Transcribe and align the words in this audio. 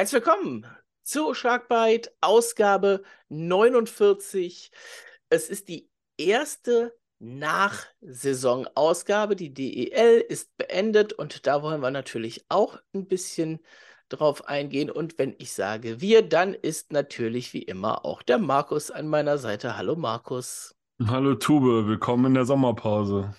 Herzlich 0.00 0.24
willkommen 0.24 0.64
zu 1.02 1.34
Schlagbeit, 1.34 2.10
Ausgabe 2.22 3.02
49. 3.28 4.70
Es 5.28 5.50
ist 5.50 5.68
die 5.68 5.90
erste 6.16 6.96
Nachsaison-Ausgabe. 7.18 9.36
Die 9.36 9.52
DEL 9.52 10.24
ist 10.26 10.56
beendet 10.56 11.12
und 11.12 11.46
da 11.46 11.62
wollen 11.62 11.82
wir 11.82 11.90
natürlich 11.90 12.46
auch 12.48 12.78
ein 12.94 13.08
bisschen 13.08 13.60
drauf 14.08 14.48
eingehen. 14.48 14.90
Und 14.90 15.18
wenn 15.18 15.34
ich 15.36 15.52
sage 15.52 16.00
wir, 16.00 16.26
dann 16.26 16.54
ist 16.54 16.92
natürlich 16.92 17.52
wie 17.52 17.60
immer 17.60 18.06
auch 18.06 18.22
der 18.22 18.38
Markus 18.38 18.90
an 18.90 19.06
meiner 19.06 19.36
Seite. 19.36 19.76
Hallo 19.76 19.96
Markus. 19.96 20.74
Hallo 21.08 21.34
Tube, 21.34 21.86
willkommen 21.86 22.24
in 22.24 22.32
der 22.32 22.46
Sommerpause. 22.46 23.34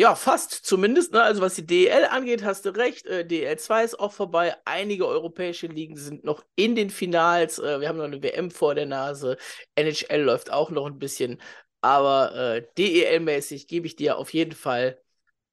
Ja, 0.00 0.14
fast 0.14 0.52
zumindest. 0.52 1.12
Ne? 1.12 1.20
Also 1.20 1.42
was 1.42 1.56
die 1.56 1.66
DEL 1.66 2.04
angeht, 2.10 2.44
hast 2.44 2.64
du 2.64 2.70
recht. 2.70 3.04
Äh, 3.06 3.26
DEL 3.26 3.58
2 3.58 3.84
ist 3.84 3.98
auch 3.98 4.12
vorbei. 4.12 4.54
Einige 4.64 5.08
europäische 5.08 5.66
Ligen 5.66 5.96
sind 5.96 6.22
noch 6.22 6.44
in 6.54 6.76
den 6.76 6.90
Finals. 6.90 7.58
Äh, 7.58 7.80
wir 7.80 7.88
haben 7.88 7.98
noch 7.98 8.04
eine 8.04 8.22
WM 8.22 8.52
vor 8.52 8.76
der 8.76 8.86
Nase. 8.86 9.36
NHL 9.74 10.22
läuft 10.22 10.52
auch 10.52 10.70
noch 10.70 10.86
ein 10.86 11.00
bisschen. 11.00 11.42
Aber 11.80 12.32
äh, 12.34 12.66
DEL-mäßig 12.78 13.66
gebe 13.66 13.88
ich 13.88 13.96
dir 13.96 14.18
auf 14.18 14.32
jeden 14.32 14.54
Fall 14.54 15.00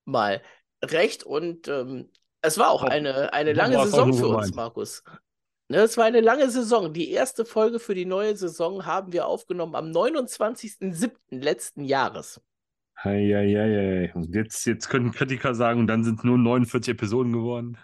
mal 0.05 0.44
recht. 0.84 1.23
Und 1.23 1.67
ähm, 1.67 2.12
es 2.41 2.59
war 2.59 2.70
auch 2.70 2.84
eine, 2.84 3.34
eine 3.34 3.53
lange 3.53 3.84
Saison 3.84 4.14
für 4.14 4.27
uns, 4.27 4.53
Markus. 4.53 5.03
Ne, 5.70 5.80
es 5.80 5.98
war 5.98 6.05
eine 6.05 6.22
lange 6.22 6.52
Saison. 6.52 6.94
Die 6.94 7.09
erste 7.09 7.45
Folge 7.45 7.80
für 7.80 7.95
die 7.95 8.05
neue 8.05 8.38
Saison 8.38 8.86
haben 8.86 9.12
wir 9.12 9.25
aufgenommen 9.25 9.73
am 9.73 9.89
29.07. 9.89 11.14
letzten 11.31 11.84
Jahres. 11.84 12.39
Eieiei. 12.95 14.12
Und 14.13 14.34
jetzt, 14.34 14.66
jetzt 14.66 14.90
können 14.90 15.12
Kritiker 15.12 15.53
sagen, 15.53 15.88
dann 15.88 16.03
sind 16.03 16.20
es 16.20 16.23
nur 16.23 16.38
49 16.38 16.94
Episoden 16.94 17.34
geworden. 17.34 17.77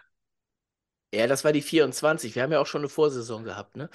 Ja, 1.14 1.28
das 1.28 1.44
war 1.44 1.52
die 1.52 1.62
24. 1.62 2.36
Wir 2.36 2.44
haben 2.44 2.54
ja 2.54 2.60
auch 2.62 2.68
schon 2.68 2.82
eine 2.82 2.90
Vorsaison 2.90 3.44
gehabt, 3.44 3.76
ne? 3.76 3.90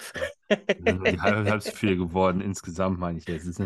Halb, 0.49 1.49
halb 1.49 1.63
so 1.63 1.71
viel 1.71 1.97
geworden 1.97 2.41
insgesamt, 2.41 2.99
meine 2.99 3.17
ich 3.17 3.27
jetzt. 3.27 3.59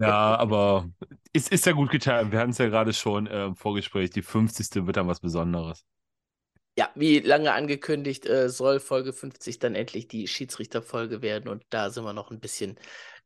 Ja, 0.00 0.36
aber 0.36 0.88
es 1.32 1.48
ist 1.48 1.66
ja 1.66 1.72
gut 1.72 1.90
getan. 1.90 2.30
Wir 2.30 2.38
hatten 2.38 2.50
es 2.50 2.58
ja 2.58 2.68
gerade 2.68 2.92
schon 2.92 3.26
äh, 3.26 3.46
im 3.46 3.56
Vorgespräch. 3.56 4.10
Die 4.10 4.22
50. 4.22 4.86
wird 4.86 4.96
dann 4.96 5.08
was 5.08 5.18
Besonderes. 5.18 5.84
Ja, 6.78 6.90
wie 6.94 7.18
lange 7.18 7.52
angekündigt, 7.52 8.26
äh, 8.26 8.48
soll 8.48 8.78
Folge 8.78 9.12
50 9.12 9.58
dann 9.58 9.74
endlich 9.74 10.06
die 10.06 10.28
Schiedsrichterfolge 10.28 11.22
werden 11.22 11.48
und 11.48 11.64
da 11.70 11.90
sind 11.90 12.04
wir 12.04 12.12
noch 12.12 12.30
ein 12.30 12.40
bisschen 12.40 12.78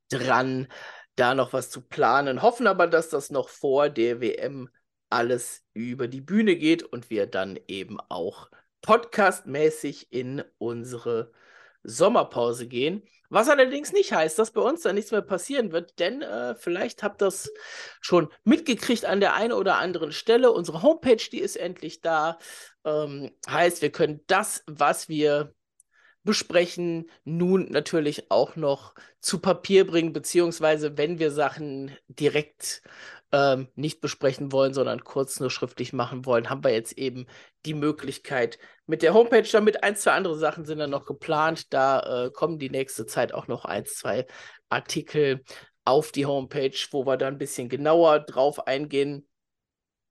dran 0.09 0.69
da 1.17 1.35
noch 1.35 1.53
was 1.53 1.71
zu 1.71 1.81
planen, 1.81 2.43
hoffen 2.43 2.67
aber, 2.67 2.87
dass 2.87 3.09
das 3.09 3.31
noch 3.31 3.49
vor 3.49 3.89
der 3.89 4.21
WM 4.21 4.69
alles 5.11 5.65
über 5.73 6.09
die 6.09 6.21
Bühne 6.21 6.57
geht 6.57 6.83
und 6.83 7.11
wir 7.11 7.27
dann 7.27 7.59
eben 7.69 7.99
auch 8.09 8.51
podcastmäßig 8.83 10.13
in 10.13 10.43
unsere 10.59 11.33
Sommerpause 11.85 12.67
gehen. 12.67 13.03
Was 13.31 13.49
allerdings 13.49 13.93
nicht 13.93 14.13
heißt, 14.13 14.39
dass 14.39 14.53
bei 14.53 14.61
uns 14.61 14.83
da 14.83 14.93
nichts 14.93 15.11
mehr 15.11 15.23
passieren 15.23 15.73
wird, 15.73 15.99
denn 15.99 16.23
äh, 16.23 16.55
vielleicht 16.55 17.03
habt 17.03 17.23
ihr 17.23 17.27
das 17.27 17.51
schon 18.01 18.29
mitgekriegt 18.45 19.05
an 19.05 19.21
der 19.21 19.35
einen 19.35 19.53
oder 19.53 19.77
anderen 19.77 20.13
Stelle. 20.13 20.53
Unsere 20.53 20.83
Homepage, 20.83 21.17
die 21.31 21.41
ist 21.41 21.57
endlich 21.57 22.01
da. 22.01 22.39
Ähm, 22.85 23.33
heißt, 23.49 23.83
wir 23.83 23.91
können 23.91 24.21
das, 24.27 24.63
was 24.67 25.09
wir 25.09 25.55
besprechen, 26.25 27.11
nun 27.25 27.71
natürlich 27.71 28.31
auch 28.31 28.57
noch 28.57 28.95
zu 29.21 29.39
Papier 29.39 29.87
bringen, 29.87 30.13
beziehungsweise 30.13 30.97
wenn 30.99 31.19
wir 31.19 31.31
Sachen 31.31 31.97
direkt 32.09 32.83
ähm, 33.33 33.69
nicht 33.75 34.01
besprechen 34.01 34.53
wollen, 34.53 34.75
sondern 34.75 35.05
kurz 35.05 35.41
nur 35.41 35.51
schriftlich 35.51 35.93
machen 35.93 36.25
wollen, 36.25 36.51
haben 36.51 36.65
wir 36.65 36.73
jetzt 36.73 36.97
eben 36.99 37.27
die 37.67 37.75
Möglichkeit 37.75 38.59
mit 38.87 39.03
der 39.03 39.13
Homepage. 39.13 39.49
Damit 39.51 39.83
ein, 39.83 39.97
zwei 39.97 40.13
andere 40.13 40.39
Sachen 40.39 40.65
sind 40.65 40.79
dann 40.79 40.91
noch 40.91 41.05
geplant. 41.05 41.73
Da 41.73 42.27
äh, 42.27 42.31
kommen 42.31 42.59
die 42.59 42.71
nächste 42.71 43.07
Zeit 43.07 43.35
auch 43.35 43.49
noch 43.49 43.65
ein, 43.65 43.87
zwei 43.87 44.27
Artikel 44.69 45.43
auf 45.85 46.13
die 46.13 46.27
Homepage, 46.27 46.77
wo 46.93 47.07
wir 47.07 47.17
da 47.17 47.27
ein 47.27 47.39
bisschen 47.39 47.69
genauer 47.69 48.21
drauf 48.21 48.67
eingehen. 48.67 49.29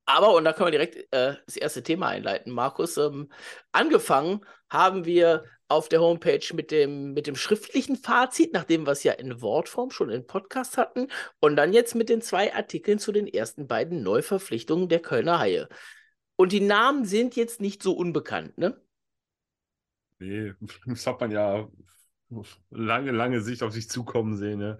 Aber, 0.06 0.34
und 0.34 0.44
da 0.44 0.52
können 0.52 0.66
wir 0.66 0.78
direkt 0.78 0.96
äh, 1.12 1.36
das 1.46 1.56
erste 1.56 1.82
Thema 1.82 2.08
einleiten, 2.08 2.52
Markus. 2.52 2.96
Ähm, 2.98 3.32
angefangen 3.72 4.44
haben 4.74 5.06
wir 5.06 5.44
auf 5.68 5.88
der 5.88 6.00
Homepage 6.00 6.44
mit 6.52 6.70
dem, 6.70 7.14
mit 7.14 7.26
dem 7.26 7.36
schriftlichen 7.36 7.96
Fazit, 7.96 8.52
nachdem 8.52 8.86
wir 8.86 8.92
es 8.92 9.02
ja 9.02 9.12
in 9.12 9.40
Wortform 9.40 9.90
schon 9.90 10.10
im 10.10 10.26
Podcast 10.26 10.76
hatten, 10.76 11.08
und 11.40 11.56
dann 11.56 11.72
jetzt 11.72 11.94
mit 11.94 12.10
den 12.10 12.20
zwei 12.20 12.54
Artikeln 12.54 12.98
zu 12.98 13.12
den 13.12 13.26
ersten 13.26 13.66
beiden 13.66 14.02
Neuverpflichtungen 14.02 14.88
der 14.88 15.00
Kölner 15.00 15.38
Haie. 15.38 15.68
Und 16.36 16.52
die 16.52 16.60
Namen 16.60 17.06
sind 17.06 17.36
jetzt 17.36 17.60
nicht 17.60 17.82
so 17.82 17.92
unbekannt, 17.92 18.58
ne? 18.58 18.78
Nee, 20.18 20.52
das 20.86 21.06
hat 21.06 21.20
man 21.20 21.30
ja 21.30 21.66
lange, 22.70 23.12
lange 23.12 23.40
Sicht 23.40 23.62
auf 23.62 23.72
sich 23.72 23.88
zukommen 23.88 24.36
sehen. 24.36 24.58
Ne? 24.58 24.78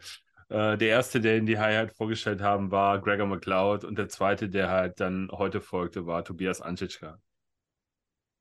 Äh, 0.48 0.76
der 0.76 0.88
erste, 0.88 1.20
der 1.20 1.36
in 1.36 1.46
die 1.46 1.58
Haie 1.58 1.78
halt 1.78 1.92
vorgestellt 1.92 2.40
haben, 2.40 2.70
war 2.70 3.00
Gregor 3.00 3.26
McLeod 3.26 3.84
und 3.84 3.96
der 3.96 4.08
zweite, 4.08 4.48
der 4.48 4.70
halt 4.70 5.00
dann 5.00 5.30
heute 5.32 5.60
folgte, 5.60 6.06
war 6.06 6.24
Tobias 6.24 6.60
Anschitschka. 6.60 7.18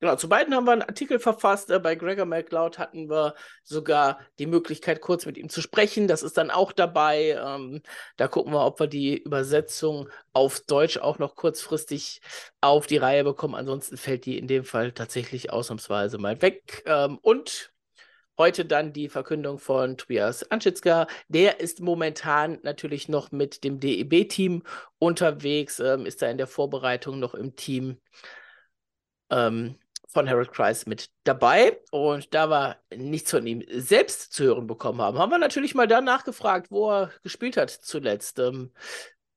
Genau, 0.03 0.17
zu 0.17 0.27
beiden 0.27 0.53
haben 0.53 0.65
wir 0.67 0.73
einen 0.73 0.81
Artikel 0.81 1.17
verfasst. 1.17 1.71
Äh, 1.71 1.79
bei 1.79 1.95
Gregor 1.95 2.25
McLeod 2.25 2.77
hatten 2.77 3.09
wir 3.09 3.35
sogar 3.63 4.19
die 4.37 4.47
Möglichkeit, 4.47 4.99
kurz 4.99 5.25
mit 5.25 5.37
ihm 5.37 5.47
zu 5.47 5.61
sprechen. 5.61 6.09
Das 6.09 6.23
ist 6.23 6.37
dann 6.37 6.51
auch 6.51 6.73
dabei. 6.73 7.41
Ähm, 7.41 7.81
da 8.17 8.27
gucken 8.27 8.51
wir, 8.51 8.65
ob 8.65 8.81
wir 8.81 8.87
die 8.87 9.17
Übersetzung 9.17 10.09
auf 10.33 10.59
Deutsch 10.59 10.97
auch 10.97 11.19
noch 11.19 11.37
kurzfristig 11.37 12.19
auf 12.59 12.85
die 12.85 12.97
Reihe 12.97 13.23
bekommen. 13.23 13.55
Ansonsten 13.55 13.95
fällt 13.95 14.25
die 14.25 14.37
in 14.37 14.49
dem 14.49 14.65
Fall 14.65 14.91
tatsächlich 14.91 15.53
ausnahmsweise 15.53 16.17
mal 16.17 16.41
weg. 16.41 16.83
Ähm, 16.85 17.17
und 17.21 17.71
Heute 18.35 18.65
dann 18.65 18.93
die 18.93 19.09
Verkündung 19.09 19.59
von 19.59 19.95
Tobias 19.95 20.49
Anschitzka. 20.49 21.05
Der 21.27 21.59
ist 21.59 21.81
momentan 21.81 22.57
natürlich 22.63 23.07
noch 23.07 23.31
mit 23.31 23.63
dem 23.63 23.79
DEB-Team 23.79 24.63
unterwegs, 24.97 25.79
ähm, 25.79 26.07
ist 26.07 26.23
da 26.23 26.27
in 26.27 26.39
der 26.39 26.47
Vorbereitung 26.47 27.19
noch 27.19 27.35
im 27.35 27.55
Team. 27.55 28.01
Ähm, 29.29 29.77
von 30.13 30.29
Harold 30.29 30.51
Kreis 30.51 30.85
mit 30.85 31.09
dabei. 31.23 31.79
Und 31.91 32.33
da 32.33 32.49
wir 32.49 32.77
nichts 32.95 33.31
von 33.31 33.45
ihm 33.45 33.63
selbst 33.69 34.33
zu 34.33 34.45
hören 34.45 34.67
bekommen 34.67 35.01
haben, 35.01 35.17
haben 35.17 35.31
wir 35.31 35.37
natürlich 35.37 35.75
mal 35.75 35.87
danach 35.87 36.23
gefragt, 36.23 36.67
wo 36.69 36.91
er 36.91 37.11
gespielt 37.23 37.57
hat 37.57 37.69
zuletzt. 37.71 38.39
Ähm, 38.39 38.71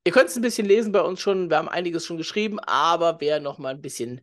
ihr 0.05 0.13
könnt 0.13 0.29
es 0.29 0.37
ein 0.37 0.43
bisschen 0.43 0.67
lesen 0.67 0.93
bei 0.93 1.01
uns 1.01 1.21
schon. 1.21 1.51
Wir 1.51 1.57
haben 1.59 1.69
einiges 1.69 2.05
schon 2.05 2.19
geschrieben, 2.19 2.59
aber 2.61 3.21
wer 3.21 3.41
noch 3.41 3.59
mal 3.59 3.71
ein 3.71 3.83
bisschen 3.83 4.21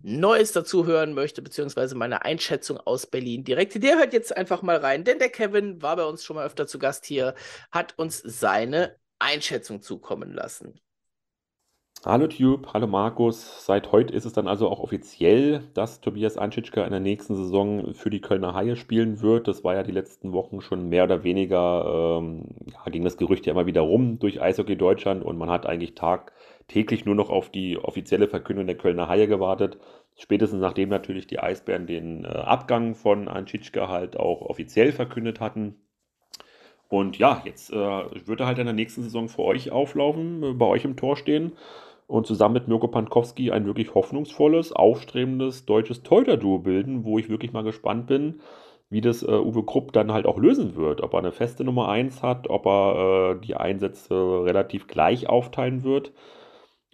Neues 0.00 0.52
dazu 0.52 0.86
hören 0.86 1.14
möchte, 1.14 1.42
beziehungsweise 1.42 1.94
meine 1.94 2.24
Einschätzung 2.24 2.78
aus 2.78 3.06
Berlin 3.06 3.44
direkt, 3.44 3.82
der 3.82 3.98
hört 3.98 4.12
jetzt 4.12 4.36
einfach 4.36 4.62
mal 4.62 4.76
rein, 4.76 5.04
denn 5.04 5.18
der 5.18 5.30
Kevin 5.30 5.80
war 5.80 5.96
bei 5.96 6.04
uns 6.04 6.22
schon 6.22 6.36
mal 6.36 6.46
öfter 6.46 6.66
zu 6.66 6.78
Gast 6.78 7.06
hier, 7.06 7.34
hat 7.70 7.98
uns 7.98 8.18
seine 8.18 8.96
Einschätzung 9.18 9.80
zukommen 9.80 10.32
lassen. 10.32 10.78
Hallo 12.08 12.28
Tube, 12.28 12.68
hallo 12.72 12.86
Markus. 12.86 13.66
Seit 13.66 13.90
heute 13.90 14.14
ist 14.14 14.26
es 14.26 14.32
dann 14.32 14.46
also 14.46 14.68
auch 14.68 14.78
offiziell, 14.78 15.64
dass 15.74 16.00
Tobias 16.00 16.38
Anschitschka 16.38 16.84
in 16.84 16.92
der 16.92 17.00
nächsten 17.00 17.34
Saison 17.34 17.94
für 17.94 18.10
die 18.10 18.20
Kölner 18.20 18.54
Haie 18.54 18.76
spielen 18.76 19.22
wird. 19.22 19.48
Das 19.48 19.64
war 19.64 19.74
ja 19.74 19.82
die 19.82 19.90
letzten 19.90 20.32
Wochen 20.32 20.60
schon 20.60 20.88
mehr 20.88 21.02
oder 21.02 21.24
weniger, 21.24 22.20
ähm, 22.20 22.44
ja, 22.72 22.92
ging 22.92 23.02
das 23.02 23.16
Gerücht 23.16 23.44
ja 23.44 23.54
immer 23.54 23.66
wieder 23.66 23.80
rum 23.80 24.20
durch 24.20 24.40
Eishockey 24.40 24.76
Deutschland 24.76 25.24
und 25.24 25.36
man 25.36 25.50
hat 25.50 25.66
eigentlich 25.66 25.96
tagtäglich 25.96 27.06
nur 27.06 27.16
noch 27.16 27.28
auf 27.28 27.50
die 27.50 27.76
offizielle 27.76 28.28
Verkündung 28.28 28.68
der 28.68 28.76
Kölner 28.76 29.08
Haie 29.08 29.26
gewartet. 29.26 29.78
Spätestens 30.14 30.60
nachdem 30.60 30.90
natürlich 30.90 31.26
die 31.26 31.40
Eisbären 31.40 31.88
den 31.88 32.24
äh, 32.24 32.28
Abgang 32.28 32.94
von 32.94 33.26
Anschitschka 33.26 33.88
halt 33.88 34.16
auch 34.16 34.42
offiziell 34.42 34.92
verkündet 34.92 35.40
hatten. 35.40 35.74
Und 36.88 37.18
ja, 37.18 37.42
jetzt 37.44 37.72
äh, 37.72 37.74
wird 37.74 38.38
er 38.38 38.46
halt 38.46 38.60
in 38.60 38.66
der 38.66 38.74
nächsten 38.74 39.02
Saison 39.02 39.28
für 39.28 39.42
euch 39.42 39.72
auflaufen, 39.72 40.44
äh, 40.44 40.52
bei 40.52 40.66
euch 40.66 40.84
im 40.84 40.94
Tor 40.94 41.16
stehen 41.16 41.50
und 42.06 42.26
zusammen 42.26 42.54
mit 42.54 42.68
Mirko 42.68 42.88
Pankowski 42.88 43.50
ein 43.50 43.66
wirklich 43.66 43.94
hoffnungsvolles, 43.94 44.72
aufstrebendes 44.72 45.66
deutsches 45.66 46.02
Torhüter-Duo 46.02 46.58
bilden, 46.58 47.04
wo 47.04 47.18
ich 47.18 47.28
wirklich 47.28 47.52
mal 47.52 47.64
gespannt 47.64 48.06
bin, 48.06 48.40
wie 48.88 49.00
das 49.00 49.22
äh, 49.22 49.26
Uwe 49.26 49.64
Krupp 49.64 49.92
dann 49.92 50.12
halt 50.12 50.26
auch 50.26 50.38
lösen 50.38 50.76
wird. 50.76 51.02
Ob 51.02 51.14
er 51.14 51.18
eine 51.18 51.32
feste 51.32 51.64
Nummer 51.64 51.88
1 51.88 52.22
hat, 52.22 52.48
ob 52.48 52.66
er 52.66 53.32
äh, 53.34 53.40
die 53.40 53.56
Einsätze 53.56 54.14
relativ 54.14 54.86
gleich 54.86 55.28
aufteilen 55.28 55.82
wird. 55.82 56.12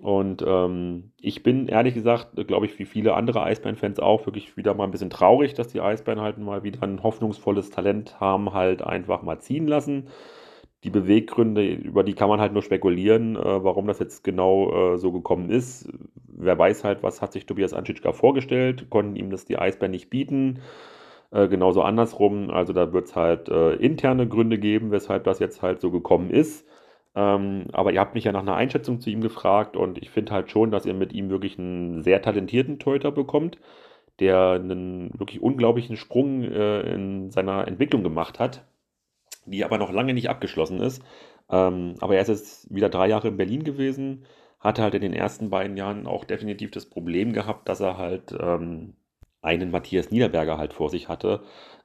Und 0.00 0.42
ähm, 0.46 1.12
ich 1.18 1.42
bin 1.42 1.68
ehrlich 1.68 1.94
gesagt, 1.94 2.34
glaube 2.48 2.66
ich, 2.66 2.78
wie 2.78 2.86
viele 2.86 3.14
andere 3.14 3.42
Eisbären-Fans 3.42 4.00
auch, 4.00 4.26
wirklich 4.26 4.56
wieder 4.56 4.74
mal 4.74 4.84
ein 4.84 4.90
bisschen 4.90 5.10
traurig, 5.10 5.54
dass 5.54 5.68
die 5.68 5.80
Eisbären 5.80 6.20
halt 6.20 6.38
mal 6.38 6.64
wieder 6.64 6.82
ein 6.82 7.02
hoffnungsvolles 7.02 7.70
Talent 7.70 8.18
haben, 8.18 8.52
halt 8.54 8.82
einfach 8.82 9.22
mal 9.22 9.38
ziehen 9.38 9.68
lassen 9.68 10.08
die 10.84 10.90
Beweggründe, 10.90 11.64
über 11.66 12.02
die 12.02 12.14
kann 12.14 12.28
man 12.28 12.40
halt 12.40 12.52
nur 12.52 12.62
spekulieren, 12.62 13.36
äh, 13.36 13.64
warum 13.64 13.86
das 13.86 13.98
jetzt 13.98 14.24
genau 14.24 14.94
äh, 14.94 14.98
so 14.98 15.12
gekommen 15.12 15.50
ist. 15.50 15.88
Wer 16.26 16.58
weiß 16.58 16.84
halt, 16.84 17.02
was 17.02 17.22
hat 17.22 17.32
sich 17.32 17.46
Tobias 17.46 17.72
Anschitschka 17.74 18.12
vorgestellt, 18.12 18.90
konnten 18.90 19.16
ihm 19.16 19.30
das 19.30 19.44
die 19.44 19.58
Eisbären 19.58 19.92
nicht 19.92 20.10
bieten. 20.10 20.60
Äh, 21.30 21.48
genauso 21.48 21.82
andersrum, 21.82 22.50
also 22.50 22.72
da 22.72 22.92
wird 22.92 23.06
es 23.06 23.16
halt 23.16 23.48
äh, 23.48 23.74
interne 23.74 24.28
Gründe 24.28 24.58
geben, 24.58 24.90
weshalb 24.90 25.24
das 25.24 25.38
jetzt 25.38 25.62
halt 25.62 25.80
so 25.80 25.90
gekommen 25.90 26.30
ist. 26.30 26.66
Ähm, 27.14 27.66
aber 27.72 27.92
ihr 27.92 28.00
habt 28.00 28.14
mich 28.14 28.24
ja 28.24 28.32
nach 28.32 28.40
einer 28.40 28.56
Einschätzung 28.56 29.00
zu 29.00 29.10
ihm 29.10 29.20
gefragt 29.20 29.76
und 29.76 29.98
ich 29.98 30.10
finde 30.10 30.32
halt 30.32 30.50
schon, 30.50 30.70
dass 30.70 30.86
ihr 30.86 30.94
mit 30.94 31.12
ihm 31.12 31.30
wirklich 31.30 31.58
einen 31.58 32.02
sehr 32.02 32.22
talentierten 32.22 32.78
Torhüter 32.78 33.12
bekommt 33.12 33.58
der 34.20 34.50
einen 34.50 35.10
wirklich 35.18 35.42
unglaublichen 35.42 35.96
Sprung 35.96 36.42
äh, 36.42 36.80
in 36.94 37.30
seiner 37.30 37.66
Entwicklung 37.66 38.02
gemacht 38.02 38.38
hat, 38.38 38.64
die 39.46 39.64
aber 39.64 39.78
noch 39.78 39.92
lange 39.92 40.14
nicht 40.14 40.28
abgeschlossen 40.30 40.80
ist. 40.80 41.02
Ähm, 41.50 41.94
aber 42.00 42.16
er 42.16 42.22
ist 42.22 42.28
jetzt 42.28 42.74
wieder 42.74 42.88
drei 42.88 43.08
Jahre 43.08 43.28
in 43.28 43.36
Berlin 43.36 43.64
gewesen, 43.64 44.24
hatte 44.60 44.82
halt 44.82 44.94
in 44.94 45.02
den 45.02 45.12
ersten 45.12 45.50
beiden 45.50 45.76
Jahren 45.76 46.06
auch 46.06 46.24
definitiv 46.24 46.70
das 46.70 46.86
Problem 46.86 47.32
gehabt, 47.32 47.68
dass 47.68 47.80
er 47.80 47.98
halt 47.98 48.34
ähm, 48.38 48.94
einen 49.42 49.70
Matthias 49.70 50.10
Niederberger 50.10 50.58
halt 50.58 50.72
vor 50.72 50.88
sich 50.88 51.08
hatte, 51.08 51.42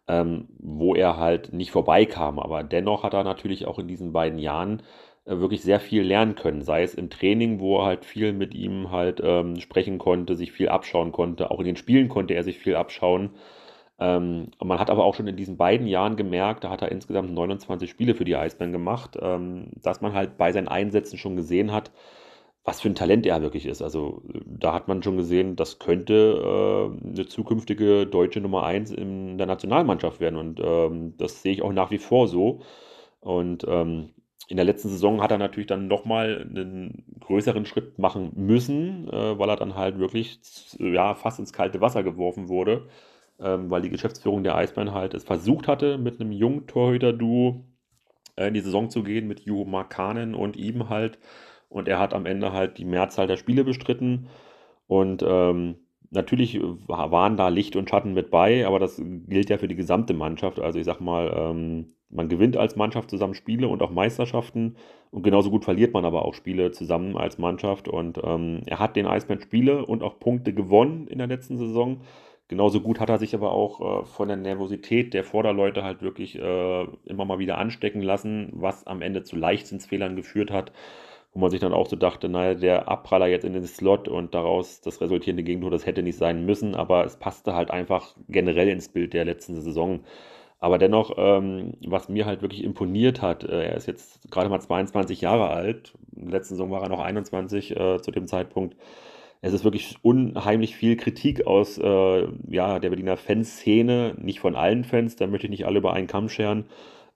ähm, 0.07 0.47
wo 0.59 0.95
er 0.95 1.17
halt 1.17 1.53
nicht 1.53 1.71
vorbeikam. 1.71 2.39
Aber 2.39 2.63
dennoch 2.63 3.03
hat 3.03 3.13
er 3.13 3.23
natürlich 3.23 3.65
auch 3.67 3.79
in 3.79 3.87
diesen 3.87 4.13
beiden 4.13 4.39
Jahren 4.39 4.83
äh, 5.25 5.39
wirklich 5.39 5.61
sehr 5.61 5.79
viel 5.79 6.03
lernen 6.03 6.35
können, 6.35 6.61
sei 6.61 6.83
es 6.83 6.95
im 6.95 7.09
Training, 7.09 7.59
wo 7.59 7.79
er 7.79 7.85
halt 7.85 8.05
viel 8.05 8.33
mit 8.33 8.53
ihm 8.55 8.91
halt 8.91 9.19
ähm, 9.23 9.59
sprechen 9.59 9.97
konnte, 9.97 10.35
sich 10.35 10.51
viel 10.51 10.69
abschauen 10.69 11.11
konnte, 11.11 11.51
auch 11.51 11.59
in 11.59 11.65
den 11.65 11.75
Spielen 11.77 12.09
konnte 12.09 12.33
er 12.35 12.43
sich 12.43 12.59
viel 12.59 12.75
abschauen. 12.75 13.31
Ähm, 13.99 14.51
man 14.63 14.79
hat 14.79 14.89
aber 14.89 15.05
auch 15.05 15.15
schon 15.15 15.27
in 15.27 15.37
diesen 15.37 15.57
beiden 15.57 15.87
Jahren 15.87 16.17
gemerkt, 16.17 16.63
da 16.63 16.69
hat 16.69 16.81
er 16.81 16.91
insgesamt 16.91 17.31
29 17.31 17.89
Spiele 17.89 18.15
für 18.15 18.25
die 18.25 18.35
Eisbären 18.35 18.71
gemacht, 18.71 19.17
ähm, 19.19 19.71
dass 19.81 20.01
man 20.01 20.13
halt 20.13 20.37
bei 20.37 20.51
seinen 20.51 20.67
Einsätzen 20.67 21.17
schon 21.17 21.35
gesehen 21.35 21.71
hat, 21.71 21.91
was 22.63 22.81
für 22.81 22.89
ein 22.89 22.95
Talent 22.95 23.25
er 23.25 23.41
wirklich 23.41 23.65
ist. 23.65 23.81
Also 23.81 24.21
da 24.45 24.73
hat 24.73 24.87
man 24.87 25.01
schon 25.01 25.17
gesehen, 25.17 25.55
das 25.55 25.79
könnte 25.79 26.91
äh, 27.03 27.07
eine 27.07 27.25
zukünftige 27.27 28.05
deutsche 28.05 28.41
Nummer 28.41 28.63
1 28.65 28.91
in 28.91 29.37
der 29.37 29.47
Nationalmannschaft 29.47 30.19
werden. 30.19 30.35
Und 30.35 30.59
ähm, 30.61 31.13
das 31.17 31.41
sehe 31.41 31.53
ich 31.53 31.61
auch 31.61 31.71
nach 31.71 31.91
wie 31.91 31.97
vor 31.97 32.27
so. 32.27 32.59
Und 33.21 33.65
ähm, 33.67 34.09
in 34.49 34.57
der 34.57 34.65
letzten 34.65 34.89
Saison 34.89 35.21
hat 35.21 35.31
er 35.31 35.37
natürlich 35.37 35.67
dann 35.67 35.87
nochmal 35.87 36.45
einen 36.49 37.05
größeren 37.21 37.65
Schritt 37.65 37.99
machen 37.99 38.31
müssen, 38.35 39.07
äh, 39.09 39.39
weil 39.39 39.49
er 39.49 39.55
dann 39.55 39.75
halt 39.75 39.97
wirklich 39.97 40.39
ja, 40.77 41.15
fast 41.15 41.39
ins 41.39 41.53
kalte 41.53 41.81
Wasser 41.81 42.03
geworfen 42.03 42.49
wurde, 42.49 42.87
ähm, 43.39 43.69
weil 43.69 43.81
die 43.81 43.89
Geschäftsführung 43.89 44.43
der 44.43 44.55
Eisbären 44.55 44.93
halt 44.93 45.13
es 45.13 45.23
versucht 45.23 45.67
hatte, 45.67 45.97
mit 45.97 46.19
einem 46.19 46.31
jungen 46.31 46.67
Torhüter-Duo 46.67 47.65
äh, 48.35 48.47
in 48.47 48.53
die 48.53 48.61
Saison 48.61 48.89
zu 48.89 49.03
gehen, 49.03 49.27
mit 49.27 49.41
Juho 49.41 49.65
Markanen 49.65 50.35
und 50.35 50.57
ihm 50.57 50.89
halt. 50.89 51.19
Und 51.69 51.87
er 51.87 51.99
hat 51.99 52.13
am 52.13 52.25
Ende 52.25 52.53
halt 52.53 52.77
die 52.77 52.85
Mehrzahl 52.85 53.27
der 53.27 53.37
Spiele 53.37 53.63
bestritten. 53.63 54.27
Und 54.87 55.23
ähm, 55.27 55.75
natürlich 56.11 56.59
waren 56.87 57.37
da 57.37 57.49
Licht 57.49 57.75
und 57.75 57.89
Schatten 57.89 58.13
mit 58.13 58.31
bei, 58.31 58.65
aber 58.65 58.79
das 58.79 59.01
gilt 59.27 59.49
ja 59.49 59.57
für 59.57 59.67
die 59.67 59.75
gesamte 59.75 60.13
Mannschaft. 60.13 60.59
Also 60.59 60.79
ich 60.79 60.85
sag 60.85 61.01
mal, 61.01 61.33
ähm, 61.35 61.93
man 62.09 62.29
gewinnt 62.29 62.55
als 62.55 62.77
Mannschaft 62.77 63.09
zusammen 63.09 63.33
Spiele 63.33 63.67
und 63.67 63.81
auch 63.81 63.91
Meisterschaften 63.91 64.77
und 65.11 65.23
genauso 65.23 65.49
gut 65.49 65.65
verliert 65.65 65.93
man 65.93 66.05
aber 66.05 66.23
auch 66.23 66.33
Spiele 66.33 66.71
zusammen 66.71 67.17
als 67.17 67.37
Mannschaft. 67.37 67.87
Und 67.87 68.19
ähm, 68.23 68.61
er 68.65 68.79
hat 68.79 68.95
den 68.95 69.07
Eisbären 69.07 69.41
Spiele 69.41 69.85
und 69.85 70.03
auch 70.03 70.19
Punkte 70.19 70.53
gewonnen 70.53 71.07
in 71.07 71.17
der 71.17 71.27
letzten 71.27 71.57
Saison. 71.57 72.01
Genauso 72.49 72.79
gut 72.79 72.99
hat 72.99 73.09
er 73.09 73.19
sich 73.19 73.35
aber 73.35 73.51
auch 73.51 74.03
äh, 74.03 74.05
von 74.05 74.29
der 74.29 74.37
Nervosität 74.37 75.13
der 75.13 75.25
Vorderleute 75.25 75.83
halt 75.83 76.01
wirklich 76.01 76.37
äh, 76.39 76.87
immer 77.05 77.25
mal 77.25 77.39
wieder 77.39 77.57
anstecken 77.57 78.01
lassen, 78.01 78.51
was 78.53 78.87
am 78.87 79.01
Ende 79.01 79.23
zu 79.23 79.35
Leichtsinnsfehlern 79.35 80.15
geführt 80.15 80.49
hat, 80.49 80.71
wo 81.33 81.39
man 81.39 81.51
sich 81.51 81.59
dann 81.59 81.73
auch 81.73 81.87
so 81.87 81.97
dachte, 81.97 82.29
naja, 82.29 82.53
der 82.53 82.87
Abpraller 82.87 83.27
jetzt 83.27 83.43
in 83.43 83.53
den 83.53 83.65
Slot 83.65 84.07
und 84.07 84.33
daraus 84.33 84.79
das 84.79 85.01
resultierende 85.01 85.43
Gegentor, 85.43 85.71
das 85.71 85.85
hätte 85.85 86.03
nicht 86.03 86.17
sein 86.17 86.45
müssen, 86.45 86.73
aber 86.73 87.03
es 87.05 87.17
passte 87.17 87.53
halt 87.53 87.69
einfach 87.69 88.15
generell 88.29 88.69
ins 88.69 88.89
Bild 88.89 89.13
der 89.13 89.25
letzten 89.25 89.59
Saison. 89.61 90.01
Aber 90.59 90.77
dennoch, 90.77 91.11
ähm, 91.17 91.73
was 91.85 92.09
mir 92.09 92.25
halt 92.25 92.41
wirklich 92.41 92.63
imponiert 92.63 93.21
hat, 93.21 93.43
äh, 93.43 93.65
er 93.67 93.75
ist 93.75 93.87
jetzt 93.87 94.31
gerade 94.31 94.49
mal 94.49 94.59
22 94.59 95.21
Jahre 95.21 95.49
alt, 95.49 95.93
in 96.15 96.29
letzten 96.29 96.55
Saison 96.55 96.71
war 96.71 96.81
er 96.81 96.89
noch 96.89 96.99
21 96.99 97.75
äh, 97.75 98.01
zu 98.01 98.11
dem 98.11 98.25
Zeitpunkt. 98.27 98.75
Es 99.41 99.53
ist 99.53 99.63
wirklich 99.63 99.97
unheimlich 100.01 100.75
viel 100.75 100.97
Kritik 100.97 101.45
aus 101.45 101.77
äh, 101.77 102.27
ja, 102.49 102.79
der 102.79 102.89
Berliner 102.89 103.17
Fanszene, 103.17 104.15
nicht 104.19 104.39
von 104.39 104.55
allen 104.55 104.83
Fans, 104.83 105.15
da 105.15 105.27
möchte 105.27 105.47
ich 105.47 105.51
nicht 105.51 105.65
alle 105.65 105.79
über 105.79 105.93
einen 105.93 106.07
Kamm 106.07 106.29
scheren, 106.29 106.65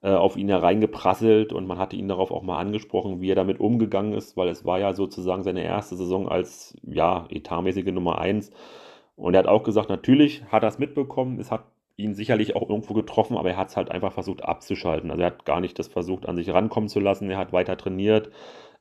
äh, 0.02 0.10
auf 0.10 0.36
ihn 0.36 0.48
hereingeprasselt 0.48 1.52
und 1.52 1.66
man 1.66 1.78
hatte 1.78 1.96
ihn 1.96 2.08
darauf 2.08 2.30
auch 2.30 2.42
mal 2.42 2.58
angesprochen, 2.58 3.20
wie 3.20 3.30
er 3.30 3.36
damit 3.36 3.60
umgegangen 3.60 4.12
ist, 4.12 4.36
weil 4.36 4.48
es 4.48 4.64
war 4.64 4.78
ja 4.78 4.94
sozusagen 4.94 5.42
seine 5.42 5.64
erste 5.64 5.96
Saison 5.96 6.28
als 6.28 6.76
ja, 6.84 7.26
etatmäßige 7.30 7.92
Nummer 7.92 8.18
1. 8.18 8.50
Und 9.16 9.34
er 9.34 9.40
hat 9.40 9.46
auch 9.46 9.62
gesagt, 9.62 9.88
natürlich 9.88 10.44
hat 10.46 10.62
er 10.62 10.68
es 10.68 10.78
mitbekommen, 10.78 11.38
es 11.38 11.50
hat 11.50 11.64
ihn 11.96 12.14
sicherlich 12.14 12.56
auch 12.56 12.68
irgendwo 12.68 12.94
getroffen, 12.94 13.36
aber 13.36 13.50
er 13.50 13.56
hat 13.56 13.68
es 13.68 13.76
halt 13.76 13.90
einfach 13.90 14.12
versucht 14.12 14.44
abzuschalten. 14.44 15.10
Also 15.10 15.22
er 15.22 15.28
hat 15.28 15.44
gar 15.44 15.60
nicht 15.60 15.78
das 15.78 15.88
versucht, 15.88 16.26
an 16.26 16.36
sich 16.36 16.52
rankommen 16.52 16.88
zu 16.88 17.00
lassen. 17.00 17.30
Er 17.30 17.38
hat 17.38 17.52
weiter 17.52 17.76
trainiert, 17.76 18.30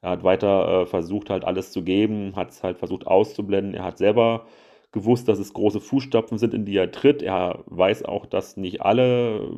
er 0.02 0.12
hat 0.12 0.24
weiter 0.24 0.82
äh, 0.82 0.86
versucht, 0.86 1.30
halt 1.30 1.46
alles 1.46 1.72
zu 1.72 1.84
geben, 1.84 2.36
hat 2.36 2.50
es 2.52 2.64
halt 2.64 2.78
versucht 2.80 3.08
auszublenden. 3.08 3.76
Er 3.76 3.84
hat 3.84 3.98
selber 3.98 4.48
gewusst, 4.92 5.28
dass 5.28 5.40
es 5.40 5.54
große 5.54 5.80
Fußstapfen 5.80 6.38
sind, 6.38 6.54
in 6.54 6.66
die 6.66 6.76
er 6.76 6.92
tritt. 6.92 7.22
Er 7.22 7.64
weiß 7.68 8.04
auch, 8.06 8.26
dass 8.26 8.58
nicht 8.58 8.82
alle 8.82 9.50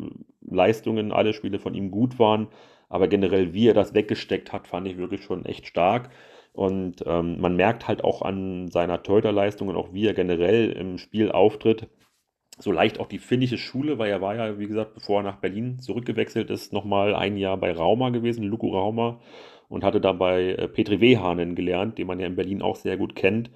Leistungen, 0.42 1.12
alle 1.12 1.34
Spiele 1.34 1.60
von 1.60 1.74
ihm 1.74 1.92
gut 1.92 2.20
waren, 2.20 2.48
aber 2.90 3.08
generell, 3.08 3.54
wie 3.54 3.68
er 3.68 3.74
das 3.74 3.94
weggesteckt 3.94 4.54
hat, 4.54 4.68
fand 4.68 4.88
ich 4.88 4.98
wirklich 4.98 5.24
schon 5.24 5.46
echt 5.46 5.66
stark. 5.68 6.10
Und 6.52 7.04
ähm, 7.08 7.42
man 7.42 7.56
merkt 7.56 7.88
halt 7.88 8.04
auch 8.04 8.22
an 8.22 8.68
seiner 8.70 9.02
Torhüterleistung 9.02 9.70
und 9.70 9.76
auch 9.76 9.94
wie 9.94 10.06
er 10.06 10.14
generell 10.14 10.72
im 10.72 11.00
Spiel 11.00 11.32
auftritt, 11.32 11.88
so 12.60 12.72
leicht 12.72 13.00
auch 13.00 13.08
die 13.08 13.18
finnische 13.20 13.58
Schule, 13.58 13.98
weil 13.98 14.12
er 14.12 14.22
war 14.22 14.36
ja, 14.36 14.60
wie 14.60 14.68
gesagt, 14.68 14.94
bevor 14.94 15.22
er 15.22 15.24
nach 15.24 15.38
Berlin 15.38 15.80
zurückgewechselt 15.80 16.52
ist, 16.52 16.72
nochmal 16.72 17.16
ein 17.16 17.38
Jahr 17.38 17.58
bei 17.58 17.72
Rauma 17.72 18.10
gewesen, 18.10 18.44
Luku 18.44 18.70
Rauma, 18.70 19.20
und 19.74 19.84
hatte 19.84 20.00
dabei 20.00 20.52
äh, 20.52 20.68
Petri 20.68 21.02
Wehanen 21.02 21.56
gelernt, 21.56 21.98
den 21.98 22.06
man 22.06 22.20
ja 22.20 22.28
in 22.28 22.36
Berlin 22.36 22.62
auch 22.62 22.76
sehr 22.76 22.96
gut 22.96 23.16
kennt. 23.16 23.50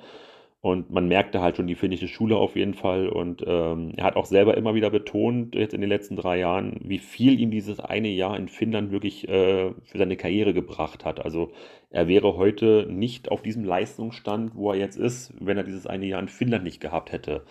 Und 0.62 0.90
man 0.90 1.08
merkte 1.08 1.42
halt 1.42 1.56
schon 1.56 1.68
die 1.68 1.76
finnische 1.76 2.08
Schule 2.08 2.38
auf 2.38 2.56
jeden 2.56 2.74
Fall. 2.74 3.08
Und 3.08 3.44
ähm, 3.46 3.94
er 3.96 4.04
hat 4.06 4.16
auch 4.16 4.26
selber 4.26 4.58
immer 4.58 4.74
wieder 4.74 4.90
betont, 4.90 5.54
jetzt 5.54 5.76
in 5.76 5.82
den 5.82 5.92
letzten 5.92 6.16
drei 6.16 6.40
Jahren, 6.40 6.80
wie 6.84 6.98
viel 6.98 7.40
ihm 7.40 7.52
dieses 7.52 7.80
eine 7.80 8.10
Jahr 8.10 8.36
in 8.36 8.48
Finnland 8.48 8.92
wirklich 8.92 9.30
äh, 9.30 9.72
für 9.84 9.98
seine 10.00 10.18
Karriere 10.18 10.56
gebracht 10.56 11.06
hat. 11.06 11.24
Also 11.24 11.52
er 11.92 12.08
wäre 12.08 12.36
heute 12.36 12.88
nicht 12.90 13.30
auf 13.30 13.44
diesem 13.44 13.64
Leistungsstand, 13.64 14.56
wo 14.56 14.72
er 14.72 14.80
jetzt 14.80 14.98
ist, 14.98 15.32
wenn 15.40 15.58
er 15.58 15.64
dieses 15.64 15.86
eine 15.86 16.08
Jahr 16.08 16.20
in 16.20 16.30
Finnland 16.30 16.64
nicht 16.64 16.82
gehabt 16.82 17.12
hätte. 17.12 17.44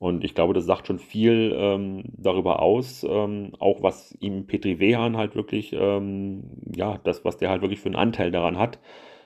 Und 0.00 0.24
ich 0.24 0.34
glaube, 0.34 0.54
das 0.54 0.64
sagt 0.64 0.86
schon 0.86 0.98
viel 0.98 1.54
ähm, 1.54 2.04
darüber 2.16 2.62
aus, 2.62 3.04
ähm, 3.08 3.52
auch 3.58 3.82
was 3.82 4.16
ihm 4.20 4.46
Petri 4.46 4.78
Wehan 4.80 5.18
halt 5.18 5.36
wirklich, 5.36 5.74
ähm, 5.74 6.44
ja, 6.74 6.98
das, 7.04 7.22
was 7.26 7.36
der 7.36 7.50
halt 7.50 7.60
wirklich 7.60 7.80
für 7.80 7.90
einen 7.90 7.96
Anteil 7.96 8.30
daran 8.30 8.58
hat, 8.58 8.78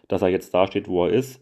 dass 0.08 0.22
er 0.22 0.28
jetzt 0.30 0.52
da 0.52 0.66
steht, 0.66 0.88
wo 0.88 1.06
er 1.06 1.12
ist. 1.12 1.40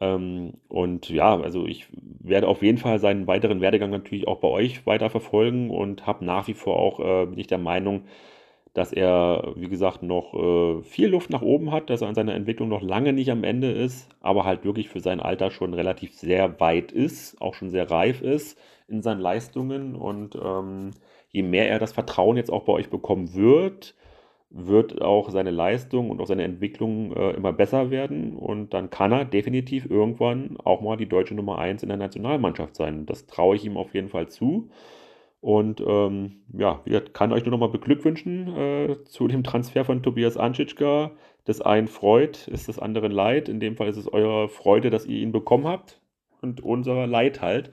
Ähm, 0.00 0.54
und 0.68 1.08
ja, 1.10 1.40
also 1.40 1.64
ich 1.66 1.86
werde 2.20 2.48
auf 2.48 2.60
jeden 2.62 2.78
Fall 2.78 2.98
seinen 2.98 3.28
weiteren 3.28 3.60
Werdegang 3.60 3.90
natürlich 3.90 4.26
auch 4.26 4.40
bei 4.40 4.48
euch 4.48 4.84
weiter 4.84 5.10
verfolgen 5.10 5.70
und 5.70 6.08
habe 6.08 6.24
nach 6.24 6.48
wie 6.48 6.54
vor 6.54 6.76
auch, 6.76 6.98
äh, 6.98 7.26
bin 7.26 7.38
ich 7.38 7.46
der 7.46 7.58
Meinung, 7.58 8.02
dass 8.74 8.92
er, 8.92 9.52
wie 9.56 9.68
gesagt, 9.68 10.02
noch 10.02 10.34
äh, 10.34 10.82
viel 10.82 11.08
Luft 11.08 11.30
nach 11.30 11.42
oben 11.42 11.70
hat, 11.70 11.88
dass 11.88 12.02
er 12.02 12.08
an 12.08 12.16
seiner 12.16 12.34
Entwicklung 12.34 12.68
noch 12.68 12.82
lange 12.82 13.12
nicht 13.12 13.30
am 13.30 13.44
Ende 13.44 13.70
ist, 13.70 14.08
aber 14.20 14.44
halt 14.44 14.64
wirklich 14.64 14.88
für 14.88 15.00
sein 15.00 15.20
Alter 15.20 15.52
schon 15.52 15.72
relativ 15.74 16.14
sehr 16.14 16.58
weit 16.60 16.90
ist, 16.90 17.40
auch 17.40 17.54
schon 17.54 17.70
sehr 17.70 17.88
reif 17.88 18.22
ist 18.22 18.58
in 18.92 19.02
seinen 19.02 19.20
Leistungen. 19.20 19.96
Und 19.96 20.36
ähm, 20.36 20.90
je 21.30 21.42
mehr 21.42 21.68
er 21.68 21.78
das 21.78 21.92
Vertrauen 21.92 22.36
jetzt 22.36 22.52
auch 22.52 22.64
bei 22.64 22.72
euch 22.72 22.90
bekommen 22.90 23.34
wird, 23.34 23.94
wird 24.50 25.00
auch 25.00 25.30
seine 25.30 25.50
Leistung 25.50 26.10
und 26.10 26.20
auch 26.20 26.26
seine 26.26 26.44
Entwicklung 26.44 27.16
äh, 27.16 27.30
immer 27.30 27.52
besser 27.52 27.90
werden. 27.90 28.36
Und 28.36 28.74
dann 28.74 28.90
kann 28.90 29.12
er 29.12 29.24
definitiv 29.24 29.90
irgendwann 29.90 30.58
auch 30.62 30.82
mal 30.82 30.96
die 30.96 31.08
deutsche 31.08 31.34
Nummer 31.34 31.58
1 31.58 31.82
in 31.82 31.88
der 31.88 31.98
Nationalmannschaft 31.98 32.76
sein. 32.76 33.06
Das 33.06 33.26
traue 33.26 33.56
ich 33.56 33.64
ihm 33.64 33.76
auf 33.76 33.94
jeden 33.94 34.10
Fall 34.10 34.28
zu. 34.28 34.68
Und 35.40 35.82
ähm, 35.84 36.42
ja, 36.56 36.82
ich 36.84 37.12
kann 37.14 37.32
euch 37.32 37.44
nur 37.44 37.50
noch 37.50 37.58
mal 37.58 37.68
beglückwünschen 37.68 38.56
äh, 38.56 38.96
zu 39.04 39.26
dem 39.26 39.42
Transfer 39.42 39.84
von 39.84 40.02
Tobias 40.02 40.36
Anschitschka. 40.36 41.10
Das 41.44 41.60
einen 41.60 41.88
freut, 41.88 42.46
ist 42.46 42.68
das 42.68 42.78
anderen 42.78 43.10
leid. 43.10 43.48
In 43.48 43.58
dem 43.58 43.76
Fall 43.76 43.88
ist 43.88 43.96
es 43.96 44.12
eure 44.12 44.48
Freude, 44.48 44.90
dass 44.90 45.06
ihr 45.06 45.18
ihn 45.18 45.32
bekommen 45.32 45.66
habt 45.66 46.00
und 46.42 46.62
unser 46.62 47.06
Leid 47.06 47.40
halt. 47.40 47.72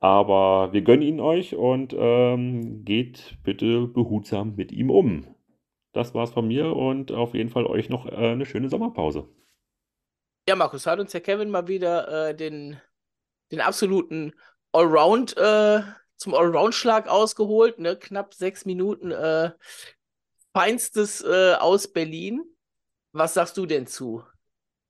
Aber 0.00 0.72
wir 0.72 0.80
gönnen 0.80 1.02
ihn 1.02 1.20
euch 1.20 1.54
und 1.54 1.94
ähm, 1.96 2.84
geht 2.84 3.36
bitte 3.44 3.86
behutsam 3.86 4.56
mit 4.56 4.72
ihm 4.72 4.90
um. 4.90 5.34
Das 5.92 6.14
war's 6.14 6.32
von 6.32 6.48
mir 6.48 6.74
und 6.74 7.12
auf 7.12 7.34
jeden 7.34 7.50
Fall 7.50 7.66
euch 7.66 7.88
noch 7.90 8.06
äh, 8.06 8.32
eine 8.32 8.46
schöne 8.46 8.70
Sommerpause. 8.70 9.28
Ja, 10.48 10.56
Markus, 10.56 10.86
hat 10.86 11.00
uns 11.00 11.12
der 11.12 11.20
Kevin 11.20 11.50
mal 11.50 11.68
wieder 11.68 12.28
äh, 12.28 12.34
den, 12.34 12.80
den 13.52 13.60
absoluten 13.60 14.32
Allround 14.72 15.36
äh, 15.36 15.82
zum 16.16 16.34
Allround-Schlag 16.34 17.08
ausgeholt, 17.08 17.78
ne? 17.78 17.96
Knapp 17.96 18.34
sechs 18.34 18.64
Minuten 18.64 19.10
äh, 19.10 19.50
Feinstes 20.52 21.22
äh, 21.22 21.54
aus 21.54 21.92
Berlin. 21.92 22.44
Was 23.12 23.34
sagst 23.34 23.56
du 23.56 23.66
denn 23.66 23.86
zu 23.86 24.22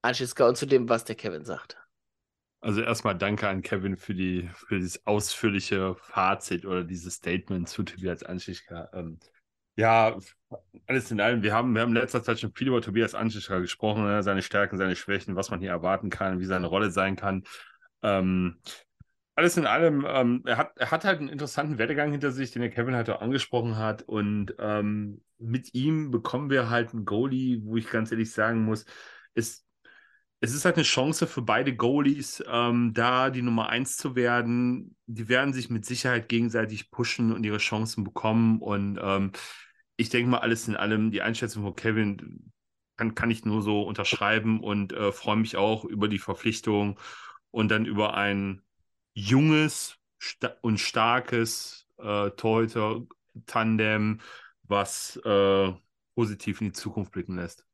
Anschiska 0.03 0.49
und 0.49 0.57
zu 0.57 0.67
dem, 0.67 0.89
was 0.89 1.05
der 1.05 1.17
Kevin 1.17 1.45
sagt? 1.45 1.80
Also 2.61 2.83
erstmal 2.83 3.17
danke 3.17 3.49
an 3.49 3.63
Kevin 3.63 3.97
für 3.97 4.15
die 4.15 4.49
für 4.55 4.79
dieses 4.79 5.07
ausführliche 5.07 5.95
Fazit 5.95 6.67
oder 6.67 6.85
dieses 6.85 7.15
Statement 7.15 7.69
zu 7.69 7.83
Tobias 7.83 8.23
Anschischka. 8.23 8.91
Ähm, 8.93 9.19
ja, 9.77 10.19
alles 10.87 11.11
in 11.11 11.21
allem, 11.21 11.43
wir 11.43 11.55
haben, 11.55 11.75
wir 11.75 11.81
haben 11.81 11.91
in 11.91 12.03
letzter 12.03 12.23
Zeit 12.23 12.39
schon 12.39 12.53
viel 12.53 12.69
über 12.69 12.83
Tobias 12.83 13.15
Anschischka 13.15 13.61
gesprochen, 13.61 14.05
ne? 14.05 14.23
seine 14.23 14.43
Stärken, 14.43 14.77
seine 14.77 14.95
Schwächen, 14.97 15.37
was 15.37 15.51
man 15.51 15.61
hier 15.61 15.71
erwarten 15.71 16.11
kann, 16.11 16.39
wie 16.41 16.45
seine 16.45 16.67
Rolle 16.67 16.91
sein 16.91 17.17
kann. 17.17 17.45
Ähm, 18.03 18.61
alles 19.37 19.57
in 19.57 19.67
allem, 19.67 20.05
ähm, 20.07 20.43
er, 20.45 20.59
hat, 20.59 20.77
er 20.77 20.91
hat 20.91 21.05
halt 21.05 21.21
einen 21.21 21.31
interessanten 21.31 21.79
Werdegang 21.79 22.11
hinter 22.13 22.31
sich, 22.31 22.51
den 22.51 22.61
der 22.61 22.71
Kevin 22.71 22.95
halt 22.95 23.09
auch 23.09 23.23
angesprochen 23.23 23.79
hat. 23.79 24.03
Und 24.03 24.55
ähm, 24.59 25.23
mit 25.39 25.75
ihm 25.75 26.11
bekommen 26.11 26.51
wir 26.51 26.69
halt 26.69 26.93
einen 26.93 27.07
Goalie, 27.07 27.63
wo 27.65 27.79
ich 27.79 27.89
ganz 27.89 28.13
ehrlich 28.13 28.33
sagen 28.33 28.65
muss, 28.65 28.85
ist, 29.33 29.65
es 30.41 30.55
ist 30.55 30.65
halt 30.65 30.77
eine 30.77 30.85
Chance 30.85 31.27
für 31.27 31.43
beide 31.43 31.77
Goalies, 31.77 32.43
ähm, 32.49 32.95
da 32.95 33.31
die 33.31 33.43
Nummer 33.43 33.69
eins 33.69 33.97
zu 33.99 34.17
werden. 34.17 34.97
Die 35.07 35.29
werden 35.29 35.53
sich 35.53 35.69
mit 35.69 35.85
Sicherheit 35.85 36.29
gegenseitig 36.29 36.91
pushen 36.91 37.33
und 37.33 37.45
ihre 37.45 37.59
Chancen 37.59 38.05
bekommen. 38.05 38.61
Und 38.61 38.99
ähm, 39.03 39.33
ich 39.97 40.09
denke 40.09 40.31
mal, 40.31 40.39
alles 40.39 40.67
in 40.67 40.77
allem, 40.77 41.11
die 41.11 41.21
Einschätzung 41.23 41.63
von 41.63 41.77
Kevin 41.77 42.53
kann, 42.97 43.15
kann 43.15 43.31
ich 43.31 43.45
nur 43.45 43.63
so 43.63 43.83
unterschreiben 43.83 44.61
und 44.61 44.93
äh, 44.95 45.13
freue 45.13 45.37
mich 45.37 45.57
auch 45.57 45.85
über 45.85 46.09
die 46.09 46.19
Verpflichtung 46.19 46.99
und 47.51 47.71
dann 47.71 47.85
über 47.85 48.15
ein 48.15 48.63
junges 49.15 49.99
sta 50.19 50.55
und 50.63 50.79
starkes 50.79 51.87
äh, 51.99 52.31
Torhüter-Tandem, 52.31 54.21
was 54.63 55.17
äh, 55.25 55.73
positiv 56.15 56.61
in 56.61 56.69
die 56.69 56.73
Zukunft 56.73 57.13
blicken 57.13 57.37
lässt. 57.37 57.67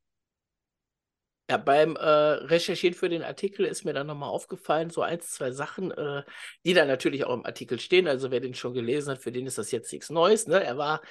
Ja, 1.49 1.59
beim 1.59 1.95
äh, 1.95 2.09
Recherchieren 2.09 2.95
für 2.95 3.09
den 3.09 3.23
Artikel 3.23 3.67
ist 3.67 3.85
mir 3.85 3.93
dann 3.93 4.09
nochmal 4.09 4.31
aufgefallen, 4.31 4.91
so 4.91 5.03
ein, 5.03 5.21
zwei 5.21 5.53
Sachen, 5.53 5.93
äh, 5.93 6.25
die 6.65 6.75
da 6.75 6.85
natürlich 6.85 7.25
auch 7.25 7.35
im 7.35 7.47
Artikel 7.47 7.79
stehen. 7.79 8.09
Also 8.09 8.33
wer 8.33 8.41
den 8.41 8.55
schon 8.55 8.75
gelesen 8.75 9.13
hat, 9.13 9.23
für 9.23 9.31
den 9.31 9.47
ist 9.47 9.59
das 9.59 9.71
jetzt 9.71 9.93
nichts 9.93 10.11
Neues. 10.11 10.49
Ne? 10.49 10.63
Er 10.65 10.77
war 10.77 11.03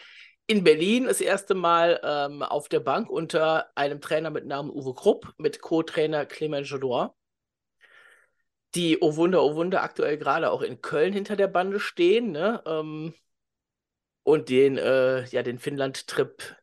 in 0.47 0.63
Berlin 0.63 1.05
das 1.05 1.21
erste 1.21 1.55
Mal 1.55 2.01
ähm, 2.03 2.43
auf 2.43 2.67
der 2.67 2.81
Bank 2.81 3.09
unter 3.09 3.69
einem 3.75 4.01
Trainer 4.01 4.29
mit 4.29 4.45
Namen 4.45 4.69
Uwe 4.69 4.93
Krupp, 4.93 5.33
mit 5.37 5.61
Co-Trainer 5.61 6.25
Clement 6.25 6.67
Jodoin 6.67 7.09
die, 8.75 8.97
oh 9.01 9.15
Wunder, 9.15 9.43
oh 9.43 9.55
Wunder, 9.55 9.83
aktuell 9.83 10.17
gerade 10.17 10.51
auch 10.51 10.61
in 10.61 10.81
Köln 10.81 11.13
hinter 11.13 11.35
der 11.35 11.47
Bande 11.47 11.79
stehen, 11.79 12.31
ne? 12.31 12.61
Ähm, 12.65 13.13
und 14.23 14.49
den, 14.49 14.77
äh, 14.77 15.25
ja, 15.27 15.43
den 15.43 15.59
Finnland-Trip, 15.59 16.55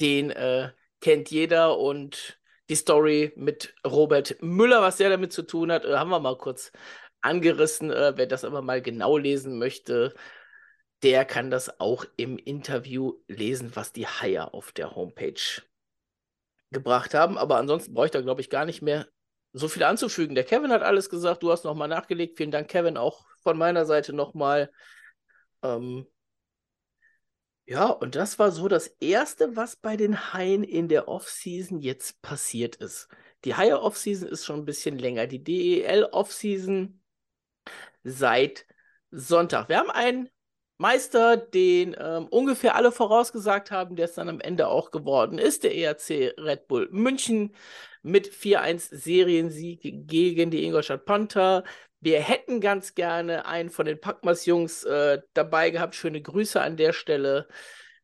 den 0.00 0.30
äh, 0.30 0.70
kennt 1.00 1.30
jeder 1.30 1.78
und 1.78 2.40
die 2.72 2.76
Story 2.76 3.34
mit 3.36 3.74
Robert 3.86 4.36
Müller, 4.40 4.80
was 4.80 4.96
der 4.96 5.10
damit 5.10 5.30
zu 5.30 5.42
tun 5.42 5.70
hat, 5.70 5.84
äh, 5.84 5.94
haben 5.94 6.08
wir 6.08 6.20
mal 6.20 6.38
kurz 6.38 6.72
angerissen. 7.20 7.90
Äh, 7.90 8.14
wer 8.16 8.26
das 8.26 8.44
aber 8.44 8.62
mal 8.62 8.80
genau 8.80 9.18
lesen 9.18 9.58
möchte, 9.58 10.14
der 11.02 11.26
kann 11.26 11.50
das 11.50 11.80
auch 11.80 12.06
im 12.16 12.38
Interview 12.38 13.18
lesen, 13.28 13.72
was 13.74 13.92
die 13.92 14.06
Haie 14.06 14.54
auf 14.54 14.72
der 14.72 14.94
Homepage 14.94 15.60
gebracht 16.70 17.12
haben. 17.12 17.36
Aber 17.36 17.58
ansonsten 17.58 17.92
brauche 17.92 18.06
ich 18.06 18.12
da, 18.12 18.22
glaube 18.22 18.40
ich, 18.40 18.48
gar 18.48 18.64
nicht 18.64 18.80
mehr 18.80 19.06
so 19.52 19.68
viel 19.68 19.82
anzufügen. 19.82 20.34
Der 20.34 20.44
Kevin 20.44 20.72
hat 20.72 20.82
alles 20.82 21.10
gesagt, 21.10 21.42
du 21.42 21.52
hast 21.52 21.64
nochmal 21.64 21.88
nachgelegt. 21.88 22.38
Vielen 22.38 22.52
Dank, 22.52 22.68
Kevin, 22.68 22.96
auch 22.96 23.26
von 23.42 23.58
meiner 23.58 23.84
Seite 23.84 24.14
nochmal. 24.14 24.72
Ähm, 25.62 26.06
ja, 27.72 27.86
und 27.86 28.16
das 28.16 28.38
war 28.38 28.50
so 28.52 28.68
das 28.68 28.88
Erste, 29.00 29.56
was 29.56 29.76
bei 29.76 29.96
den 29.96 30.34
Haien 30.34 30.62
in 30.62 30.88
der 30.88 31.08
Offseason 31.08 31.80
jetzt 31.80 32.20
passiert 32.20 32.76
ist. 32.76 33.08
Die 33.46 33.54
Haie 33.54 33.80
Offseason 33.80 34.28
ist 34.28 34.44
schon 34.44 34.60
ein 34.60 34.64
bisschen 34.66 34.98
länger. 34.98 35.26
Die 35.26 35.42
DEL 35.42 36.04
Offseason 36.12 37.00
seit 38.04 38.66
Sonntag. 39.10 39.70
Wir 39.70 39.78
haben 39.78 39.90
einen 39.90 40.28
Meister, 40.76 41.38
den 41.38 41.96
ähm, 41.98 42.26
ungefähr 42.28 42.74
alle 42.76 42.92
vorausgesagt 42.92 43.70
haben, 43.70 43.96
der 43.96 44.04
es 44.04 44.14
dann 44.14 44.28
am 44.28 44.40
Ende 44.40 44.68
auch 44.68 44.90
geworden 44.90 45.38
ist, 45.38 45.64
der 45.64 45.74
ERC 45.74 46.34
Red 46.36 46.68
Bull 46.68 46.90
München 46.92 47.54
mit 48.02 48.28
4-1 48.28 48.94
Seriensieg 48.94 49.80
gegen 50.06 50.50
die 50.50 50.64
Ingolstadt 50.64 51.06
Panther. 51.06 51.64
Wir 52.02 52.20
hätten 52.20 52.60
ganz 52.60 52.96
gerne 52.96 53.46
einen 53.46 53.70
von 53.70 53.86
den 53.86 54.00
Packmas-Jungs 54.00 54.82
äh, 54.82 55.20
dabei 55.34 55.70
gehabt. 55.70 55.94
Schöne 55.94 56.20
Grüße 56.20 56.60
an 56.60 56.76
der 56.76 56.92
Stelle 56.92 57.46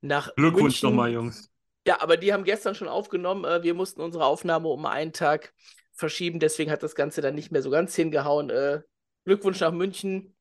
nach 0.00 0.32
Glückwunsch 0.36 0.80
nochmal, 0.84 1.10
Jungs. 1.10 1.50
Ja, 1.84 2.00
aber 2.00 2.16
die 2.16 2.32
haben 2.32 2.44
gestern 2.44 2.76
schon 2.76 2.86
aufgenommen. 2.86 3.44
Äh, 3.44 3.64
wir 3.64 3.74
mussten 3.74 4.00
unsere 4.00 4.24
Aufnahme 4.24 4.68
um 4.68 4.86
einen 4.86 5.12
Tag 5.12 5.52
verschieben. 5.92 6.38
Deswegen 6.38 6.70
hat 6.70 6.84
das 6.84 6.94
Ganze 6.94 7.22
dann 7.22 7.34
nicht 7.34 7.50
mehr 7.50 7.60
so 7.60 7.70
ganz 7.70 7.96
hingehauen. 7.96 8.50
Äh, 8.50 8.82
Glückwunsch 9.24 9.58
nach 9.58 9.72
München. 9.72 10.36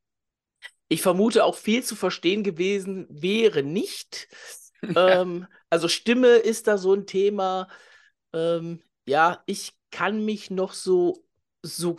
Ich 0.86 1.02
vermute 1.02 1.44
auch 1.44 1.56
viel 1.56 1.82
zu 1.82 1.96
verstehen 1.96 2.44
gewesen 2.44 3.08
wäre 3.10 3.64
nicht. 3.64 4.28
ähm, 4.94 5.48
also 5.68 5.88
Stimme 5.88 6.28
ist 6.28 6.68
da 6.68 6.78
so 6.78 6.94
ein 6.94 7.06
Thema. 7.06 7.66
Ähm, 8.32 8.84
ja, 9.04 9.42
ich 9.46 9.72
kann 9.90 10.24
mich 10.24 10.48
noch 10.48 10.74
so, 10.74 11.24
so, 11.62 11.96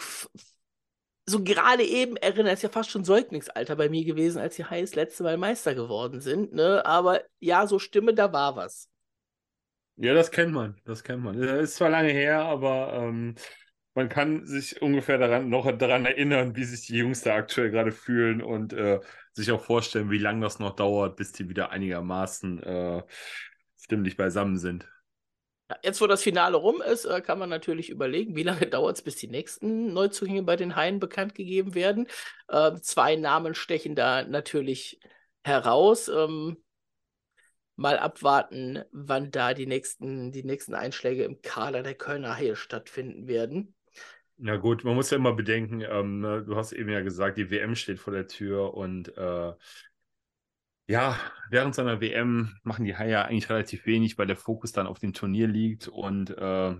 so 1.29 1.43
gerade 1.43 1.83
eben 1.83 2.17
erinnern, 2.17 2.53
ist 2.53 2.63
ja 2.63 2.69
fast 2.69 2.89
schon 2.89 3.03
Säuglingsalter 3.03 3.75
bei 3.75 3.89
mir 3.89 4.03
gewesen, 4.03 4.39
als 4.39 4.55
die 4.55 4.65
High 4.65 4.93
letzte 4.95 5.24
Mal 5.24 5.38
Meister 5.38 5.75
geworden 5.75 6.19
sind, 6.19 6.53
ne? 6.53 6.86
Aber 6.86 7.21
ja, 7.39 7.67
so 7.67 7.79
Stimme, 7.79 8.13
da 8.13 8.33
war 8.33 8.55
was. 8.55 8.89
Ja, 9.95 10.13
das 10.13 10.31
kennt 10.31 10.53
man, 10.53 10.79
das 10.86 11.03
kennt 11.03 11.24
man. 11.24 11.39
Das 11.39 11.62
ist 11.62 11.75
zwar 11.75 11.89
lange 11.89 12.12
her, 12.12 12.41
aber 12.45 12.93
ähm, 12.93 13.36
man 13.93 14.07
kann 14.09 14.45
sich 14.45 14.81
ungefähr 14.81 15.17
daran 15.17 15.50
noch 15.50 15.69
daran 15.77 16.05
erinnern, 16.05 16.55
wie 16.55 16.63
sich 16.63 16.88
die 16.88 16.98
Jungs 16.98 17.21
da 17.21 17.36
aktuell 17.36 17.69
gerade 17.69 17.91
fühlen 17.91 18.41
und 18.41 18.74
äh, 18.74 19.00
sich 19.33 19.51
auch 19.51 19.63
vorstellen, 19.63 20.09
wie 20.09 20.17
lange 20.17 20.41
das 20.41 20.59
noch 20.59 20.75
dauert, 20.75 21.17
bis 21.17 21.33
die 21.33 21.50
wieder 21.50 21.71
einigermaßen 21.71 22.63
äh, 22.63 23.03
stimmlich 23.77 24.15
beisammen 24.15 24.57
sind. 24.57 24.88
Jetzt, 25.83 26.01
wo 26.01 26.07
das 26.07 26.23
Finale 26.23 26.57
rum 26.57 26.81
ist, 26.81 27.05
äh, 27.05 27.21
kann 27.21 27.38
man 27.38 27.49
natürlich 27.49 27.89
überlegen, 27.89 28.35
wie 28.35 28.43
lange 28.43 28.65
dauert 28.67 28.97
es, 28.97 29.03
bis 29.03 29.15
die 29.17 29.27
nächsten 29.27 29.93
Neuzugänge 29.93 30.43
bei 30.43 30.55
den 30.55 30.75
Haien 30.75 30.99
bekannt 30.99 31.35
gegeben 31.35 31.75
werden. 31.75 32.07
Äh, 32.47 32.75
zwei 32.81 33.15
Namen 33.15 33.53
stechen 33.53 33.95
da 33.95 34.23
natürlich 34.23 34.99
heraus. 35.43 36.07
Ähm, 36.07 36.57
mal 37.75 37.97
abwarten, 37.97 38.83
wann 38.91 39.31
da 39.31 39.53
die 39.53 39.65
nächsten, 39.65 40.31
die 40.31 40.43
nächsten 40.43 40.73
Einschläge 40.73 41.23
im 41.23 41.41
Kader 41.41 41.81
der 41.81 41.95
Kölner 41.95 42.35
Haie 42.35 42.55
stattfinden 42.55 43.27
werden. 43.27 43.73
Na 44.38 44.57
gut, 44.57 44.83
man 44.83 44.95
muss 44.95 45.09
ja 45.11 45.17
immer 45.17 45.33
bedenken, 45.33 45.81
ähm, 45.81 46.19
ne, 46.19 46.43
du 46.43 46.55
hast 46.55 46.71
eben 46.71 46.89
ja 46.89 47.01
gesagt, 47.01 47.38
die 47.38 47.51
WM 47.51 47.75
steht 47.75 47.99
vor 47.99 48.13
der 48.13 48.27
Tür 48.27 48.73
und 48.73 49.17
äh, 49.17 49.53
ja, 50.89 51.19
während 51.51 51.75
seiner 51.75 52.01
WM 52.01 52.58
machen 52.63 52.84
die 52.84 52.98
Haie 52.98 53.24
eigentlich 53.24 53.51
relativ 53.51 53.86
wenig, 53.86 54.17
weil 54.17 54.25
der 54.25 54.36
Fokus 54.36 54.72
dann 54.72 54.88
auf 54.88 54.98
dem 54.98 55.13
Turnier 55.13 55.48
liegt 55.48 55.88
und 55.88 56.31
äh, 56.31 56.75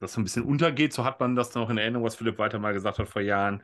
das 0.00 0.12
so 0.12 0.20
ein 0.20 0.24
bisschen 0.24 0.42
untergeht. 0.42 0.92
So 0.92 1.04
hat 1.04 1.20
man 1.20 1.36
das 1.36 1.54
noch 1.54 1.70
in 1.70 1.78
Erinnerung, 1.78 2.04
was 2.04 2.16
Philipp 2.16 2.38
weiter 2.38 2.58
mal 2.58 2.72
gesagt 2.72 2.98
hat 2.98 3.08
vor 3.08 3.22
Jahren. 3.22 3.62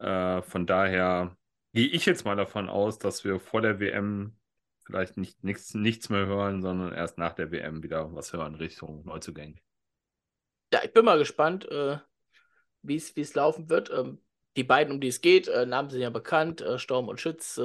Äh, 0.00 0.42
von 0.42 0.66
daher 0.66 1.34
gehe 1.72 1.86
ich 1.86 2.04
jetzt 2.04 2.26
mal 2.26 2.36
davon 2.36 2.68
aus, 2.68 2.98
dass 2.98 3.24
wir 3.24 3.40
vor 3.40 3.62
der 3.62 3.80
WM 3.80 4.36
vielleicht 4.84 5.16
nicht, 5.16 5.42
nichts, 5.42 5.72
nichts 5.72 6.10
mehr 6.10 6.26
hören, 6.26 6.60
sondern 6.60 6.92
erst 6.92 7.16
nach 7.16 7.32
der 7.32 7.50
WM 7.50 7.82
wieder 7.82 8.14
was 8.14 8.34
hören 8.34 8.54
Richtung 8.54 9.02
Neuzugänge. 9.06 9.56
Ja, 10.74 10.80
ich 10.84 10.92
bin 10.92 11.06
mal 11.06 11.18
gespannt, 11.18 11.66
äh, 11.70 11.96
wie 12.82 12.96
es 12.96 13.34
laufen 13.34 13.70
wird. 13.70 13.90
Ähm, 13.90 14.20
die 14.58 14.64
beiden, 14.64 14.92
um 14.92 15.00
die 15.00 15.08
es 15.08 15.22
geht, 15.22 15.48
äh, 15.48 15.64
Namen 15.64 15.88
sind 15.88 16.02
ja 16.02 16.10
bekannt, 16.10 16.60
äh, 16.60 16.78
Storm 16.78 17.08
und 17.08 17.18
Schütz. 17.18 17.58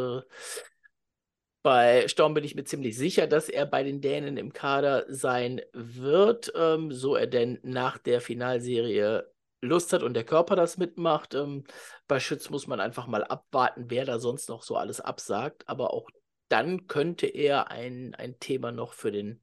Bei 1.63 2.09
Storm 2.09 2.33
bin 2.33 2.43
ich 2.43 2.55
mir 2.55 2.65
ziemlich 2.65 2.97
sicher, 2.97 3.25
dass 3.25 3.47
er 3.47 3.65
bei 3.65 3.83
den 3.83 4.01
Dänen 4.01 4.35
im 4.35 4.51
Kader 4.51 5.05
sein 5.07 5.61
wird, 5.71 6.51
ähm, 6.55 6.91
so 6.91 7.15
er 7.15 7.25
denn 7.25 7.57
nach 7.63 7.97
der 7.97 8.19
Finalserie 8.19 9.31
Lust 9.61 9.93
hat 9.93 10.03
und 10.03 10.13
der 10.13 10.25
Körper 10.25 10.57
das 10.57 10.77
mitmacht. 10.77 11.33
Ähm, 11.35 11.63
bei 12.09 12.19
Schütz 12.19 12.49
muss 12.49 12.67
man 12.67 12.81
einfach 12.81 13.07
mal 13.07 13.23
abwarten, 13.23 13.85
wer 13.87 14.03
da 14.03 14.19
sonst 14.19 14.49
noch 14.49 14.61
so 14.61 14.75
alles 14.75 14.99
absagt. 14.99 15.63
Aber 15.69 15.93
auch 15.93 16.09
dann 16.49 16.87
könnte 16.87 17.27
er 17.27 17.71
ein, 17.71 18.13
ein 18.13 18.37
Thema 18.39 18.73
noch 18.73 18.91
für 18.91 19.13
den 19.13 19.41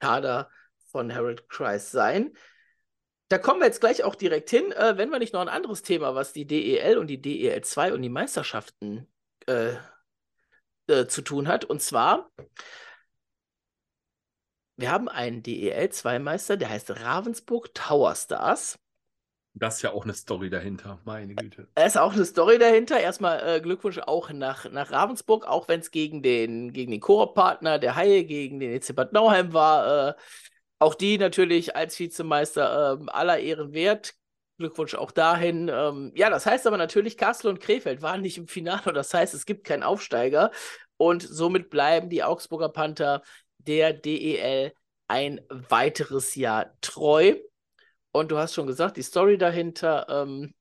Kader 0.00 0.48
von 0.90 1.14
Harold 1.14 1.50
Kreis 1.50 1.90
sein. 1.90 2.32
Da 3.28 3.36
kommen 3.36 3.60
wir 3.60 3.66
jetzt 3.66 3.80
gleich 3.80 4.04
auch 4.04 4.14
direkt 4.14 4.48
hin, 4.48 4.72
äh, 4.72 4.96
wenn 4.96 5.10
wir 5.10 5.18
nicht 5.18 5.34
noch 5.34 5.42
ein 5.42 5.48
anderes 5.48 5.82
Thema, 5.82 6.14
was 6.14 6.32
die 6.32 6.46
DEL 6.46 6.96
und 6.96 7.08
die 7.08 7.20
DEL 7.20 7.62
2 7.62 7.92
und 7.92 8.00
die 8.00 8.08
Meisterschaften 8.08 9.06
äh, 9.46 9.74
äh, 10.86 11.06
zu 11.06 11.22
tun 11.22 11.48
hat. 11.48 11.64
Und 11.64 11.82
zwar, 11.82 12.30
wir 14.76 14.90
haben 14.90 15.08
einen 15.08 15.42
DEL-2-Meister, 15.42 16.56
der 16.56 16.70
heißt 16.70 16.90
Ravensburg 17.02 17.74
Tower 17.74 18.14
Stars. 18.14 18.78
Das 19.54 19.76
ist 19.76 19.82
ja 19.82 19.92
auch 19.92 20.04
eine 20.04 20.14
Story 20.14 20.48
dahinter, 20.48 20.98
meine 21.04 21.34
Güte. 21.34 21.68
Es 21.74 21.88
ist 21.88 21.96
auch 21.98 22.14
eine 22.14 22.24
Story 22.24 22.58
dahinter. 22.58 22.98
Erstmal 22.98 23.56
äh, 23.56 23.60
Glückwunsch 23.60 23.98
auch 23.98 24.30
nach, 24.30 24.70
nach 24.70 24.90
Ravensburg, 24.90 25.46
auch 25.46 25.68
wenn 25.68 25.80
es 25.80 25.90
gegen 25.90 26.22
den, 26.22 26.72
gegen 26.72 26.90
den 26.90 27.00
Koop-Partner 27.00 27.78
der 27.78 27.94
Haie, 27.94 28.24
gegen 28.24 28.60
den 28.60 28.72
EC 28.72 28.94
Bad 28.96 29.12
Nauheim 29.12 29.52
war. 29.52 30.08
Äh, 30.08 30.14
auch 30.78 30.94
die 30.94 31.18
natürlich 31.18 31.76
als 31.76 31.98
Vizemeister 31.98 32.98
äh, 32.98 33.10
aller 33.10 33.38
Ehren 33.38 33.74
wert. 33.74 34.14
Glückwunsch 34.58 34.94
auch 34.94 35.10
dahin. 35.10 35.68
Ähm, 35.72 36.12
ja, 36.14 36.30
das 36.30 36.46
heißt 36.46 36.66
aber 36.66 36.76
natürlich, 36.76 37.16
Kassel 37.16 37.50
und 37.50 37.60
Krefeld 37.60 38.02
waren 38.02 38.20
nicht 38.20 38.38
im 38.38 38.48
Finale. 38.48 38.92
Das 38.92 39.12
heißt, 39.12 39.34
es 39.34 39.46
gibt 39.46 39.64
keinen 39.64 39.82
Aufsteiger. 39.82 40.50
Und 40.96 41.22
somit 41.22 41.70
bleiben 41.70 42.10
die 42.10 42.22
Augsburger 42.22 42.68
Panther 42.68 43.22
der 43.58 43.92
DEL 43.92 44.72
ein 45.08 45.40
weiteres 45.48 46.34
Jahr 46.34 46.74
treu. 46.80 47.36
Und 48.12 48.30
du 48.30 48.38
hast 48.38 48.54
schon 48.54 48.66
gesagt, 48.66 48.96
die 48.96 49.02
Story 49.02 49.38
dahinter, 49.38 50.06
ähm, 50.08 50.54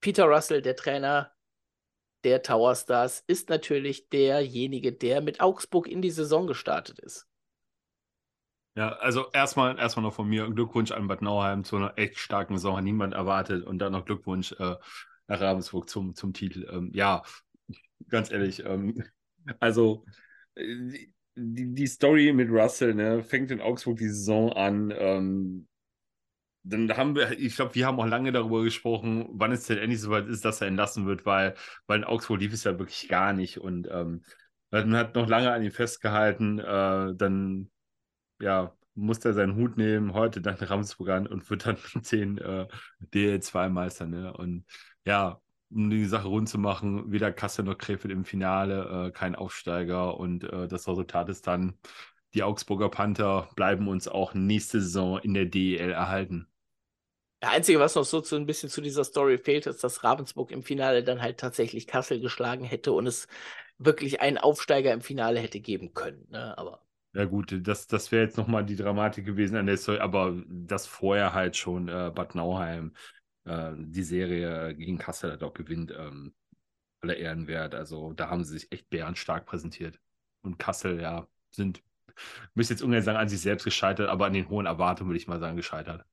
Peter 0.00 0.24
Russell, 0.24 0.62
der 0.62 0.76
Trainer 0.76 1.32
der 2.24 2.42
Tower 2.42 2.74
Stars 2.74 3.22
ist 3.26 3.48
natürlich 3.48 4.08
derjenige, 4.08 4.92
der 4.92 5.20
mit 5.20 5.40
Augsburg 5.40 5.86
in 5.86 6.02
die 6.02 6.10
Saison 6.10 6.46
gestartet 6.46 6.98
ist. 6.98 7.27
Ja, 8.78 8.90
also 8.90 9.26
erstmal, 9.32 9.76
erstmal 9.76 10.04
noch 10.04 10.14
von 10.14 10.28
mir 10.28 10.48
Glückwunsch 10.52 10.92
an 10.92 11.08
Bad 11.08 11.20
Nauheim 11.20 11.64
zu 11.64 11.74
einer 11.74 11.98
echt 11.98 12.16
starken 12.20 12.56
Saison, 12.58 12.80
niemand 12.84 13.12
erwartet 13.12 13.64
und 13.66 13.80
dann 13.80 13.90
noch 13.90 14.04
Glückwunsch 14.04 14.52
äh, 14.52 14.76
nach 15.26 15.40
Ravensburg 15.40 15.88
zum, 15.90 16.14
zum 16.14 16.32
Titel. 16.32 16.64
Ähm, 16.70 16.92
ja, 16.94 17.24
ganz 18.08 18.30
ehrlich, 18.30 18.64
ähm, 18.64 19.02
also 19.58 20.04
die, 20.56 21.12
die 21.34 21.86
Story 21.88 22.32
mit 22.32 22.50
Russell 22.50 22.94
ne, 22.94 23.24
fängt 23.24 23.50
in 23.50 23.60
Augsburg 23.60 23.98
die 23.98 24.10
Saison 24.10 24.52
an. 24.52 24.94
Ähm, 24.96 25.66
dann 26.62 26.96
haben 26.96 27.16
wir, 27.16 27.36
ich 27.36 27.56
glaube, 27.56 27.74
wir 27.74 27.84
haben 27.84 27.98
auch 27.98 28.06
lange 28.06 28.30
darüber 28.30 28.62
gesprochen, 28.62 29.26
wann 29.32 29.50
es 29.50 29.66
denn 29.66 29.78
endlich 29.78 30.00
soweit 30.00 30.28
ist, 30.28 30.44
dass 30.44 30.60
er 30.60 30.68
entlassen 30.68 31.04
wird, 31.04 31.26
weil, 31.26 31.56
weil 31.88 31.98
in 31.98 32.04
Augsburg 32.04 32.38
lief 32.38 32.52
es 32.52 32.62
ja 32.62 32.78
wirklich 32.78 33.08
gar 33.08 33.32
nicht 33.32 33.58
und 33.58 33.88
ähm, 33.90 34.22
man 34.70 34.94
hat 34.94 35.16
noch 35.16 35.26
lange 35.26 35.50
an 35.50 35.64
ihm 35.64 35.72
festgehalten. 35.72 36.60
Äh, 36.60 37.16
dann 37.16 37.72
ja, 38.40 38.74
musste 38.94 39.30
er 39.30 39.34
seinen 39.34 39.56
Hut 39.56 39.76
nehmen, 39.76 40.12
heute 40.12 40.40
dann 40.40 40.56
Ramsburg 40.56 41.08
an 41.10 41.26
und 41.26 41.48
wird 41.50 41.66
dann 41.66 41.76
mit 41.94 42.12
den 42.12 42.38
äh, 42.38 42.66
DL2-Meister. 43.14 44.06
Ne? 44.06 44.32
Und 44.32 44.64
ja, 45.04 45.40
um 45.70 45.90
die 45.90 46.04
Sache 46.06 46.28
rund 46.28 46.48
zu 46.48 46.58
machen, 46.58 47.12
weder 47.12 47.32
Kassel 47.32 47.64
noch 47.64 47.76
Krefeld 47.76 48.12
im 48.12 48.24
Finale, 48.24 49.08
äh, 49.08 49.10
kein 49.12 49.34
Aufsteiger 49.34 50.18
und 50.18 50.44
äh, 50.44 50.66
das 50.66 50.88
Resultat 50.88 51.28
ist 51.28 51.46
dann, 51.46 51.78
die 52.34 52.42
Augsburger 52.42 52.88
Panther 52.88 53.48
bleiben 53.56 53.88
uns 53.88 54.08
auch 54.08 54.34
nächste 54.34 54.80
Saison 54.80 55.18
in 55.18 55.34
der 55.34 55.46
DEL 55.46 55.90
erhalten. 55.90 56.48
Das 57.40 57.52
Einzige, 57.52 57.78
was 57.78 57.94
noch 57.94 58.04
so, 58.04 58.22
so 58.22 58.36
ein 58.36 58.46
bisschen 58.46 58.68
zu 58.68 58.80
dieser 58.80 59.04
Story 59.04 59.38
fehlt, 59.38 59.66
ist, 59.66 59.84
dass 59.84 60.02
Ravensburg 60.02 60.50
im 60.50 60.62
Finale 60.62 61.04
dann 61.04 61.22
halt 61.22 61.38
tatsächlich 61.38 61.86
Kassel 61.86 62.20
geschlagen 62.20 62.64
hätte 62.64 62.92
und 62.92 63.06
es 63.06 63.28
wirklich 63.78 64.20
einen 64.20 64.38
Aufsteiger 64.38 64.92
im 64.92 65.02
Finale 65.02 65.38
hätte 65.38 65.60
geben 65.60 65.94
können. 65.94 66.26
Ne? 66.30 66.58
Aber 66.58 66.82
ja 67.14 67.24
gut, 67.24 67.54
das, 67.66 67.86
das 67.86 68.12
wäre 68.12 68.24
jetzt 68.24 68.36
nochmal 68.36 68.64
die 68.64 68.76
Dramatik 68.76 69.24
gewesen 69.24 69.56
an 69.56 69.66
der 69.66 69.76
Story, 69.76 69.98
aber 69.98 70.42
das 70.48 70.86
vorher 70.86 71.32
halt 71.34 71.56
schon 71.56 71.88
äh, 71.88 72.12
Bad 72.14 72.34
Nauheim 72.34 72.94
äh, 73.44 73.72
die 73.76 74.02
Serie 74.02 74.74
gegen 74.76 74.98
Kassel 74.98 75.30
halt 75.32 75.42
auch 75.42 75.54
gewinnt, 75.54 75.92
ähm, 75.96 76.34
aller 77.02 77.16
Ehren 77.16 77.46
wert. 77.48 77.74
Also 77.74 78.12
da 78.14 78.30
haben 78.30 78.44
sie 78.44 78.58
sich 78.58 78.72
echt 78.72 78.90
bärenstark 78.90 79.46
präsentiert. 79.46 80.00
Und 80.42 80.58
Kassel, 80.58 81.00
ja, 81.00 81.28
sind, 81.50 81.82
müsste 82.54 82.74
jetzt 82.74 82.82
ungern 82.82 83.02
sagen, 83.02 83.18
an 83.18 83.28
sich 83.28 83.40
selbst 83.40 83.64
gescheitert, 83.64 84.08
aber 84.10 84.26
an 84.26 84.34
den 84.34 84.48
hohen 84.50 84.66
Erwartungen 84.66 85.10
würde 85.10 85.18
ich 85.20 85.28
mal 85.28 85.40
sagen, 85.40 85.56
gescheitert. 85.56 86.04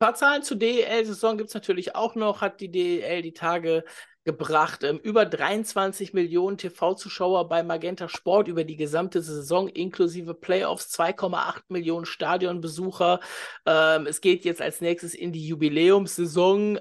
Ein 0.00 0.06
paar 0.06 0.14
Zahlen 0.14 0.44
zur 0.44 0.58
DEL-Saison 0.58 1.36
gibt 1.38 1.48
es 1.48 1.54
natürlich 1.54 1.96
auch 1.96 2.14
noch. 2.14 2.40
Hat 2.40 2.60
die 2.60 2.70
DEL 2.70 3.20
die 3.20 3.32
Tage 3.32 3.82
gebracht. 4.22 4.84
Ähm, 4.84 4.98
über 4.98 5.26
23 5.26 6.12
Millionen 6.12 6.56
TV-Zuschauer 6.56 7.48
bei 7.48 7.64
Magenta 7.64 8.08
Sport 8.08 8.46
über 8.46 8.62
die 8.62 8.76
gesamte 8.76 9.22
Saison 9.22 9.66
inklusive 9.66 10.34
Playoffs, 10.34 10.96
2,8 10.96 11.62
Millionen 11.68 12.06
Stadionbesucher. 12.06 13.18
Ähm, 13.66 14.06
es 14.06 14.20
geht 14.20 14.44
jetzt 14.44 14.62
als 14.62 14.80
nächstes 14.80 15.14
in 15.14 15.32
die 15.32 15.48
Jubiläumssaison, 15.48 16.78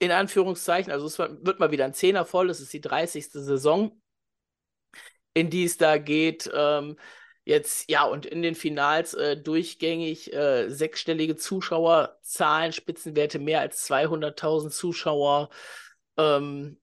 in 0.00 0.10
Anführungszeichen. 0.10 0.90
Also 0.90 1.06
es 1.06 1.18
wird 1.18 1.60
mal 1.60 1.70
wieder 1.70 1.84
ein 1.84 1.94
Zehner 1.94 2.24
voll. 2.24 2.50
Es 2.50 2.58
ist 2.58 2.72
die 2.72 2.80
30. 2.80 3.30
Saison, 3.30 4.00
in 5.32 5.48
die 5.48 5.64
es 5.64 5.76
da 5.76 5.98
geht. 5.98 6.50
Ähm, 6.52 6.96
jetzt, 7.48 7.90
ja, 7.90 8.04
und 8.04 8.26
in 8.26 8.42
den 8.42 8.54
Finals 8.54 9.14
äh, 9.14 9.36
durchgängig 9.36 10.32
äh, 10.34 10.68
sechsstellige 10.68 11.36
Zuschauerzahlen, 11.36 12.74
Spitzenwerte 12.74 13.38
mehr 13.38 13.60
als 13.60 13.88
200.000 13.88 14.68
Zuschauer 14.68 15.48
ähm, 16.18 16.78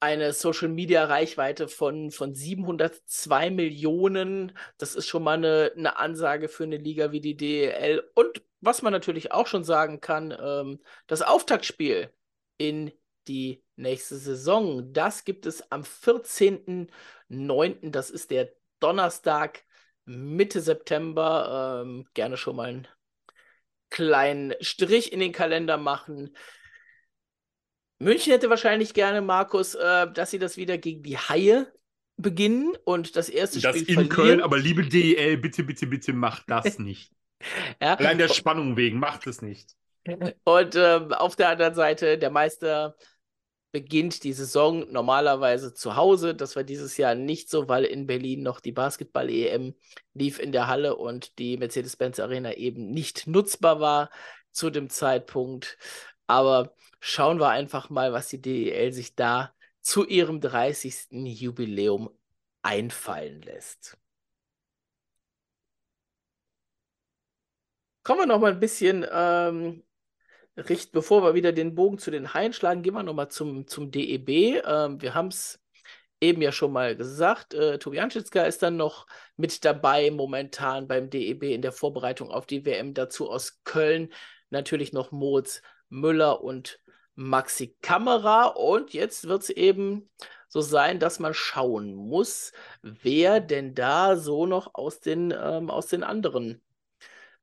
eine 0.00 0.32
Social 0.32 0.68
Media 0.68 1.04
Reichweite 1.04 1.68
von, 1.68 2.10
von 2.10 2.34
702 2.34 3.50
Millionen. 3.50 4.58
Das 4.76 4.96
ist 4.96 5.06
schon 5.06 5.22
mal 5.22 5.34
eine, 5.34 5.72
eine 5.76 5.98
Ansage 5.98 6.48
für 6.48 6.64
eine 6.64 6.78
Liga 6.78 7.12
wie 7.12 7.20
die 7.20 7.36
DEL. 7.36 8.02
Und 8.14 8.42
was 8.60 8.82
man 8.82 8.92
natürlich 8.92 9.30
auch 9.30 9.46
schon 9.46 9.62
sagen 9.62 10.00
kann, 10.00 10.36
ähm, 10.36 10.80
das 11.06 11.22
Auftaktspiel 11.22 12.10
in 12.58 12.90
die 13.28 13.62
nächste 13.76 14.16
Saison, 14.16 14.92
das 14.92 15.24
gibt 15.24 15.46
es 15.46 15.70
am 15.70 15.82
14.09. 15.82 17.90
Das 17.90 18.10
ist 18.10 18.32
der 18.32 18.50
Donnerstag 18.80 19.62
Mitte 20.06 20.60
September. 20.60 21.82
Ähm, 21.84 22.06
gerne 22.14 22.36
schon 22.36 22.56
mal 22.56 22.68
einen 22.68 22.88
kleinen 23.90 24.54
Strich 24.60 25.12
in 25.12 25.20
den 25.20 25.32
Kalender 25.32 25.76
machen. 25.76 26.36
München 27.98 28.32
hätte 28.32 28.50
wahrscheinlich 28.50 28.94
gerne, 28.94 29.22
Markus, 29.22 29.74
äh, 29.74 30.10
dass 30.12 30.30
sie 30.30 30.38
das 30.38 30.56
wieder 30.56 30.78
gegen 30.78 31.02
die 31.02 31.16
Haie 31.16 31.72
beginnen 32.16 32.74
und 32.84 33.16
das 33.16 33.28
erste 33.28 33.60
das 33.60 33.78
Spiel 33.78 34.00
in 34.00 34.08
Köln, 34.08 34.40
aber 34.40 34.58
liebe 34.58 34.86
DEL, 34.86 35.36
bitte, 35.38 35.64
bitte, 35.64 35.86
bitte 35.86 36.12
macht 36.12 36.44
das 36.48 36.78
nicht. 36.78 37.12
ja. 37.80 37.94
Allein 37.94 38.18
der 38.18 38.28
Spannung 38.28 38.76
wegen, 38.76 38.98
macht 38.98 39.26
es 39.26 39.42
nicht. 39.42 39.70
Und 40.44 40.76
ähm, 40.76 41.12
auf 41.12 41.36
der 41.36 41.48
anderen 41.48 41.74
Seite, 41.74 42.16
der 42.16 42.30
Meister 42.30 42.96
beginnt 43.76 44.24
die 44.24 44.32
Saison 44.32 44.90
normalerweise 44.90 45.74
zu 45.74 45.96
Hause. 45.96 46.34
Das 46.34 46.56
war 46.56 46.64
dieses 46.64 46.96
Jahr 46.96 47.14
nicht 47.14 47.50
so, 47.50 47.68
weil 47.68 47.84
in 47.84 48.06
Berlin 48.06 48.42
noch 48.42 48.58
die 48.60 48.72
Basketball-EM 48.72 49.74
lief 50.14 50.38
in 50.38 50.50
der 50.50 50.66
Halle 50.66 50.96
und 50.96 51.38
die 51.38 51.58
Mercedes-Benz 51.58 52.18
Arena 52.18 52.54
eben 52.54 52.90
nicht 52.90 53.26
nutzbar 53.26 53.78
war 53.78 54.10
zu 54.50 54.70
dem 54.70 54.88
Zeitpunkt. 54.88 55.76
Aber 56.26 56.74
schauen 57.00 57.38
wir 57.38 57.50
einfach 57.50 57.90
mal, 57.90 58.14
was 58.14 58.28
die 58.28 58.40
DEL 58.40 58.94
sich 58.94 59.14
da 59.14 59.52
zu 59.82 60.06
ihrem 60.06 60.40
30. 60.40 61.08
Jubiläum 61.38 62.08
einfallen 62.62 63.42
lässt. 63.42 63.98
Kommen 68.04 68.20
wir 68.20 68.26
noch 68.26 68.40
mal 68.40 68.52
ein 68.52 68.60
bisschen, 68.60 69.04
ähm, 69.12 69.84
richt, 70.56 70.92
bevor 70.92 71.22
wir 71.22 71.34
wieder 71.34 71.52
den 71.52 71.74
Bogen 71.74 71.98
zu 71.98 72.10
den 72.10 72.34
Haien 72.34 72.52
schlagen, 72.52 72.82
gehen 72.82 72.94
wir 72.94 73.02
noch 73.02 73.14
mal 73.14 73.28
zum, 73.28 73.66
zum 73.66 73.90
DEB. 73.90 74.62
Ähm, 74.66 75.00
wir 75.00 75.14
haben 75.14 75.28
es 75.28 75.60
eben 76.20 76.40
ja 76.40 76.52
schon 76.52 76.72
mal 76.72 76.96
gesagt, 76.96 77.54
äh, 77.54 77.78
Tobi 77.78 78.00
Anschitzka 78.00 78.44
ist 78.44 78.62
dann 78.62 78.76
noch 78.76 79.06
mit 79.36 79.64
dabei 79.64 80.10
momentan 80.10 80.88
beim 80.88 81.10
DEB 81.10 81.42
in 81.44 81.62
der 81.62 81.72
Vorbereitung 81.72 82.30
auf 82.30 82.46
die 82.46 82.64
WM. 82.64 82.94
Dazu 82.94 83.30
aus 83.30 83.60
Köln 83.64 84.12
natürlich 84.50 84.92
noch 84.92 85.12
Moritz 85.12 85.62
Müller 85.88 86.42
und 86.42 86.80
Maxi 87.14 87.76
Kamera. 87.82 88.46
Und 88.46 88.92
jetzt 88.92 89.28
wird 89.28 89.42
es 89.42 89.50
eben 89.50 90.10
so 90.48 90.60
sein, 90.60 90.98
dass 90.98 91.18
man 91.18 91.34
schauen 91.34 91.94
muss, 91.94 92.52
wer 92.82 93.40
denn 93.40 93.74
da 93.74 94.16
so 94.16 94.46
noch 94.46 94.74
aus 94.74 95.00
den, 95.00 95.34
ähm, 95.36 95.70
aus 95.70 95.88
den 95.88 96.02
anderen 96.02 96.62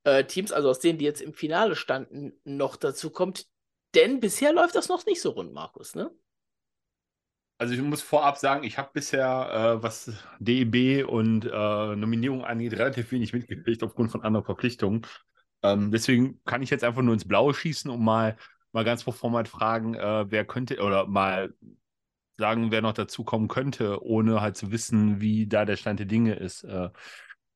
äh, 0.04 0.24
Teams, 0.26 0.52
also 0.52 0.70
aus 0.70 0.80
denen, 0.80 1.00
die 1.00 1.06
jetzt 1.06 1.22
im 1.22 1.34
Finale 1.34 1.76
standen, 1.76 2.34
noch 2.44 2.76
dazu 2.76 3.10
kommt. 3.10 3.48
Denn 3.96 4.20
bisher 4.20 4.54
läuft 4.54 4.76
das 4.76 4.89
noch 4.89 5.06
nicht 5.06 5.22
so 5.22 5.32
rund, 5.32 5.54
Markus, 5.54 5.96
ne? 5.96 6.12
Also 7.60 7.76
ich 7.76 7.82
muss 7.82 8.02
vorab 8.02 8.38
sagen, 8.38 8.63
ich 8.63 8.78
habe 8.78 8.89
bisher, 8.94 9.78
äh, 9.80 9.84
was 9.84 10.12
DEB 10.39 11.08
und 11.08 11.46
äh, 11.46 11.96
Nominierung 11.96 12.44
angeht, 12.44 12.74
relativ 12.74 13.12
wenig 13.12 13.32
mitgekriegt 13.32 13.84
aufgrund 13.84 14.12
von 14.12 14.24
anderen 14.24 14.44
Verpflichtungen. 14.44 15.06
Ähm, 15.62 15.92
deswegen 15.92 16.44
kann 16.44 16.62
ich 16.62 16.72
jetzt 16.72 16.84
einfach 16.84 17.04
nur 17.04 17.13
ins 17.13 17.28
Blaue 17.28 17.54
schießen 17.54 17.89
und 17.89 18.02
mal, 18.02 18.38
mal 18.74 18.84
ganz 18.84 19.04
pro 19.04 19.12
Format 19.12 19.48
fragen, 19.48 19.94
äh, 19.94 20.30
wer 20.30 20.46
könnte 20.46 20.82
oder 20.82 21.08
mal 21.08 21.54
sagen, 22.38 22.72
wer 22.72 22.82
noch 22.82 22.94
dazu 22.94 23.24
kommen 23.24 23.48
könnte, 23.48 24.04
ohne 24.04 24.42
halt 24.42 24.58
zu 24.58 24.72
wissen, 24.72 25.22
wie 25.22 25.48
da 25.48 25.66
der 25.66 25.78
Stand 25.78 26.00
der 26.00 26.08
Dinge 26.08 26.34
ist. 26.36 26.63
Äh, 26.63 26.89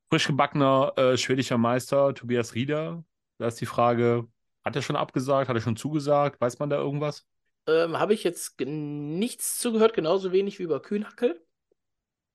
frisch 0.09 0.27
gebackener 0.27 0.93
äh, 0.97 1.17
schwedischer 1.17 1.57
Meister 1.57 2.13
Tobias 2.13 2.55
Rieder. 2.55 3.03
Da 3.37 3.47
ist 3.47 3.61
die 3.61 3.65
Frage, 3.65 4.27
hat 4.63 4.75
er 4.75 4.81
schon 4.81 4.95
abgesagt, 4.95 5.49
hat 5.49 5.55
er 5.55 5.61
schon 5.61 5.75
zugesagt? 5.75 6.41
Weiß 6.41 6.59
man 6.59 6.69
da 6.69 6.77
irgendwas? 6.77 7.25
Ähm, 7.67 7.99
Habe 7.99 8.13
ich 8.13 8.23
jetzt 8.23 8.59
nichts 8.59 9.59
zugehört, 9.59 9.93
genauso 9.93 10.31
wenig 10.31 10.59
wie 10.59 10.63
über 10.63 10.81
Kühnhackel 10.81 11.41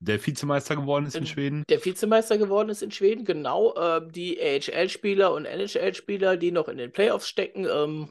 der 0.02 0.24
Vizemeister 0.24 0.74
geworden 0.74 1.06
ist 1.06 1.14
in 1.14 1.26
Schweden. 1.26 1.62
Der 1.68 1.84
Vizemeister 1.84 2.36
geworden 2.36 2.68
ist 2.70 2.82
in 2.82 2.90
Schweden, 2.90 3.24
genau. 3.24 3.74
Äh, 3.74 4.02
die 4.10 4.40
AHL-Spieler 4.40 5.32
und 5.32 5.44
NHL-Spieler, 5.44 6.36
die 6.36 6.50
noch 6.50 6.68
in 6.68 6.76
den 6.76 6.92
Playoffs 6.92 7.28
stecken, 7.28 7.66
ähm, 7.70 8.10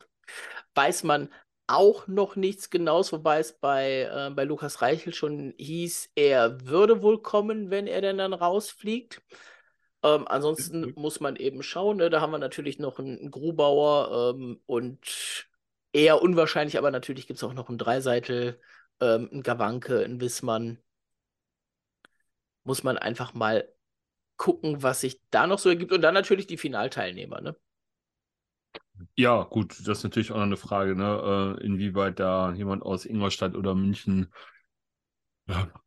weiß 0.74 1.04
man 1.04 1.30
auch 1.68 2.08
noch 2.08 2.38
nichts 2.38 2.70
Genaues, 2.70 3.12
wobei 3.12 3.40
es 3.40 3.54
bei, 3.54 4.04
äh, 4.04 4.30
bei 4.34 4.46
Lukas 4.46 4.82
Reichel 4.82 5.14
schon 5.14 5.54
hieß, 5.58 6.12
er 6.16 6.66
würde 6.66 7.02
wohl 7.02 7.22
kommen, 7.22 7.70
wenn 7.70 7.88
er 7.88 8.02
denn 8.02 8.18
dann 8.18 8.34
rausfliegt. 8.34 9.22
Ähm, 10.04 10.28
ansonsten 10.28 10.94
muss 10.96 11.20
man 11.20 11.36
eben 11.36 11.62
schauen. 11.64 11.98
Ne? 11.98 12.10
Da 12.10 12.22
haben 12.22 12.32
wir 12.32 12.40
natürlich 12.40 12.80
noch 12.80 13.00
einen 13.00 13.30
Grubauer 13.32 14.34
ähm, 14.36 14.60
und 14.66 15.48
eher 15.94 16.22
unwahrscheinlich, 16.22 16.78
aber 16.78 16.92
natürlich 16.92 17.28
gibt 17.28 17.38
es 17.38 17.44
auch 17.44 17.54
noch 17.54 17.70
einen 17.70 17.78
Dreiseitel, 17.78 18.60
ähm, 19.00 19.30
einen 19.32 19.44
Gawanke, 19.44 20.04
einen 20.04 20.22
Wissmann 20.22 20.80
muss 22.64 22.84
man 22.84 22.98
einfach 22.98 23.34
mal 23.34 23.68
gucken, 24.38 24.84
was 24.84 25.02
sich 25.02 25.20
da 25.30 25.48
noch 25.48 25.60
so 25.60 25.70
ergibt. 25.70 25.92
Und 25.92 26.02
dann 26.02 26.14
natürlich 26.14 26.48
die 26.48 26.58
Finalteilnehmer, 26.58 27.42
ne? 27.42 27.56
Ja, 29.16 29.44
gut, 29.44 29.72
das 29.72 30.00
ist 30.00 30.04
natürlich 30.04 30.32
auch 30.32 30.36
noch 30.36 30.44
eine 30.44 30.58
Frage, 30.58 30.96
ne? 30.96 31.58
Äh, 31.60 31.66
inwieweit 31.66 32.20
da 32.20 32.52
jemand 32.54 32.84
aus 32.84 33.06
Ingolstadt 33.06 33.56
oder 33.56 33.76
München 33.76 34.32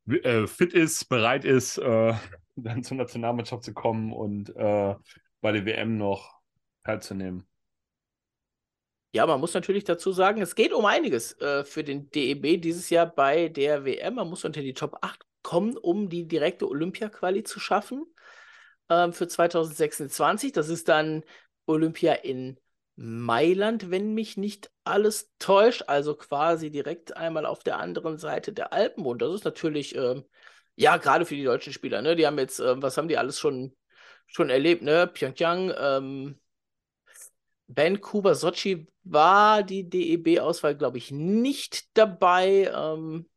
äh, 0.08 0.46
fit 0.46 0.72
ist, 0.72 1.08
bereit 1.08 1.44
ist, 1.44 1.78
äh, 1.78 2.14
dann 2.56 2.82
zur 2.82 2.96
Nationalmannschaft 2.96 3.64
zu 3.64 3.74
kommen 3.74 4.12
und 4.12 4.54
äh, 4.56 4.94
bei 5.40 5.52
der 5.52 5.66
WM 5.66 5.96
noch 5.96 6.40
teilzunehmen. 6.84 7.46
Ja, 9.14 9.26
man 9.26 9.38
muss 9.38 9.54
natürlich 9.54 9.84
dazu 9.84 10.10
sagen, 10.10 10.42
es 10.42 10.56
geht 10.56 10.72
um 10.72 10.86
einiges 10.86 11.38
äh, 11.40 11.64
für 11.64 11.84
den 11.84 12.10
DEB 12.10 12.60
dieses 12.60 12.90
Jahr 12.90 13.06
bei 13.06 13.48
der 13.48 13.84
WM. 13.84 14.16
Man 14.16 14.28
muss 14.28 14.44
unter 14.44 14.60
die 14.60 14.74
Top 14.74 14.96
8 15.02 15.24
kommen, 15.42 15.76
um 15.76 16.08
die 16.08 16.26
direkte 16.26 16.68
Olympia-Quali 16.68 17.44
zu 17.44 17.60
schaffen 17.60 18.04
ähm, 18.90 19.12
für 19.12 19.28
2026. 19.28 20.50
Das 20.50 20.68
ist 20.68 20.88
dann 20.88 21.22
Olympia 21.66 22.14
in 22.14 22.58
Mailand, 22.96 23.90
wenn 23.90 24.14
mich 24.14 24.36
nicht 24.36 24.70
alles 24.84 25.30
täuscht. 25.38 25.84
Also 25.88 26.14
quasi 26.14 26.70
direkt 26.70 27.16
einmal 27.16 27.46
auf 27.46 27.62
der 27.64 27.78
anderen 27.78 28.18
Seite 28.18 28.52
der 28.52 28.72
Alpen. 28.72 29.04
Und 29.06 29.22
das 29.22 29.34
ist 29.34 29.44
natürlich, 29.44 29.94
ähm, 29.96 30.24
ja, 30.76 30.96
gerade 30.96 31.24
für 31.26 31.34
die 31.36 31.44
deutschen 31.44 31.72
Spieler, 31.72 32.02
ne? 32.02 32.16
Die 32.16 32.26
haben 32.26 32.38
jetzt, 32.38 32.60
äh, 32.60 32.80
was 32.82 32.96
haben 32.96 33.08
die 33.08 33.18
alles 33.18 33.38
schon, 33.40 33.76
schon 34.26 34.50
erlebt, 34.50 34.82
ne? 34.82 35.06
Pyeongchang, 35.06 35.72
ähm, 35.78 36.40
Vancouver, 37.66 38.34
Sochi 38.34 38.86
war 39.04 39.62
die 39.62 39.88
DEB-Auswahl, 39.88 40.76
glaube 40.76 40.98
ich, 40.98 41.10
nicht 41.10 41.96
dabei. 41.96 42.70
Ähm, 42.74 43.28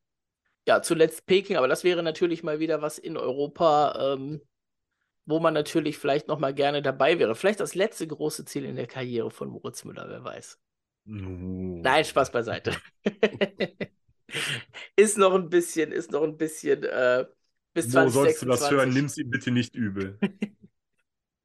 ja, 0.68 0.82
zuletzt 0.82 1.26
Peking, 1.26 1.56
aber 1.58 1.68
das 1.68 1.84
wäre 1.84 2.04
natürlich 2.04 2.44
mal 2.44 2.60
wieder 2.60 2.82
was 2.82 2.98
in 2.98 3.18
Europa, 3.18 4.14
ähm, 4.14 4.42
wo 5.28 5.40
man 5.40 5.54
natürlich 5.54 5.98
vielleicht 5.98 6.28
noch 6.28 6.40
mal 6.40 6.54
gerne 6.54 6.82
dabei 6.82 7.20
wäre. 7.20 7.36
Vielleicht 7.36 7.60
das 7.60 7.76
letzte 7.76 8.08
große 8.08 8.46
Ziel 8.46 8.66
in 8.66 8.78
der 8.78 8.88
Karriere 8.88 9.30
von 9.30 9.50
Moritz 9.50 9.84
Müller, 9.84 10.08
wer 10.10 10.24
weiß. 10.24 10.58
Uh. 11.06 11.82
Nein, 11.84 12.06
Spaß 12.06 12.32
beiseite. 12.32 12.72
ist 14.96 15.18
noch 15.18 15.36
ein 15.36 15.50
bisschen, 15.50 15.92
ist 15.92 16.12
noch 16.12 16.24
ein 16.24 16.38
bisschen 16.38 16.84
äh, 16.84 17.26
bis 17.74 17.88
Wo 17.88 18.10
sollst 18.10 18.40
2026. 18.40 18.40
du 18.40 18.48
das 18.48 18.72
hören? 18.72 18.90
Nimm's 18.90 19.18
ihm 19.18 19.30
bitte 19.30 19.52
nicht 19.52 19.76
übel. 19.76 20.18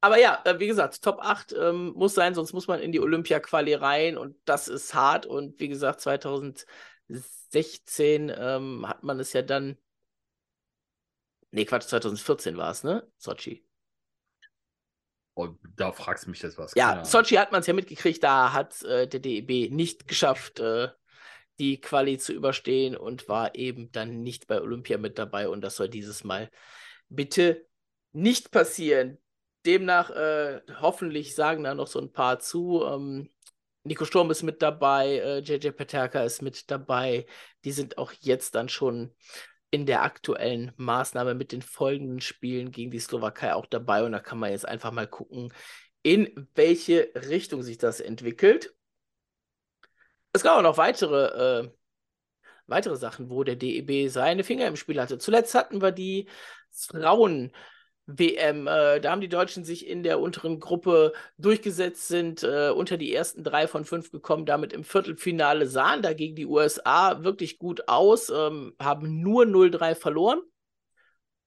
Aber 0.01 0.17
ja, 0.17 0.41
äh, 0.45 0.59
wie 0.59 0.67
gesagt, 0.67 1.01
Top 1.01 1.19
8 1.21 1.53
ähm, 1.53 1.93
muss 1.95 2.13
sein, 2.13 2.35
sonst 2.35 2.53
muss 2.53 2.67
man 2.67 2.79
in 2.79 2.91
die 2.91 2.99
Olympia-Quali 2.99 3.73
rein 3.73 4.17
und 4.17 4.35
das 4.45 4.67
ist 4.69 4.93
hart. 4.93 5.25
Und 5.25 5.59
wie 5.59 5.67
gesagt, 5.69 6.01
2016 6.01 6.65
ähm, 8.35 8.87
hat 8.87 9.03
man 9.03 9.19
es 9.19 9.31
ja 9.33 9.41
dann. 9.41 9.77
Nee, 11.51 11.65
Quatsch, 11.65 11.83
2014 11.83 12.57
war 12.57 12.71
es, 12.71 12.83
ne? 12.83 13.05
Sochi. 13.17 13.65
Und 15.35 15.59
da 15.75 15.91
fragst 15.91 16.25
du 16.25 16.29
mich 16.29 16.41
jetzt 16.41 16.57
was. 16.57 16.73
Ja. 16.75 17.03
Sochi 17.03 17.35
hat 17.35 17.51
man 17.51 17.61
es 17.61 17.67
ja 17.67 17.73
mitgekriegt, 17.73 18.23
da 18.23 18.53
hat 18.53 18.83
äh, 18.83 19.07
der 19.07 19.19
DEB 19.19 19.71
nicht 19.71 20.07
geschafft, 20.07 20.59
äh, 20.59 20.89
die 21.59 21.81
Quali 21.81 22.17
zu 22.17 22.33
überstehen 22.33 22.95
und 22.95 23.27
war 23.29 23.55
eben 23.55 23.91
dann 23.91 24.21
nicht 24.21 24.47
bei 24.47 24.61
Olympia 24.61 24.97
mit 24.97 25.17
dabei. 25.17 25.49
Und 25.49 25.61
das 25.61 25.75
soll 25.75 25.89
dieses 25.89 26.23
Mal 26.23 26.49
bitte 27.09 27.65
nicht 28.11 28.51
passieren. 28.51 29.17
Demnach, 29.65 30.09
äh, 30.09 30.61
hoffentlich 30.81 31.35
sagen 31.35 31.63
da 31.63 31.73
noch 31.73 31.87
so 31.87 31.99
ein 31.99 32.11
paar 32.11 32.39
zu. 32.39 32.83
Ähm, 32.85 33.29
Nico 33.83 34.05
Sturm 34.05 34.31
ist 34.31 34.43
mit 34.43 34.61
dabei, 34.61 35.17
äh, 35.17 35.39
JJ 35.39 35.71
Peterka 35.71 36.23
ist 36.23 36.41
mit 36.41 36.69
dabei. 36.71 37.25
Die 37.65 37.71
sind 37.71 37.97
auch 37.97 38.13
jetzt 38.19 38.55
dann 38.55 38.69
schon 38.69 39.13
in 39.73 39.87
der 39.87 40.03
aktuellen 40.03 40.71
Maßnahme 40.77 41.33
mit 41.33 41.51
den 41.51 41.63
folgenden 41.63 42.21
Spielen 42.21 42.71
gegen 42.71 42.91
die 42.91 42.99
Slowakei 42.99 43.55
auch 43.55 43.65
dabei. 43.65 44.03
Und 44.03 44.11
da 44.11 44.19
kann 44.19 44.37
man 44.37 44.51
jetzt 44.51 44.67
einfach 44.67 44.91
mal 44.91 45.07
gucken, 45.07 45.51
in 46.03 46.47
welche 46.53 47.09
Richtung 47.15 47.63
sich 47.63 47.79
das 47.79 47.99
entwickelt. 47.99 48.75
Es 50.31 50.43
gab 50.43 50.59
auch 50.59 50.61
noch 50.61 50.77
weitere, 50.77 51.63
äh, 51.63 51.71
weitere 52.67 52.95
Sachen, 52.97 53.31
wo 53.31 53.43
der 53.43 53.55
DEB 53.55 54.11
seine 54.11 54.43
Finger 54.43 54.67
im 54.67 54.75
Spiel 54.75 55.01
hatte. 55.01 55.17
Zuletzt 55.17 55.55
hatten 55.55 55.81
wir 55.81 55.91
die 55.91 56.29
Frauen. 56.69 57.51
WM, 58.05 58.67
äh, 58.67 58.99
da 58.99 59.11
haben 59.11 59.21
die 59.21 59.29
Deutschen 59.29 59.63
sich 59.63 59.87
in 59.87 60.03
der 60.03 60.19
unteren 60.19 60.59
Gruppe 60.59 61.13
durchgesetzt, 61.37 62.07
sind 62.07 62.43
äh, 62.43 62.69
unter 62.69 62.97
die 62.97 63.13
ersten 63.13 63.43
drei 63.43 63.67
von 63.67 63.85
fünf 63.85 64.11
gekommen, 64.11 64.45
damit 64.45 64.73
im 64.73 64.83
Viertelfinale 64.83 65.67
sahen 65.67 66.01
da 66.01 66.13
gegen 66.13 66.35
die 66.35 66.45
USA 66.45 67.23
wirklich 67.23 67.59
gut 67.59 67.87
aus, 67.87 68.29
ähm, 68.29 68.75
haben 68.81 69.21
nur 69.21 69.45
0-3 69.45 69.95
verloren, 69.95 70.41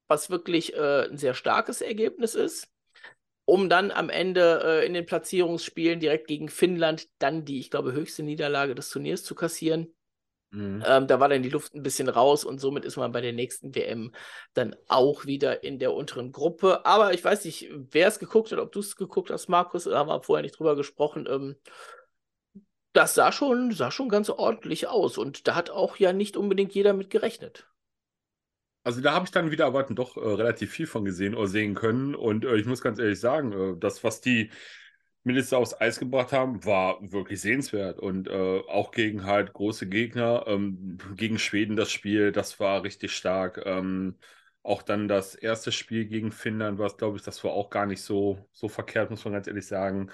was 0.08 0.30
wirklich 0.30 0.74
äh, 0.74 1.08
ein 1.10 1.18
sehr 1.18 1.34
starkes 1.34 1.82
Ergebnis 1.82 2.34
ist, 2.34 2.68
um 3.44 3.68
dann 3.68 3.90
am 3.90 4.08
Ende 4.08 4.62
äh, 4.64 4.86
in 4.86 4.94
den 4.94 5.04
Platzierungsspielen 5.04 6.00
direkt 6.00 6.26
gegen 6.26 6.48
Finnland 6.48 7.08
dann 7.18 7.44
die, 7.44 7.58
ich 7.58 7.70
glaube, 7.70 7.92
höchste 7.92 8.22
Niederlage 8.22 8.74
des 8.74 8.88
Turniers 8.88 9.24
zu 9.24 9.34
kassieren. 9.34 9.95
Mhm. 10.56 10.82
Ähm, 10.86 11.06
da 11.06 11.20
war 11.20 11.28
dann 11.28 11.42
die 11.42 11.50
Luft 11.50 11.74
ein 11.74 11.82
bisschen 11.82 12.08
raus 12.08 12.42
und 12.42 12.60
somit 12.60 12.86
ist 12.86 12.96
man 12.96 13.12
bei 13.12 13.20
der 13.20 13.34
nächsten 13.34 13.74
WM 13.74 14.12
dann 14.54 14.74
auch 14.88 15.26
wieder 15.26 15.62
in 15.62 15.78
der 15.78 15.92
unteren 15.92 16.32
Gruppe. 16.32 16.86
Aber 16.86 17.12
ich 17.12 17.22
weiß 17.22 17.44
nicht, 17.44 17.70
wer 17.90 18.08
es 18.08 18.18
geguckt 18.18 18.52
hat, 18.52 18.58
ob 18.58 18.72
du 18.72 18.80
es 18.80 18.96
geguckt 18.96 19.28
hast, 19.28 19.48
Markus, 19.48 19.84
da 19.84 19.98
haben 19.98 20.08
wir 20.08 20.22
vorher 20.22 20.42
nicht 20.42 20.58
drüber 20.58 20.74
gesprochen. 20.74 21.28
Ähm, 21.28 21.56
das 22.94 23.14
sah 23.14 23.32
schon, 23.32 23.72
sah 23.72 23.90
schon 23.90 24.08
ganz 24.08 24.30
ordentlich 24.30 24.88
aus 24.88 25.18
und 25.18 25.46
da 25.46 25.56
hat 25.56 25.68
auch 25.68 25.98
ja 25.98 26.14
nicht 26.14 26.38
unbedingt 26.38 26.74
jeder 26.74 26.94
mit 26.94 27.10
gerechnet. 27.10 27.68
Also 28.82 29.02
da 29.02 29.12
habe 29.12 29.26
ich 29.26 29.32
dann 29.32 29.50
wieder 29.50 29.66
erwarten 29.66 29.94
doch 29.94 30.16
äh, 30.16 30.20
relativ 30.20 30.70
viel 30.70 30.86
von 30.86 31.04
gesehen 31.04 31.34
oder 31.34 31.48
sehen 31.48 31.74
können. 31.74 32.14
Und 32.14 32.46
äh, 32.46 32.56
ich 32.56 32.64
muss 32.64 32.80
ganz 32.80 32.98
ehrlich 32.98 33.20
sagen, 33.20 33.52
äh, 33.52 33.78
das, 33.78 34.02
was 34.04 34.22
die 34.22 34.50
Milizer 35.26 35.58
aufs 35.58 35.74
Eis 35.80 35.98
gebracht 35.98 36.32
haben, 36.32 36.64
war 36.64 36.98
wirklich 37.12 37.40
sehenswert. 37.40 37.98
Und 37.98 38.28
äh, 38.28 38.60
auch 38.68 38.92
gegen 38.92 39.24
halt 39.24 39.52
große 39.52 39.88
Gegner, 39.88 40.44
ähm, 40.46 40.98
gegen 41.16 41.38
Schweden 41.38 41.76
das 41.76 41.90
Spiel, 41.92 42.32
das 42.32 42.60
war 42.60 42.82
richtig 42.84 43.12
stark. 43.14 43.60
Ähm, 43.66 44.16
auch 44.62 44.82
dann 44.82 45.08
das 45.08 45.34
erste 45.34 45.72
Spiel 45.72 46.06
gegen 46.06 46.32
Finnland 46.32 46.78
war 46.78 46.86
es, 46.86 46.96
glaube 46.96 47.16
ich, 47.18 47.22
das 47.24 47.42
war 47.44 47.52
auch 47.52 47.70
gar 47.70 47.86
nicht 47.86 48.02
so, 48.02 48.48
so 48.52 48.68
verkehrt, 48.68 49.10
muss 49.10 49.24
man 49.24 49.34
ganz 49.34 49.46
ehrlich 49.48 49.66
sagen. 49.66 50.10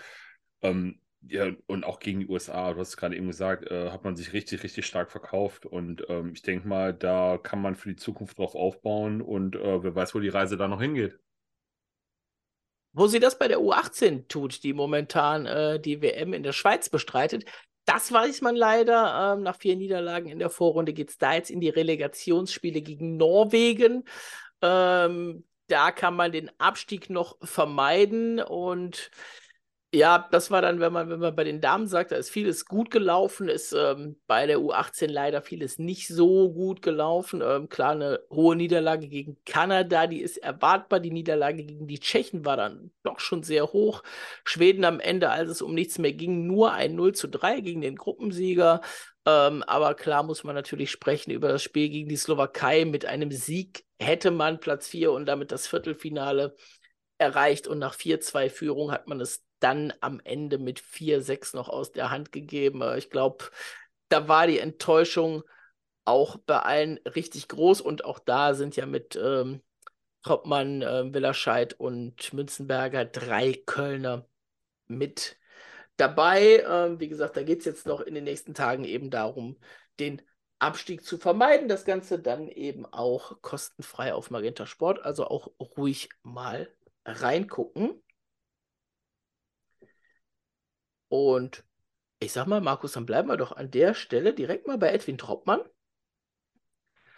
Ähm, 0.62 1.01
ja, 1.22 1.53
und 1.66 1.85
auch 1.85 2.01
gegen 2.01 2.20
die 2.20 2.29
USA, 2.29 2.72
du 2.72 2.81
hast 2.81 2.88
es 2.90 2.96
gerade 2.96 3.16
eben 3.16 3.29
gesagt, 3.29 3.70
äh, 3.70 3.90
hat 3.90 4.05
man 4.05 4.16
sich 4.16 4.33
richtig, 4.33 4.62
richtig 4.64 4.87
stark 4.87 5.11
verkauft. 5.11 5.66
Und 5.66 6.05
ähm, 6.09 6.33
ich 6.35 6.42
denke 6.42 6.66
mal, 6.68 6.92
da 6.94 7.38
kann 7.38 7.61
man 7.62 7.77
für 7.77 7.88
die 7.90 7.96
Zukunft 7.96 8.38
drauf 8.38 8.55
aufbauen 8.55 9.20
und 9.22 9.57
äh, 9.57 9.83
wer 9.83 9.94
weiß, 9.94 10.14
wo 10.14 10.20
die 10.20 10.29
Reise 10.29 10.57
da 10.57 10.68
noch 10.68 10.81
hingeht. 10.81 11.18
Wo 12.92 13.07
sie 13.07 13.20
das 13.20 13.38
bei 13.38 13.48
der 13.48 13.59
U18 13.59 14.28
tut, 14.28 14.62
die 14.64 14.74
momentan 14.74 15.46
äh, 15.46 15.81
die 15.81 16.02
WM 16.02 16.35
in 16.35 16.42
der 16.42 16.52
Schweiz 16.52 16.88
bestreitet, 16.88 17.44
das 17.85 18.12
weiß 18.12 18.42
man 18.42 18.55
leider. 18.55 19.35
Ähm, 19.35 19.42
nach 19.42 19.57
vier 19.57 19.76
Niederlagen 19.76 20.28
in 20.28 20.38
der 20.38 20.50
Vorrunde 20.50 20.92
geht 20.92 21.11
es 21.11 21.18
da 21.18 21.35
jetzt 21.35 21.50
in 21.50 21.61
die 21.61 21.70
Relegationsspiele 21.70 22.83
gegen 22.83 23.16
Norwegen. 23.16 24.05
Ähm, 24.61 25.44
da 25.68 25.90
kann 25.90 26.14
man 26.14 26.33
den 26.33 26.50
Abstieg 26.61 27.09
noch 27.09 27.37
vermeiden 27.42 28.40
und 28.40 29.11
ja, 29.94 30.26
das 30.31 30.50
war 30.50 30.62
dann, 30.62 30.81
wenn 30.81 30.92
man, 30.92 31.11
wenn 31.11 31.20
man 31.20 31.37
bei 31.37 31.44
den 31.44 31.61
Damen 31.61 31.87
sagt, 31.87 32.12
da 32.12 32.16
ist 32.16 32.31
vieles 32.31 32.64
gut 32.64 32.90
gelaufen, 32.90 33.48
ist 33.50 33.74
ähm, 33.74 34.16
bei 34.26 34.46
der 34.46 34.59
U18 34.59 35.07
leider 35.07 35.42
vieles 35.42 35.78
nicht 35.78 36.09
so 36.09 36.50
gut 36.50 36.81
gelaufen. 36.81 37.42
Ähm, 37.44 37.68
klar, 37.68 37.92
eine 37.92 38.20
hohe 38.31 38.57
Niederlage 38.57 39.09
gegen 39.09 39.37
Kanada, 39.44 40.07
die 40.07 40.22
ist 40.22 40.38
erwartbar. 40.38 40.98
Die 40.98 41.11
Niederlage 41.11 41.64
gegen 41.64 41.87
die 41.87 42.00
Tschechen 42.00 42.46
war 42.46 42.57
dann 42.57 42.90
doch 43.02 43.20
schon 43.20 43.42
sehr 43.42 43.72
hoch. 43.74 44.02
Schweden 44.44 44.85
am 44.87 44.98
Ende, 44.98 45.28
als 45.28 45.50
es 45.50 45.61
um 45.61 45.74
nichts 45.74 45.98
mehr 45.98 46.14
ging, 46.14 46.46
nur 46.46 46.72
ein 46.72 46.94
0 46.94 47.14
zu 47.14 47.28
3 47.28 47.61
gegen 47.61 47.83
den 47.83 47.96
Gruppensieger. 47.96 48.81
Ähm, 49.26 49.62
aber 49.64 49.94
klar 49.94 50.22
muss 50.22 50.42
man 50.42 50.55
natürlich 50.55 50.90
sprechen 50.90 51.33
über 51.33 51.48
das 51.48 51.62
Spiel 51.62 51.90
gegen 51.90 52.09
die 52.09 52.16
Slowakei. 52.16 52.87
Mit 52.87 53.05
einem 53.05 53.31
Sieg 53.31 53.85
hätte 53.98 54.31
man 54.31 54.59
Platz 54.59 54.88
4 54.88 55.12
und 55.12 55.26
damit 55.26 55.52
das 55.52 55.66
Viertelfinale 55.66 56.57
erreicht. 57.18 57.66
Und 57.68 57.78
nach 57.78 57.94
4-2 57.94 58.48
Führung 58.48 58.90
hat 58.90 59.07
man 59.07 59.20
es 59.20 59.44
dann 59.62 59.92
am 60.01 60.20
Ende 60.25 60.59
mit 60.59 60.81
4-6 60.81 61.55
noch 61.55 61.68
aus 61.68 61.92
der 61.92 62.11
Hand 62.11 62.33
gegeben. 62.33 62.83
Ich 62.96 63.11
glaube, 63.11 63.44
da 64.09 64.29
war 64.29 64.46
die 64.46 64.59
Enttäuschung 64.59 65.42
auch 66.05 66.37
bei 66.38 66.59
allen 66.59 66.98
richtig 67.07 67.48
groß 67.48 67.81
und 67.81 68.05
auch 68.05 68.18
da 68.18 68.55
sind 68.55 68.77
ja 68.77 68.87
mit 68.87 69.16
ähm, 69.16 69.62
Troppmann, 70.22 70.83
äh, 70.83 71.12
Willerscheid 71.12 71.75
und 71.75 72.33
Münzenberger 72.33 73.05
drei 73.05 73.55
Kölner 73.66 74.27
mit 74.87 75.38
dabei. 75.96 76.64
Ähm, 76.68 77.01
wie 77.01 77.09
gesagt, 77.09 77.37
da 77.37 77.42
geht 77.42 77.61
es 77.61 77.64
jetzt 77.64 77.87
noch 77.87 78.01
in 78.01 78.14
den 78.14 78.25
nächsten 78.25 78.55
Tagen 78.55 78.85
eben 78.85 79.11
darum, 79.11 79.59
den 80.01 80.22
Abstieg 80.59 81.05
zu 81.05 81.18
vermeiden. 81.18 81.68
Das 81.68 81.85
Ganze 81.85 82.18
dann 82.18 82.48
eben 82.48 82.87
auch 82.87 83.40
kostenfrei 83.42 84.14
auf 84.14 84.31
Magenta 84.31 84.66
Sport, 84.66 85.05
also 85.05 85.27
auch 85.27 85.51
ruhig 85.77 86.09
mal 86.22 86.68
reingucken. 87.05 88.03
Und 91.12 91.62
ich 92.20 92.33
sag 92.33 92.46
mal, 92.46 92.62
Markus, 92.62 92.92
dann 92.92 93.05
bleiben 93.05 93.29
wir 93.29 93.37
doch 93.37 93.53
an 93.53 93.70
der 93.70 93.92
Stelle 93.92 94.33
direkt 94.33 94.66
mal 94.66 94.79
bei 94.79 94.94
Edwin 94.94 95.18
Troppmann. 95.18 95.61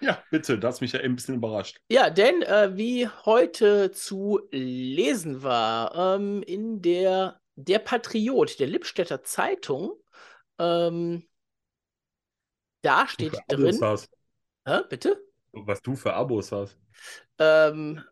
Ja, 0.01 0.21
bitte, 0.33 0.59
das 0.59 0.75
hat 0.75 0.81
mich 0.81 0.91
ja 0.91 0.99
ein 0.99 1.15
bisschen 1.15 1.37
überrascht. 1.37 1.81
Ja, 1.89 2.11
denn 2.11 2.43
äh, 2.43 2.77
wie 2.77 3.07
heute 3.07 3.93
zu 3.93 4.49
lesen 4.51 5.45
war, 5.45 6.17
ähm, 6.17 6.43
in 6.43 6.83
der 6.83 7.41
der 7.55 7.79
Patriot, 7.79 8.59
der 8.59 8.67
Lippstädter 8.67 9.23
Zeitung, 9.23 9.93
ähm, 10.59 11.29
da 12.83 13.07
steht 13.07 13.39
drin. 13.47 13.79
Hast. 13.81 14.11
Hä, 14.67 14.81
bitte? 14.91 15.25
Was 15.53 15.83
du 15.83 15.95
für 15.95 16.15
Abos 16.15 16.51
hast. 16.51 16.77
Ähm, 17.39 18.03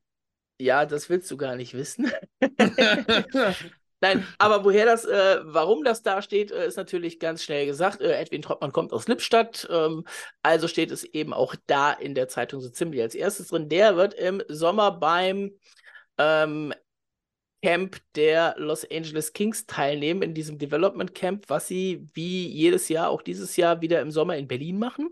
ja, 0.60 0.86
das 0.86 1.10
willst 1.10 1.28
du 1.28 1.36
gar 1.36 1.56
nicht 1.56 1.74
wissen. 1.74 2.08
Nein, 4.02 4.26
aber 4.38 4.64
woher 4.64 4.84
das, 4.84 5.04
äh, 5.04 5.38
warum 5.44 5.84
das 5.84 6.02
da 6.02 6.22
steht, 6.22 6.50
äh, 6.50 6.66
ist 6.66 6.76
natürlich 6.76 7.20
ganz 7.20 7.44
schnell 7.44 7.66
gesagt. 7.66 8.00
Äh, 8.00 8.20
Edwin 8.20 8.42
Troppmann 8.42 8.72
kommt 8.72 8.92
aus 8.92 9.06
Lippstadt, 9.06 9.68
ähm, 9.70 10.04
also 10.42 10.66
steht 10.66 10.90
es 10.90 11.04
eben 11.04 11.32
auch 11.32 11.54
da 11.68 11.92
in 11.92 12.16
der 12.16 12.26
Zeitung 12.26 12.60
so 12.60 12.68
ziemlich 12.68 13.00
als 13.00 13.14
erstes 13.14 13.48
drin. 13.48 13.68
Der 13.68 13.96
wird 13.96 14.14
im 14.14 14.42
Sommer 14.48 14.90
beim 14.90 15.52
ähm, 16.18 16.74
Camp 17.62 17.98
der 18.16 18.56
Los 18.58 18.84
Angeles 18.90 19.32
Kings 19.34 19.66
teilnehmen, 19.66 20.22
in 20.22 20.34
diesem 20.34 20.58
Development 20.58 21.14
Camp, 21.14 21.44
was 21.48 21.68
sie 21.68 22.04
wie 22.12 22.48
jedes 22.48 22.88
Jahr, 22.88 23.08
auch 23.08 23.22
dieses 23.22 23.56
Jahr, 23.56 23.82
wieder 23.82 24.00
im 24.00 24.10
Sommer 24.10 24.36
in 24.36 24.48
Berlin 24.48 24.80
machen. 24.80 25.10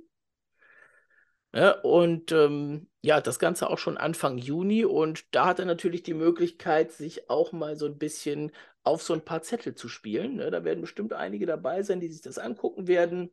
Ja, 1.54 1.80
und 1.82 2.32
ähm, 2.32 2.89
ja, 3.02 3.20
das 3.20 3.38
Ganze 3.38 3.70
auch 3.70 3.78
schon 3.78 3.96
Anfang 3.96 4.38
Juni. 4.38 4.84
Und 4.84 5.34
da 5.34 5.46
hat 5.46 5.58
er 5.58 5.64
natürlich 5.64 6.02
die 6.02 6.14
Möglichkeit, 6.14 6.92
sich 6.92 7.30
auch 7.30 7.52
mal 7.52 7.76
so 7.76 7.86
ein 7.86 7.98
bisschen 7.98 8.52
auf 8.82 9.02
so 9.02 9.14
ein 9.14 9.24
paar 9.24 9.42
Zettel 9.42 9.74
zu 9.74 9.88
spielen. 9.88 10.36
Ne? 10.36 10.50
Da 10.50 10.64
werden 10.64 10.80
bestimmt 10.80 11.12
einige 11.12 11.46
dabei 11.46 11.82
sein, 11.82 12.00
die 12.00 12.08
sich 12.08 12.22
das 12.22 12.38
angucken 12.38 12.86
werden. 12.86 13.30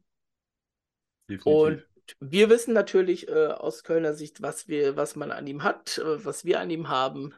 Definitiv. 1.29 1.45
Und 1.45 1.87
wir 2.19 2.49
wissen 2.49 2.73
natürlich 2.73 3.27
äh, 3.27 3.47
aus 3.47 3.83
Kölner 3.83 4.13
Sicht, 4.13 4.41
was 4.41 4.67
wir, 4.67 4.95
was 4.95 5.15
man 5.15 5.31
an 5.31 5.45
ihm 5.47 5.63
hat, 5.63 5.97
äh, 5.97 6.23
was 6.23 6.45
wir 6.45 6.59
an 6.59 6.69
ihm 6.69 6.87
haben 6.87 7.33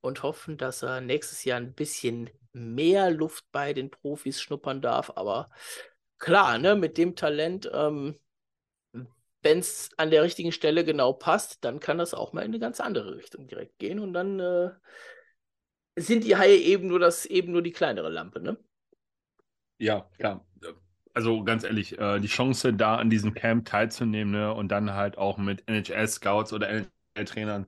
und 0.00 0.22
hoffen, 0.22 0.56
dass 0.56 0.82
er 0.82 1.00
nächstes 1.00 1.44
Jahr 1.44 1.58
ein 1.58 1.74
bisschen 1.74 2.30
mehr 2.52 3.10
Luft 3.10 3.44
bei 3.50 3.72
den 3.72 3.90
Profis 3.90 4.40
schnuppern 4.40 4.80
darf. 4.80 5.12
Aber 5.16 5.50
klar, 6.18 6.58
ne, 6.58 6.76
mit 6.76 6.96
dem 6.98 7.16
Talent, 7.16 7.68
ähm, 7.72 8.16
wenn 9.44 9.58
es 9.58 9.90
an 9.98 10.10
der 10.10 10.22
richtigen 10.22 10.52
Stelle 10.52 10.84
genau 10.84 11.12
passt, 11.12 11.64
dann 11.64 11.78
kann 11.78 11.98
das 11.98 12.14
auch 12.14 12.32
mal 12.32 12.40
in 12.40 12.48
eine 12.50 12.58
ganz 12.58 12.80
andere 12.80 13.16
Richtung 13.16 13.46
direkt 13.46 13.78
gehen 13.78 14.00
und 14.00 14.12
dann 14.14 14.40
äh, 14.40 14.70
sind 15.96 16.24
die 16.24 16.36
Haie 16.36 16.56
eben 16.56 16.88
nur 16.88 16.98
das, 16.98 17.26
eben 17.26 17.52
nur 17.52 17.62
die 17.62 17.72
kleinere 17.72 18.08
Lampe, 18.08 18.40
ne? 18.40 18.56
Ja, 19.78 20.08
klar. 20.18 20.46
Also 21.12 21.44
ganz 21.44 21.62
ehrlich, 21.62 21.98
äh, 21.98 22.18
die 22.18 22.28
Chance, 22.28 22.72
da 22.72 22.96
an 22.96 23.10
diesem 23.10 23.34
Camp 23.34 23.66
teilzunehmen 23.66 24.32
ne, 24.32 24.52
und 24.52 24.68
dann 24.68 24.94
halt 24.94 25.16
auch 25.18 25.38
mit 25.38 25.68
NHL-Scouts 25.68 26.52
oder 26.52 26.68
NHL-Trainern 26.68 27.66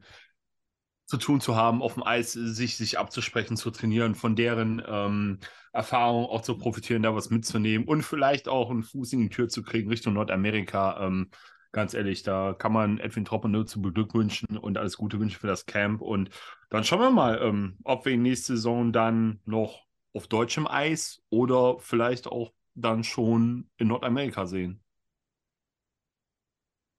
zu 1.05 1.19
tun 1.19 1.41
zu 1.41 1.55
haben, 1.55 1.83
auf 1.83 1.95
dem 1.95 2.03
Eis 2.03 2.33
sich, 2.33 2.77
sich 2.77 2.99
abzusprechen, 2.99 3.57
zu 3.57 3.71
trainieren, 3.71 4.17
von 4.17 4.35
deren 4.35 4.83
ähm, 4.85 5.39
Erfahrung 5.73 6.27
auch 6.27 6.43
zu 6.43 6.59
profitieren, 6.59 7.03
da 7.03 7.15
was 7.15 7.31
mitzunehmen 7.31 7.87
und 7.87 8.03
vielleicht 8.03 8.49
auch 8.49 8.71
einen 8.71 8.83
Fuß 8.83 9.13
in 9.13 9.21
die 9.21 9.29
Tür 9.29 9.49
zu 9.49 9.63
kriegen 9.63 9.89
Richtung 9.89 10.15
Nordamerika. 10.15 11.07
Ähm, 11.07 11.31
ganz 11.77 11.93
ehrlich, 11.93 12.23
da 12.23 12.55
kann 12.55 12.73
man 12.73 12.99
Edwin 12.99 13.27
Tropper 13.27 13.49
nur 13.49 13.67
zu 13.67 13.83
beglückwünschen 13.83 14.57
und 14.57 14.79
alles 14.79 14.97
Gute 14.97 15.21
wünschen 15.21 15.39
für 15.39 15.47
das 15.47 15.67
Camp. 15.67 16.01
Und 16.01 16.31
dann 16.71 16.85
schauen 16.85 17.01
wir 17.01 17.11
mal, 17.11 17.39
ähm, 17.43 17.77
ob 17.85 18.07
wir 18.07 18.17
nächste 18.17 18.55
Saison 18.55 18.95
dann 18.95 19.41
noch 19.45 19.85
auf 20.15 20.27
deutschem 20.27 20.67
Eis 20.67 21.23
oder 21.29 21.79
vielleicht 21.79 22.29
auch 22.29 22.55
dann 22.75 23.05
schon 23.05 23.69
in 23.77 23.89
Nordamerika 23.89 24.47
sehen. 24.47 24.83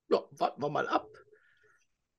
Ja, 0.09 0.21
warten 0.29 0.61
wir 0.61 0.69
mal 0.69 0.87
ab, 0.87 1.09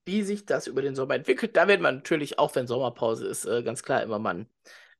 wie 0.05 0.25
sich 0.25 0.44
das 0.44 0.66
über 0.66 0.83
den 0.83 0.97
Sommer 0.97 1.14
entwickelt. 1.14 1.57
Da 1.57 1.68
wird 1.68 1.81
man 1.81 1.94
natürlich, 1.94 2.40
auch 2.40 2.57
wenn 2.57 2.66
Sommerpause 2.66 3.29
ist, 3.29 3.44
äh, 3.44 3.62
ganz 3.62 3.85
klar 3.85 4.03
immer 4.03 4.18
mal 4.18 4.31
einen 4.31 4.49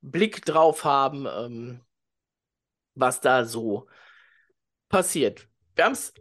Blick 0.01 0.44
drauf 0.44 0.85
haben, 0.85 1.27
ähm, 1.27 1.81
was 2.94 3.21
da 3.21 3.44
so 3.44 3.88
passiert. 4.88 5.49
Wir 5.75 5.87
haben 5.87 5.92
es 5.94 6.14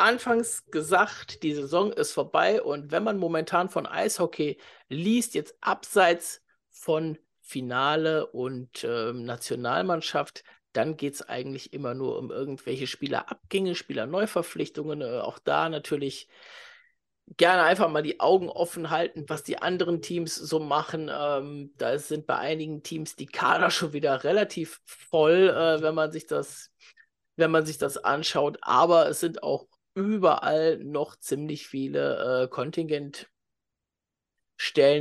anfangs 0.00 0.64
gesagt, 0.70 1.42
die 1.42 1.54
Saison 1.54 1.92
ist 1.92 2.12
vorbei 2.12 2.62
und 2.62 2.90
wenn 2.90 3.04
man 3.04 3.18
momentan 3.18 3.68
von 3.68 3.86
Eishockey 3.86 4.58
liest, 4.88 5.34
jetzt 5.34 5.56
abseits 5.60 6.42
von 6.70 7.18
Finale 7.40 8.26
und 8.26 8.84
äh, 8.84 9.12
Nationalmannschaft, 9.12 10.44
dann 10.72 10.96
geht 10.96 11.14
es 11.14 11.22
eigentlich 11.22 11.72
immer 11.72 11.94
nur 11.94 12.18
um 12.18 12.30
irgendwelche 12.30 12.86
Spielerabgänge, 12.86 13.74
Spielerneuverpflichtungen. 13.74 15.00
Äh, 15.02 15.20
auch 15.20 15.38
da 15.38 15.68
natürlich 15.68 16.28
gerne 17.36 17.62
einfach 17.62 17.88
mal 17.88 18.02
die 18.02 18.20
Augen 18.20 18.48
offen 18.48 18.90
halten, 18.90 19.24
was 19.28 19.42
die 19.42 19.60
anderen 19.60 20.02
Teams 20.02 20.34
so 20.34 20.60
machen. 20.60 21.10
Ähm, 21.12 21.72
da 21.76 21.98
sind 21.98 22.26
bei 22.26 22.36
einigen 22.36 22.82
Teams 22.82 23.16
die 23.16 23.26
Kader 23.26 23.70
schon 23.70 23.92
wieder 23.92 24.24
relativ 24.24 24.80
voll, 24.84 25.48
äh, 25.48 25.82
wenn 25.82 25.94
man 25.94 26.12
sich 26.12 26.26
das, 26.26 26.70
wenn 27.36 27.50
man 27.50 27.66
sich 27.66 27.78
das 27.78 27.96
anschaut. 27.98 28.58
Aber 28.62 29.08
es 29.08 29.20
sind 29.20 29.42
auch 29.42 29.66
überall 30.00 30.78
noch 30.78 31.16
ziemlich 31.16 31.66
viele 31.66 32.44
äh, 32.44 32.48
Kontingentstellen 32.48 33.28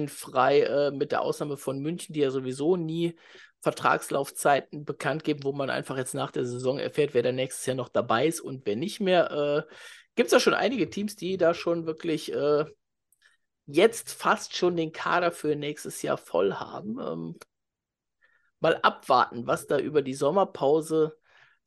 frei, 0.07 0.61
äh, 0.61 0.91
mit 0.91 1.11
der 1.11 1.21
Ausnahme 1.21 1.57
von 1.57 1.79
München, 1.79 2.13
die 2.13 2.21
ja 2.21 2.31
sowieso 2.31 2.75
nie 2.75 3.17
Vertragslaufzeiten 3.61 4.85
bekannt 4.85 5.23
geben, 5.23 5.43
wo 5.43 5.51
man 5.51 5.69
einfach 5.69 5.97
jetzt 5.97 6.13
nach 6.13 6.31
der 6.31 6.45
Saison 6.45 6.79
erfährt, 6.79 7.13
wer 7.13 7.23
da 7.23 7.31
nächstes 7.31 7.65
Jahr 7.65 7.75
noch 7.75 7.89
dabei 7.89 8.27
ist 8.27 8.39
und 8.39 8.65
wer 8.65 8.75
nicht 8.75 8.99
mehr. 9.01 9.31
Äh, 9.69 9.73
Gibt 10.15 10.27
es 10.27 10.31
da 10.31 10.39
schon 10.39 10.53
einige 10.53 10.89
Teams, 10.89 11.15
die 11.15 11.37
da 11.37 11.53
schon 11.53 11.85
wirklich 11.85 12.33
äh, 12.33 12.65
jetzt 13.65 14.11
fast 14.11 14.55
schon 14.55 14.75
den 14.77 14.91
Kader 14.91 15.31
für 15.31 15.55
nächstes 15.55 16.01
Jahr 16.01 16.17
voll 16.17 16.53
haben? 16.53 16.99
Ähm, 16.99 17.39
mal 18.59 18.77
abwarten, 18.81 19.47
was 19.47 19.67
da 19.67 19.77
über 19.77 20.01
die 20.01 20.13
Sommerpause 20.13 21.17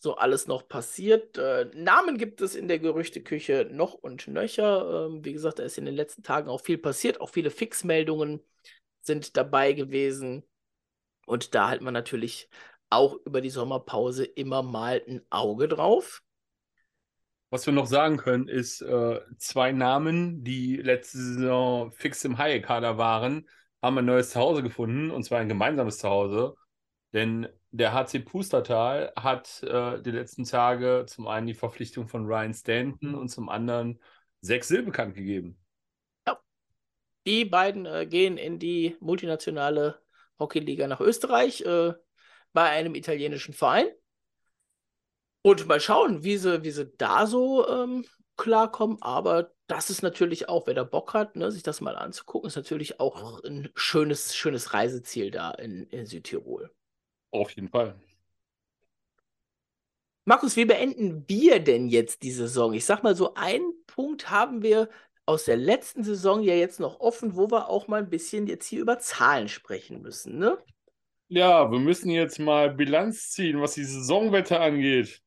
so 0.03 0.17
alles 0.17 0.49
noch 0.49 0.67
passiert. 0.67 1.39
Äh, 1.39 1.71
Namen 1.75 2.19
gibt 2.19 2.41
es 2.41 2.57
in 2.57 2.67
der 2.67 2.81
Gerüchteküche 2.81 3.69
noch 3.71 3.95
und 3.95 4.27
nöcher. 4.27 5.07
Ähm, 5.07 5.25
wie 5.25 5.33
gesagt, 5.33 5.61
da 5.61 5.63
ist 5.63 5.79
in 5.79 5.85
den 5.85 5.95
letzten 5.95 6.25
Tagen 6.25 6.49
auch 6.49 6.61
viel 6.61 6.77
passiert. 6.77 7.21
Auch 7.21 7.31
viele 7.31 7.51
Fixmeldungen 7.51 8.43
sind 9.03 9.37
dabei 9.37 9.75
gewesen. 9.75 10.43
Und 11.25 11.55
da 11.55 11.71
hat 11.71 11.83
man 11.83 11.95
natürlich 11.95 12.51
auch 12.91 13.17
über 13.25 13.41
die 13.41 13.51
Sommerpause 13.51 14.25
immer 14.25 14.65
mal 14.65 15.01
ein 15.07 15.23
Auge 15.31 15.69
drauf. 15.69 16.25
Was 17.51 17.67
wir 17.67 17.73
noch 17.73 17.87
sagen 17.87 18.17
können, 18.17 18.49
ist, 18.49 18.81
äh, 18.81 19.21
zwei 19.39 19.71
Namen, 19.71 20.43
die 20.43 20.79
letzte 20.79 21.19
Saison 21.19 21.93
fix 21.93 22.25
im 22.25 22.39
Haie-Kader 22.39 22.99
waren, 22.99 23.49
haben 23.81 23.99
ein 23.99 24.07
neues 24.07 24.31
Zuhause 24.31 24.65
gefunden, 24.65 25.13
und 25.13 25.23
zwar 25.23 25.39
ein 25.39 25.49
gemeinsames 25.49 25.99
Zuhause. 25.99 26.57
Denn 27.13 27.47
der 27.73 27.95
HC 27.95 28.21
Pustertal 28.21 29.13
hat 29.17 29.63
äh, 29.63 30.01
die 30.03 30.11
letzten 30.11 30.45
Tage 30.45 31.07
zum 31.09 31.27
einen 31.27 31.47
die 31.47 31.55
Verpflichtung 31.55 32.07
von 32.07 32.27
Ryan 32.27 32.53
Stanton 32.53 33.15
und 33.15 33.31
zum 33.31 33.49
anderen 33.49 33.99
sechs 34.43 34.69
Sil 34.69 34.85
bekannt 34.85 35.15
gegeben. 35.15 35.59
Ja. 36.27 36.39
Die 37.27 37.47
beiden 37.47 37.87
äh, 37.87 38.07
gehen 38.07 38.37
in 38.37 38.59
die 38.59 38.97
multinationale 39.01 40.01
Hockeyliga 40.39 40.87
nach 40.87 41.01
Österreich 41.01 41.63
äh, 41.63 41.95
bei 42.53 42.69
einem 42.69 42.95
italienischen 42.95 43.55
Verein. 43.55 43.89
Und 45.41 45.67
mal 45.67 45.81
schauen, 45.81 46.23
wie 46.23 46.37
sie, 46.37 46.63
wie 46.63 46.71
sie 46.71 46.93
da 46.99 47.27
so 47.27 47.67
ähm, 47.67 48.05
klarkommen. 48.37 48.99
Aber 49.01 49.51
das 49.67 49.89
ist 49.89 50.03
natürlich 50.03 50.49
auch, 50.49 50.67
wer 50.67 50.75
da 50.75 50.85
Bock 50.85 51.15
hat, 51.15 51.37
ne, 51.37 51.51
sich 51.51 51.63
das 51.63 51.81
mal 51.81 51.97
anzugucken, 51.97 52.49
ist 52.49 52.57
natürlich 52.57 53.01
auch 53.01 53.43
ein 53.43 53.71
schönes, 53.75 54.37
schönes 54.37 54.75
Reiseziel 54.75 55.31
da 55.31 55.53
in, 55.53 55.85
in 55.87 56.05
Südtirol. 56.05 56.71
Auf 57.33 57.51
jeden 57.51 57.69
Fall. 57.69 57.97
Markus, 60.25 60.55
wie 60.55 60.67
beenden 60.67 61.25
wir 61.27 61.59
denn 61.59 61.89
jetzt 61.89 62.23
die 62.23 62.31
Saison? 62.31 62.75
Ich 62.75 62.85
sag 62.85 63.03
mal, 63.03 63.17
so 63.17 63.35
einen 63.35 63.73
Punkt 63.89 64.31
haben 64.31 64.63
wir 64.63 64.89
aus 65.27 65.47
der 65.47 65.57
letzten 65.57 66.05
Saison 66.05 66.43
ja 66.43 66.55
jetzt 66.55 66.79
noch 66.79 67.01
offen, 67.01 67.35
wo 67.35 67.51
wir 67.51 67.69
auch 67.69 67.89
mal 67.89 68.03
ein 68.03 68.11
bisschen 68.11 68.47
jetzt 68.47 68.67
hier 68.67 68.81
über 68.81 69.01
Zahlen 69.01 69.49
sprechen 69.49 70.01
müssen, 70.01 70.39
ne? 70.39 70.59
Ja, 71.29 71.71
wir 71.73 71.79
müssen 71.79 72.11
jetzt 72.11 72.39
mal 72.39 72.71
Bilanz 72.71 73.31
ziehen, 73.31 73.61
was 73.61 73.75
die 73.75 73.85
Saisonwette 73.85 74.61
angeht. 74.61 75.23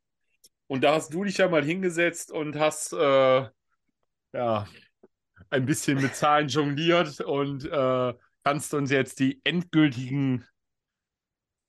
Und 0.67 0.83
da 0.83 0.93
hast 0.93 1.13
du 1.13 1.23
dich 1.23 1.37
ja 1.37 1.49
mal 1.49 1.63
hingesetzt 1.63 2.31
und 2.31 2.57
hast 2.57 2.93
äh, 2.93 3.49
ja 4.33 4.67
ein 5.49 5.65
bisschen 5.65 6.01
mit 6.01 6.15
Zahlen 6.15 6.47
jongliert 6.47 7.21
und 7.21 7.65
äh, 7.65 8.13
kannst 8.43 8.73
uns 8.73 8.91
jetzt 8.91 9.19
die 9.19 9.41
endgültigen 9.43 10.45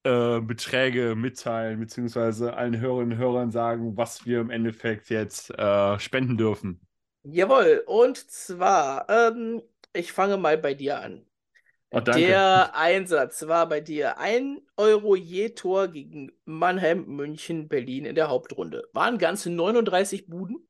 äh, 0.07 0.40
Beträge 0.40 1.14
mitteilen, 1.16 1.81
beziehungsweise 1.81 2.55
allen 2.55 2.81
Hörerinnen 2.81 3.12
und 3.14 3.19
Hörern 3.19 3.51
sagen, 3.51 3.97
was 3.97 4.27
wir 4.27 4.40
im 4.40 4.51
Endeffekt 4.51 5.11
jetzt 5.11 5.51
äh, 5.59 5.99
spenden 5.99 6.37
dürfen. 6.38 6.81
Jawohl, 7.25 7.83
und 7.87 8.16
zwar, 8.31 9.09
ähm, 9.11 9.62
ich 9.92 10.12
fange 10.12 10.37
mal 10.37 10.57
bei 10.59 10.75
dir 10.75 11.01
an. 11.01 11.27
Oh, 11.90 12.01
Der 12.01 12.75
Einsatz 12.77 13.47
war 13.49 13.69
bei 13.69 13.81
dir 13.81 14.19
1 14.19 14.62
Euro 14.77 15.16
je 15.16 15.51
Tor 15.51 15.88
gegen 15.88 16.33
Mannheim, 16.45 17.07
München, 17.07 17.69
Berlin 17.69 18.07
in 18.07 18.14
der 18.16 18.29
Hauptrunde. 18.29 18.88
Waren 18.92 19.19
ganze 19.19 19.51
39 19.51 20.29
Buden. 20.29 20.69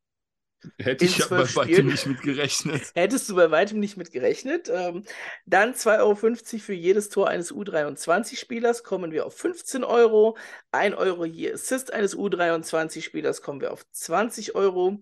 Hätte 0.79 1.05
ich 1.05 1.19
ja 1.19 1.27
bei 1.29 1.55
weitem 1.55 1.87
nicht 1.87 2.07
mit 2.07 2.23
gerechnet. 2.23 2.83
Hättest 2.95 3.29
du 3.29 3.37
bei 3.37 3.51
weitem 3.51 3.79
nicht 3.79 3.97
mit 3.97 4.11
gerechnet. 4.11 4.71
Ähm, 4.73 5.05
dann 5.45 5.75
2,50 5.75 5.99
Euro 6.01 6.15
für 6.63 6.73
jedes 6.73 7.09
Tor 7.09 7.29
eines 7.29 7.53
U23-Spielers 7.53 8.83
kommen 8.83 9.13
wir 9.13 9.27
auf 9.27 9.37
15 9.37 9.85
Euro. 9.85 10.37
1 10.73 10.97
Euro 10.97 11.25
je 11.25 11.53
Assist 11.53 11.93
eines 11.93 12.17
U23-Spielers 12.17 13.43
kommen 13.43 13.61
wir 13.61 13.73
auf 13.73 13.87
20 13.91 14.55
Euro. 14.55 15.01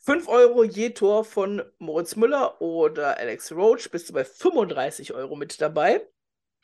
5 0.00 0.28
Euro 0.28 0.64
je 0.64 0.90
Tor 0.90 1.24
von 1.24 1.62
Moritz 1.78 2.16
Müller 2.16 2.60
oder 2.60 3.18
Alex 3.18 3.52
Roach 3.52 3.90
bist 3.90 4.08
du 4.08 4.12
bei 4.12 4.24
35 4.24 5.14
Euro 5.14 5.36
mit 5.36 5.60
dabei. 5.60 6.06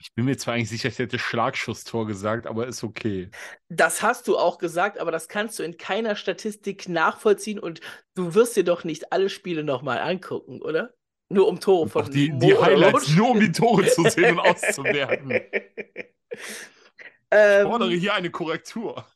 Ich 0.03 0.15
bin 0.15 0.25
mir 0.25 0.39
zwar 0.39 0.55
eigentlich 0.55 0.71
sicher, 0.71 0.89
ich 0.89 0.99
hätte 0.99 1.19
Schlagschusstor 1.19 2.07
gesagt, 2.07 2.47
aber 2.47 2.67
ist 2.67 2.83
okay. 2.83 3.31
Das 3.69 4.01
hast 4.01 4.29
du 4.29 4.39
auch 4.39 4.57
gesagt, 4.57 4.99
aber 4.99 5.11
das 5.11 5.29
kannst 5.29 5.59
du 5.59 5.63
in 5.63 5.77
keiner 5.77 6.17
Statistik 6.17 6.89
nachvollziehen 6.89 7.59
und 7.59 7.83
du 8.15 8.35
wirst 8.35 8.57
dir 8.57 8.65
doch 8.65 8.83
nicht 8.83 9.13
alle 9.13 9.29
Spiele 9.29 9.63
nochmal 9.63 9.99
angucken, 9.99 10.63
oder? 10.63 10.95
Nur 11.29 11.49
um 11.49 11.61
Tore 11.61 11.91
von 11.91 12.11
die, 12.11 12.33
die 12.39 12.57
Highlights, 12.57 13.15
nur 13.15 13.31
um 13.31 13.41
die 13.41 13.53
Tore 13.53 13.87
zu 13.87 14.09
sehen 14.09 14.39
und 14.39 14.47
auszuwerten. 14.47 15.31
ich 15.33 16.07
fordere 17.31 17.93
ähm, 17.93 18.01
hier 18.01 18.15
eine 18.15 18.31
Korrektur. 18.31 19.07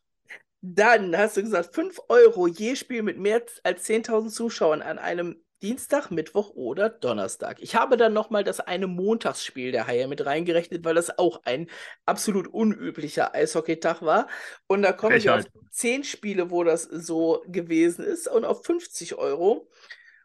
Dann 0.61 1.17
hast 1.17 1.39
du 1.39 1.43
gesagt, 1.43 1.75
5 1.75 1.99
Euro 2.09 2.47
je 2.47 2.77
Spiel 2.77 3.03
mit 3.03 3.19
mehr 3.19 3.43
als 3.65 3.89
10.000 3.89 4.29
Zuschauern 4.29 4.83
an 4.83 4.99
einem 4.99 5.44
Dienstag, 5.65 6.11
Mittwoch 6.11 6.51
oder 6.51 6.91
Donnerstag. 6.91 7.57
Ich 7.59 7.75
habe 7.75 7.97
dann 7.97 8.13
nochmal 8.13 8.45
das 8.45 8.61
eine 8.61 8.87
Montagsspiel 8.87 9.73
der 9.73 9.87
Haie 9.87 10.07
mit 10.09 10.27
reingerechnet, 10.27 10.85
weil 10.85 10.95
das 10.95 11.19
auch 11.19 11.41
ein 11.47 11.71
absolut 12.05 12.49
unüblicher 12.49 13.35
Eishockeytag 13.35 14.03
war. 14.03 14.29
Und 14.67 14.83
da 14.83 14.93
kommen 14.93 15.23
wir 15.23 15.37
auf 15.37 15.45
10 15.71 16.05
Spiele, 16.05 16.51
wo 16.51 16.65
das 16.65 16.83
so 16.83 17.43
gewesen 17.49 18.05
ist 18.05 18.29
und 18.29 18.45
auf 18.45 18.63
50 18.67 19.15
Euro. 19.15 19.71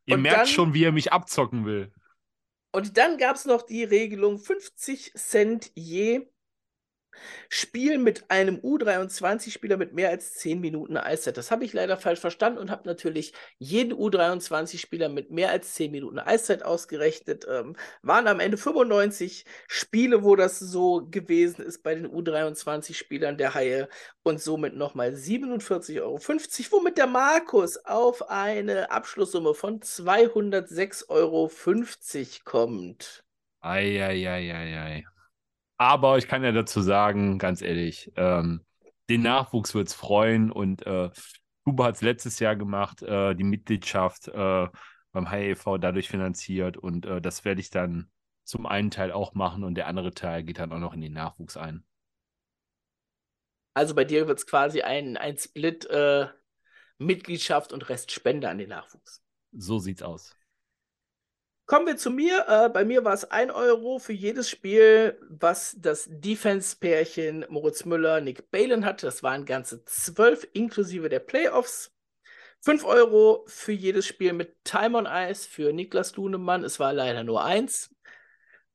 Ihr 0.06 0.16
und 0.16 0.24
merkt 0.24 0.40
dann, 0.40 0.48
schon, 0.48 0.74
wie 0.74 0.84
er 0.84 0.92
mich 0.92 1.14
abzocken 1.14 1.66
will. 1.66 1.90
Und 2.74 2.98
dann 2.98 3.18
gab 3.18 3.38
es 3.38 3.46
noch 3.46 3.62
die 3.62 3.86
Regelung 3.86 4.40
50 4.40 5.14
Cent 5.14 5.72
je 5.74 6.28
Spiel 7.50 7.98
mit 7.98 8.30
einem 8.30 8.58
U23-Spieler 8.58 9.78
mit 9.78 9.94
mehr 9.94 10.10
als 10.10 10.36
10 10.36 10.60
Minuten 10.60 10.98
Eiszeit. 10.98 11.38
Das 11.38 11.52
habe 11.52 11.66
ich 11.66 11.74
leider 11.74 11.98
falsch 11.98 12.20
verstanden 12.20 12.60
und 12.60 12.72
habe 12.72 12.88
natürlich 12.88 13.34
jeden 13.58 13.94
U23-Spieler 13.94 15.10
mit 15.10 15.32
mehr 15.32 15.52
als 15.52 15.74
10 15.76 15.92
Minuten 15.92 16.20
Eiszeit 16.20 16.64
ausgerechnet. 16.64 17.46
Ähm, 17.50 17.76
waren 18.02 18.28
am 18.28 18.40
Ende 18.40 18.58
95 18.58 19.46
Spiele, 19.68 20.24
wo 20.24 20.36
das 20.36 20.60
so 20.60 21.08
gewesen 21.10 21.64
ist 21.64 21.84
bei 21.84 21.96
den 21.96 22.08
U23-Spielern 22.08 23.38
der 23.38 23.54
Haie 23.54 23.90
und 24.24 24.42
somit 24.42 24.76
nochmal 24.76 25.10
47,50 25.10 26.02
Euro, 26.02 26.20
womit 26.20 26.98
der 26.98 27.08
Markus 27.08 27.78
auf 27.86 28.30
eine 28.30 28.92
Abschlusssumme 28.92 29.54
von 29.54 29.80
206,50 29.80 31.10
Euro 31.10 31.52
kommt. 32.44 33.24
Eieieiei. 33.62 35.06
Aber 35.80 36.18
ich 36.18 36.28
kann 36.28 36.44
ja 36.44 36.52
dazu 36.52 36.82
sagen, 36.82 37.38
ganz 37.40 37.62
ehrlich, 37.62 38.12
ähm, 38.18 38.66
den 39.10 39.22
Nachwuchs 39.22 39.74
wird 39.74 39.88
es 39.88 39.94
freuen 39.94 40.52
und 40.52 40.86
äh, 40.86 41.10
Kuba 41.64 41.86
hat 41.86 41.96
es 41.96 42.02
letztes 42.02 42.40
Jahr 42.40 42.58
gemacht, 42.58 43.02
äh, 43.02 43.34
die 43.34 43.46
Mitgliedschaft 43.46 44.28
äh, 44.28 44.68
beim 45.14 45.32
HEV 45.32 45.78
dadurch 45.80 46.10
finanziert 46.10 46.76
und 46.76 47.06
äh, 47.06 47.22
das 47.22 47.46
werde 47.46 47.62
ich 47.62 47.70
dann 47.70 48.12
zum 48.44 48.66
einen 48.66 48.92
Teil 48.92 49.14
auch 49.14 49.34
machen 49.36 49.64
und 49.64 49.76
der 49.76 49.88
andere 49.88 50.12
Teil 50.12 50.44
geht 50.44 50.60
dann 50.60 50.74
auch 50.74 50.80
noch 50.80 50.94
in 50.94 51.02
den 51.02 51.14
Nachwuchs 51.14 51.56
ein. 51.56 51.86
Also 53.74 53.96
bei 53.96 54.04
dir 54.04 54.28
wird 54.28 54.40
es 54.40 54.48
quasi 54.48 54.82
ein, 54.82 55.16
ein 55.16 55.38
Split 55.38 55.86
äh, 55.86 56.28
Mitgliedschaft 56.98 57.72
und 57.72 57.88
Rest 57.88 58.12
Spende 58.12 58.50
an 58.50 58.58
den 58.58 58.70
Nachwuchs. 58.70 59.24
So 59.54 59.80
sieht's 59.80 60.02
aus. 60.02 60.39
Kommen 61.70 61.86
wir 61.86 61.98
zu 61.98 62.10
mir. 62.10 62.46
Äh, 62.48 62.70
bei 62.70 62.84
mir 62.84 63.06
war 63.06 63.14
es 63.14 63.26
1 63.26 63.54
Euro 63.54 64.00
für 64.00 64.12
jedes 64.12 64.50
Spiel, 64.50 65.20
was 65.30 65.76
das 65.78 66.08
Defense-Pärchen 66.10 67.46
Moritz 67.48 67.86
Müller, 67.86 68.22
Nick 68.22 68.50
Balen 68.50 68.86
hatte. 68.86 69.06
Das 69.06 69.22
waren 69.22 69.46
ganze 69.46 69.86
12 69.86 70.48
inklusive 70.54 71.10
der 71.10 71.20
Playoffs. 71.20 71.94
5 72.62 72.84
Euro 72.86 73.44
für 73.46 73.72
jedes 73.72 74.08
Spiel 74.08 74.34
mit 74.34 74.64
Time 74.64 74.98
on 74.98 75.06
Ice 75.06 75.48
für 75.48 75.72
Niklas 75.72 76.16
Lunemann. 76.16 76.64
Es 76.64 76.80
war 76.80 76.92
leider 76.92 77.24
nur 77.24 77.44
eins. 77.44 77.94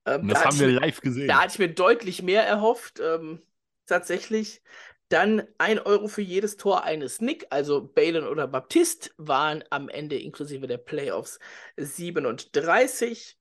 Ähm, 0.07 0.29
das 0.29 0.45
haben 0.45 0.61
wir 0.61 0.69
live 0.69 1.01
gesehen. 1.01 1.27
Da 1.27 1.43
hatte 1.43 1.55
ich 1.55 1.59
mir 1.59 1.75
deutlich 1.75 2.23
mehr 2.23 2.47
erhofft. 2.47 3.01
Ähm, 3.01 3.43
tatsächlich. 3.87 4.63
Dann 5.09 5.47
ein 5.59 5.79
Euro 5.79 6.09
für 6.09 6.23
jedes 6.23 6.57
Tor 6.57 6.85
eines 6.85 7.21
Nick, 7.21 7.47
also 7.51 7.87
Balen 7.87 8.27
oder 8.27 8.47
Baptiste, 8.47 9.11
waren 9.17 9.63
am 9.71 9.89
Ende 9.89 10.19
inklusive 10.19 10.67
der 10.67 10.79
Playoffs 10.79 11.39
37. 11.77 13.39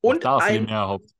Und 0.00 0.24
da 0.24 0.38
ein, 0.38 0.64
mehr 0.64 0.88
Haupt. 0.88 1.10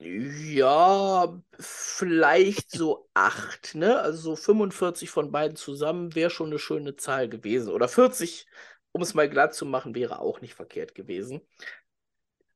Ja, 0.00 1.42
vielleicht 1.58 2.70
so 2.70 3.10
acht, 3.14 3.74
ne? 3.74 3.98
Also 3.98 4.30
so 4.30 4.36
45 4.36 5.10
von 5.10 5.32
beiden 5.32 5.56
zusammen 5.56 6.14
wäre 6.14 6.30
schon 6.30 6.50
eine 6.50 6.60
schöne 6.60 6.94
Zahl 6.94 7.28
gewesen. 7.28 7.72
Oder 7.72 7.88
40, 7.88 8.46
um 8.92 9.02
es 9.02 9.14
mal 9.14 9.28
glatt 9.28 9.54
zu 9.54 9.66
machen, 9.66 9.96
wäre 9.96 10.20
auch 10.20 10.40
nicht 10.40 10.54
verkehrt 10.54 10.94
gewesen. 10.94 11.40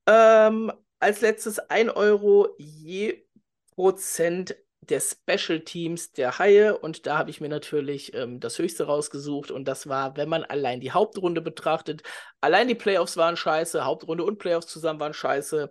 Ähm, 0.06 0.72
als 1.00 1.20
letztes 1.20 1.58
1 1.58 1.90
Euro 1.90 2.54
je 2.58 3.26
Prozent 3.74 4.56
der 4.82 5.00
Special 5.00 5.60
Teams 5.60 6.12
der 6.12 6.38
Haie 6.38 6.76
und 6.76 7.06
da 7.06 7.16
habe 7.16 7.30
ich 7.30 7.40
mir 7.40 7.48
natürlich 7.48 8.14
ähm, 8.14 8.40
das 8.40 8.58
Höchste 8.58 8.84
rausgesucht 8.84 9.52
und 9.52 9.66
das 9.66 9.88
war, 9.88 10.16
wenn 10.16 10.28
man 10.28 10.42
allein 10.44 10.80
die 10.80 10.90
Hauptrunde 10.90 11.40
betrachtet, 11.40 12.02
allein 12.40 12.66
die 12.66 12.74
Playoffs 12.74 13.16
waren 13.16 13.36
scheiße, 13.36 13.84
Hauptrunde 13.84 14.24
und 14.24 14.38
Playoffs 14.38 14.66
zusammen 14.66 14.98
waren 15.00 15.14
scheiße. 15.14 15.70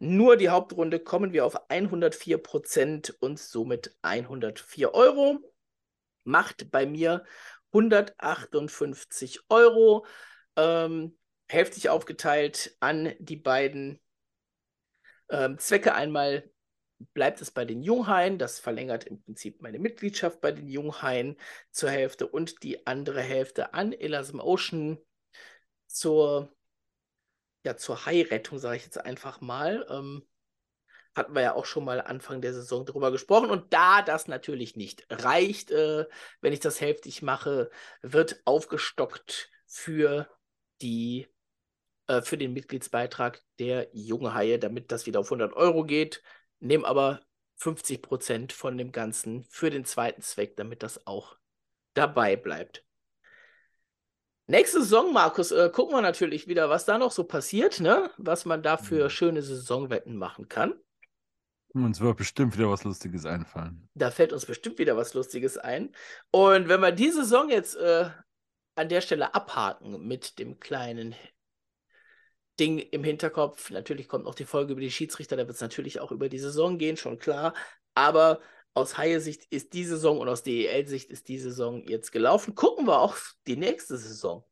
Nur 0.00 0.36
die 0.36 0.48
Hauptrunde 0.48 1.00
kommen 1.00 1.32
wir 1.32 1.44
auf 1.44 1.70
104 1.70 2.38
Prozent 2.38 3.16
und 3.20 3.38
somit 3.38 3.96
104 4.02 4.94
Euro. 4.94 5.38
Macht 6.24 6.70
bei 6.70 6.86
mir 6.86 7.24
158 7.72 9.40
Euro. 9.48 10.06
Ähm, 10.56 11.18
hälftig 11.48 11.88
aufgeteilt 11.88 12.76
an 12.80 13.12
die 13.18 13.36
beiden 13.36 14.00
ähm, 15.30 15.58
Zwecke. 15.58 15.94
Einmal 15.94 16.48
bleibt 17.14 17.40
es 17.40 17.50
bei 17.50 17.64
den 17.64 17.82
Junghaien. 17.82 18.38
Das 18.38 18.58
verlängert 18.58 19.04
im 19.04 19.22
Prinzip 19.22 19.62
meine 19.62 19.78
Mitgliedschaft 19.78 20.40
bei 20.40 20.52
den 20.52 20.68
Junghaien 20.68 21.36
zur 21.70 21.90
Hälfte 21.90 22.26
und 22.26 22.62
die 22.62 22.86
andere 22.86 23.22
Hälfte 23.22 23.74
an 23.74 23.92
Elasm 23.92 24.40
Ocean 24.40 24.98
zur, 25.86 26.52
ja, 27.64 27.76
zur 27.76 28.06
Hai-Rettung, 28.06 28.58
sage 28.58 28.76
ich 28.76 28.84
jetzt 28.84 28.98
einfach 28.98 29.40
mal. 29.40 29.86
Ähm, 29.90 30.26
hatten 31.14 31.34
wir 31.34 31.42
ja 31.42 31.54
auch 31.54 31.64
schon 31.66 31.84
mal 31.84 32.00
Anfang 32.00 32.40
der 32.40 32.54
Saison 32.54 32.86
darüber 32.86 33.10
gesprochen. 33.10 33.50
Und 33.50 33.72
da 33.72 34.02
das 34.02 34.28
natürlich 34.28 34.76
nicht 34.76 35.06
reicht, 35.10 35.70
äh, 35.70 36.06
wenn 36.40 36.52
ich 36.52 36.60
das 36.60 36.80
hälftig 36.80 37.22
mache, 37.22 37.70
wird 38.02 38.40
aufgestockt 38.44 39.50
für 39.66 40.28
die 40.80 41.26
äh, 42.06 42.22
für 42.22 42.38
den 42.38 42.52
Mitgliedsbeitrag 42.52 43.42
der 43.58 43.88
Junghaie, 43.92 44.58
damit 44.58 44.92
das 44.92 45.06
wieder 45.06 45.20
auf 45.20 45.26
100 45.26 45.52
Euro 45.54 45.84
geht 45.84 46.22
nehme 46.60 46.86
aber 46.86 47.20
50 47.56 48.02
Prozent 48.02 48.52
von 48.52 48.78
dem 48.78 48.92
Ganzen 48.92 49.44
für 49.44 49.70
den 49.70 49.84
zweiten 49.84 50.22
Zweck, 50.22 50.56
damit 50.56 50.82
das 50.82 51.06
auch 51.06 51.36
dabei 51.94 52.36
bleibt. 52.36 52.84
Nächste 54.46 54.80
Saison, 54.80 55.12
Markus, 55.12 55.50
äh, 55.50 55.68
gucken 55.70 55.94
wir 55.94 56.00
natürlich 56.00 56.48
wieder, 56.48 56.70
was 56.70 56.86
da 56.86 56.96
noch 56.96 57.12
so 57.12 57.24
passiert, 57.24 57.80
ne? 57.80 58.10
was 58.16 58.46
man 58.46 58.62
da 58.62 58.78
für 58.78 59.04
mhm. 59.04 59.10
schöne 59.10 59.42
Saisonwetten 59.42 60.16
machen 60.16 60.48
kann. 60.48 60.74
Uns 61.74 62.00
wird 62.00 62.16
bestimmt 62.16 62.56
wieder 62.56 62.70
was 62.70 62.84
Lustiges 62.84 63.26
einfallen. 63.26 63.88
Da 63.94 64.10
fällt 64.10 64.32
uns 64.32 64.46
bestimmt 64.46 64.78
wieder 64.78 64.96
was 64.96 65.12
Lustiges 65.12 65.58
ein. 65.58 65.94
Und 66.30 66.68
wenn 66.68 66.80
wir 66.80 66.92
die 66.92 67.10
Saison 67.10 67.50
jetzt 67.50 67.76
äh, 67.76 68.08
an 68.74 68.88
der 68.88 69.02
Stelle 69.02 69.34
abhaken 69.34 70.06
mit 70.06 70.38
dem 70.38 70.60
kleinen 70.60 71.14
Ding 72.58 72.78
im 72.78 73.04
Hinterkopf. 73.04 73.70
Natürlich 73.70 74.08
kommt 74.08 74.24
noch 74.24 74.34
die 74.34 74.44
Folge 74.44 74.72
über 74.72 74.80
die 74.80 74.90
Schiedsrichter, 74.90 75.36
da 75.36 75.46
wird 75.46 75.56
es 75.56 75.60
natürlich 75.60 76.00
auch 76.00 76.12
über 76.12 76.28
die 76.28 76.38
Saison 76.38 76.78
gehen, 76.78 76.96
schon 76.96 77.18
klar. 77.18 77.54
Aber 77.94 78.40
aus 78.74 78.96
Haie-Sicht 78.96 79.46
ist 79.50 79.72
die 79.72 79.84
Saison 79.84 80.18
und 80.18 80.28
aus 80.28 80.42
DEL-Sicht 80.42 81.10
ist 81.10 81.28
die 81.28 81.38
Saison 81.38 81.82
jetzt 81.86 82.12
gelaufen. 82.12 82.54
Gucken 82.54 82.86
wir 82.86 83.00
auf 83.00 83.34
die 83.46 83.56
nächste 83.56 83.96
Saison. 83.96 84.44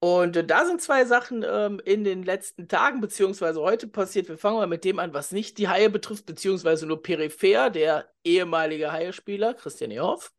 Und 0.00 0.36
äh, 0.36 0.44
da 0.44 0.64
sind 0.64 0.80
zwei 0.80 1.04
Sachen 1.04 1.44
ähm, 1.46 1.80
in 1.84 2.04
den 2.04 2.22
letzten 2.22 2.68
Tagen 2.68 3.00
beziehungsweise 3.00 3.60
heute 3.60 3.88
passiert. 3.88 4.28
Wir 4.28 4.38
fangen 4.38 4.58
mal 4.58 4.66
mit 4.66 4.84
dem 4.84 4.98
an, 4.98 5.12
was 5.12 5.32
nicht 5.32 5.58
die 5.58 5.68
Haie 5.68 5.90
betrifft, 5.90 6.26
beziehungsweise 6.26 6.86
nur 6.86 7.02
peripher. 7.02 7.70
Der 7.70 8.08
ehemalige 8.22 8.92
Haie-Spieler 8.92 9.54
Christian 9.54 9.90
Ehoff 9.90 10.32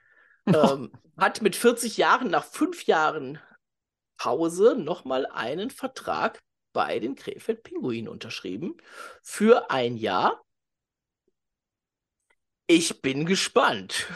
ähm, 0.46 0.92
hat 1.16 1.42
mit 1.42 1.56
40 1.56 1.96
Jahren 1.96 2.30
nach 2.30 2.44
fünf 2.44 2.84
Jahren 2.84 3.40
Pause 4.20 4.76
nochmal 4.76 5.24
einen 5.24 5.70
Vertrag 5.70 6.42
bei 6.74 6.98
den 6.98 7.14
Krefeld 7.14 7.62
Pinguinen 7.62 8.06
unterschrieben 8.06 8.76
für 9.22 9.70
ein 9.70 9.96
Jahr. 9.96 10.44
Ich 12.66 13.00
bin 13.00 13.24
gespannt. 13.24 14.06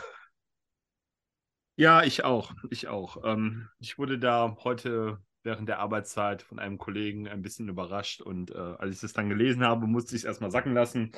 Ja, 1.76 2.02
ich 2.04 2.22
auch. 2.22 2.52
Ich 2.70 2.86
auch. 2.86 3.24
Ähm, 3.24 3.70
ich 3.80 3.96
wurde 3.96 4.18
da 4.18 4.58
heute 4.62 5.22
während 5.42 5.70
der 5.70 5.78
Arbeitszeit 5.78 6.42
von 6.42 6.58
einem 6.58 6.76
Kollegen 6.76 7.26
ein 7.26 7.40
bisschen 7.40 7.68
überrascht 7.70 8.20
und 8.20 8.50
äh, 8.50 8.58
als 8.58 8.94
ich 8.94 9.00
das 9.00 9.14
dann 9.14 9.30
gelesen 9.30 9.64
habe, 9.64 9.86
musste 9.86 10.14
ich 10.14 10.20
es 10.20 10.26
erstmal 10.26 10.50
sacken 10.50 10.74
lassen. 10.74 11.12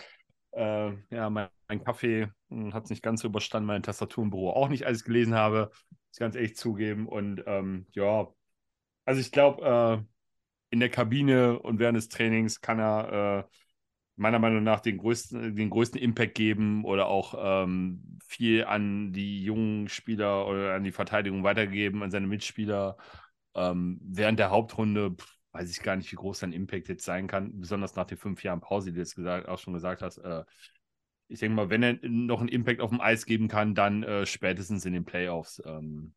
Äh, 0.53 0.93
ja, 1.11 1.29
mein, 1.29 1.49
mein 1.69 1.83
Kaffee 1.83 2.29
hm, 2.51 2.73
hat 2.73 2.85
es 2.85 2.91
nicht 2.91 3.03
ganz 3.03 3.21
so 3.21 3.29
überstanden, 3.29 3.67
meine 3.67 3.83
Tastatur 3.83 4.23
im 4.23 4.31
Büro 4.31 4.51
auch 4.51 4.69
nicht, 4.69 4.87
als 4.87 4.99
ich 4.99 5.03
es 5.03 5.05
gelesen 5.05 5.35
habe. 5.35 5.71
Muss 5.91 6.19
ganz 6.19 6.37
ehrlich 6.37 6.57
zugeben. 6.57 7.07
Und 7.09 7.43
ähm, 7.47 7.87
ja, 7.91 8.29
also 9.07 9.21
ich 9.23 9.33
glaube, 9.33 10.05
äh, 10.05 10.07
in 10.71 10.81
der 10.81 10.91
Kabine 10.91 11.59
und 11.61 11.79
während 11.79 11.97
des 11.97 12.09
Trainings 12.11 12.61
kann 12.61 12.81
er 12.81 13.47
äh, 13.47 13.51
meiner 14.17 14.39
Meinung 14.39 14.65
nach 14.65 14.81
den 14.81 14.99
größten, 14.99 15.57
den 15.57 15.71
größten 15.71 16.01
Impact 16.01 16.35
geben 16.35 16.85
oder 16.85 17.07
auch 17.07 17.35
ähm, 17.39 18.19
viel 18.27 18.65
an 18.65 19.13
die 19.13 19.45
jungen 19.45 19.89
Spieler 19.89 20.47
oder 20.49 20.75
an 20.75 20.85
die 20.85 20.93
Verteidigung 20.93 21.45
weitergeben, 21.45 22.03
an 22.03 22.11
seine 22.11 22.27
Mitspieler. 22.29 22.97
Ähm, 23.55 24.01
während 24.03 24.39
der 24.39 24.51
Hauptrunde 24.51 25.13
pff, 25.13 25.37
weiß 25.53 25.71
ich 25.71 25.83
gar 25.83 25.97
nicht, 25.97 26.13
wie 26.13 26.17
groß 26.17 26.41
sein 26.41 26.53
Impact 26.53 26.89
jetzt 26.89 27.05
sein 27.05 27.27
kann, 27.29 27.61
besonders 27.61 27.97
nach 27.97 28.07
den 28.07 28.19
fünf 28.19 28.43
Jahren 28.43 28.61
Pause, 28.61 28.91
die 28.91 28.95
du 28.95 29.01
jetzt 29.01 29.17
gesagt, 29.17 29.49
auch 29.49 29.59
schon 29.59 29.75
gesagt 29.75 30.03
hast. 30.03 30.19
Äh, 30.19 30.45
ich 31.29 31.41
denke 31.41 31.57
mal, 31.57 31.71
wenn 31.71 31.83
er 31.83 31.99
noch 32.03 32.41
einen 32.41 32.49
Impact 32.51 32.81
auf 32.81 32.91
dem 32.91 33.01
Eis 33.01 33.27
geben 33.27 33.49
kann, 33.49 33.75
dann 33.75 34.03
äh, 34.03 34.27
spätestens 34.27 34.85
in 34.85 34.93
den 34.93 35.05
Playoffs. 35.05 35.63
Ähm, 35.67 36.15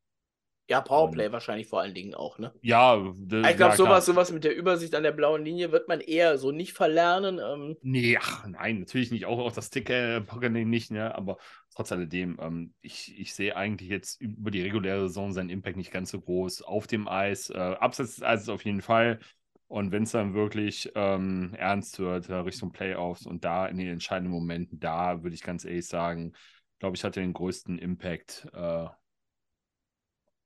ja, 0.69 0.81
Powerplay 0.81 1.25
und, 1.25 1.31
wahrscheinlich 1.31 1.67
vor 1.67 1.81
allen 1.81 1.95
Dingen 1.95 2.13
auch, 2.13 2.37
ne? 2.37 2.53
Ja, 2.61 3.03
ich 3.03 3.57
glaube, 3.57 3.75
sowas, 3.75 4.05
sowas 4.05 4.31
mit 4.31 4.43
der 4.43 4.55
Übersicht 4.55 4.93
an 4.93 5.01
der 5.01 5.11
blauen 5.11 5.43
Linie 5.43 5.71
wird 5.71 5.87
man 5.87 5.99
eher 5.99 6.37
so 6.37 6.51
nicht 6.51 6.73
verlernen. 6.73 7.39
Ähm. 7.43 7.75
Nee, 7.81 8.17
ach, 8.21 8.45
nein, 8.47 8.79
natürlich 8.79 9.09
nicht. 9.09 9.25
Auch, 9.25 9.39
auch 9.39 9.51
das 9.51 9.71
Ticker 9.71 10.21
nicht, 10.21 10.91
ne? 10.91 11.15
Aber 11.15 11.37
trotz 11.75 11.91
alledem, 11.91 12.37
ähm, 12.39 12.73
ich, 12.81 13.19
ich 13.19 13.33
sehe 13.33 13.55
eigentlich 13.55 13.89
jetzt 13.89 14.21
über 14.21 14.51
die 14.51 14.61
reguläre 14.61 15.07
Saison 15.07 15.33
seinen 15.33 15.49
Impact 15.49 15.75
nicht 15.75 15.91
ganz 15.91 16.11
so 16.11 16.21
groß. 16.21 16.61
Auf 16.61 16.85
dem 16.85 17.07
Eis, 17.07 17.49
äh, 17.49 17.57
abseits 17.57 18.15
des 18.15 18.23
Eises 18.23 18.49
auf 18.49 18.63
jeden 18.63 18.81
Fall. 18.81 19.19
Und 19.67 19.91
wenn 19.91 20.03
es 20.03 20.11
dann 20.11 20.35
wirklich 20.35 20.91
ähm, 20.93 21.55
ernst 21.57 21.97
wird, 21.97 22.29
äh, 22.29 22.35
Richtung 22.35 22.71
Playoffs 22.71 23.25
und 23.25 23.43
da 23.43 23.65
in 23.65 23.77
den 23.77 23.87
entscheidenden 23.87 24.33
Momenten, 24.33 24.79
da 24.79 25.23
würde 25.23 25.33
ich 25.33 25.41
ganz 25.41 25.65
ehrlich 25.65 25.87
sagen, 25.87 26.33
glaube 26.77 26.95
ich, 26.95 27.03
hat 27.03 27.17
er 27.17 27.23
den 27.23 27.33
größten 27.33 27.79
Impact. 27.79 28.47
Äh, 28.53 28.85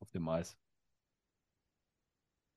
auf 0.04 0.12
dem 0.12 0.28
Eis. 0.28 0.58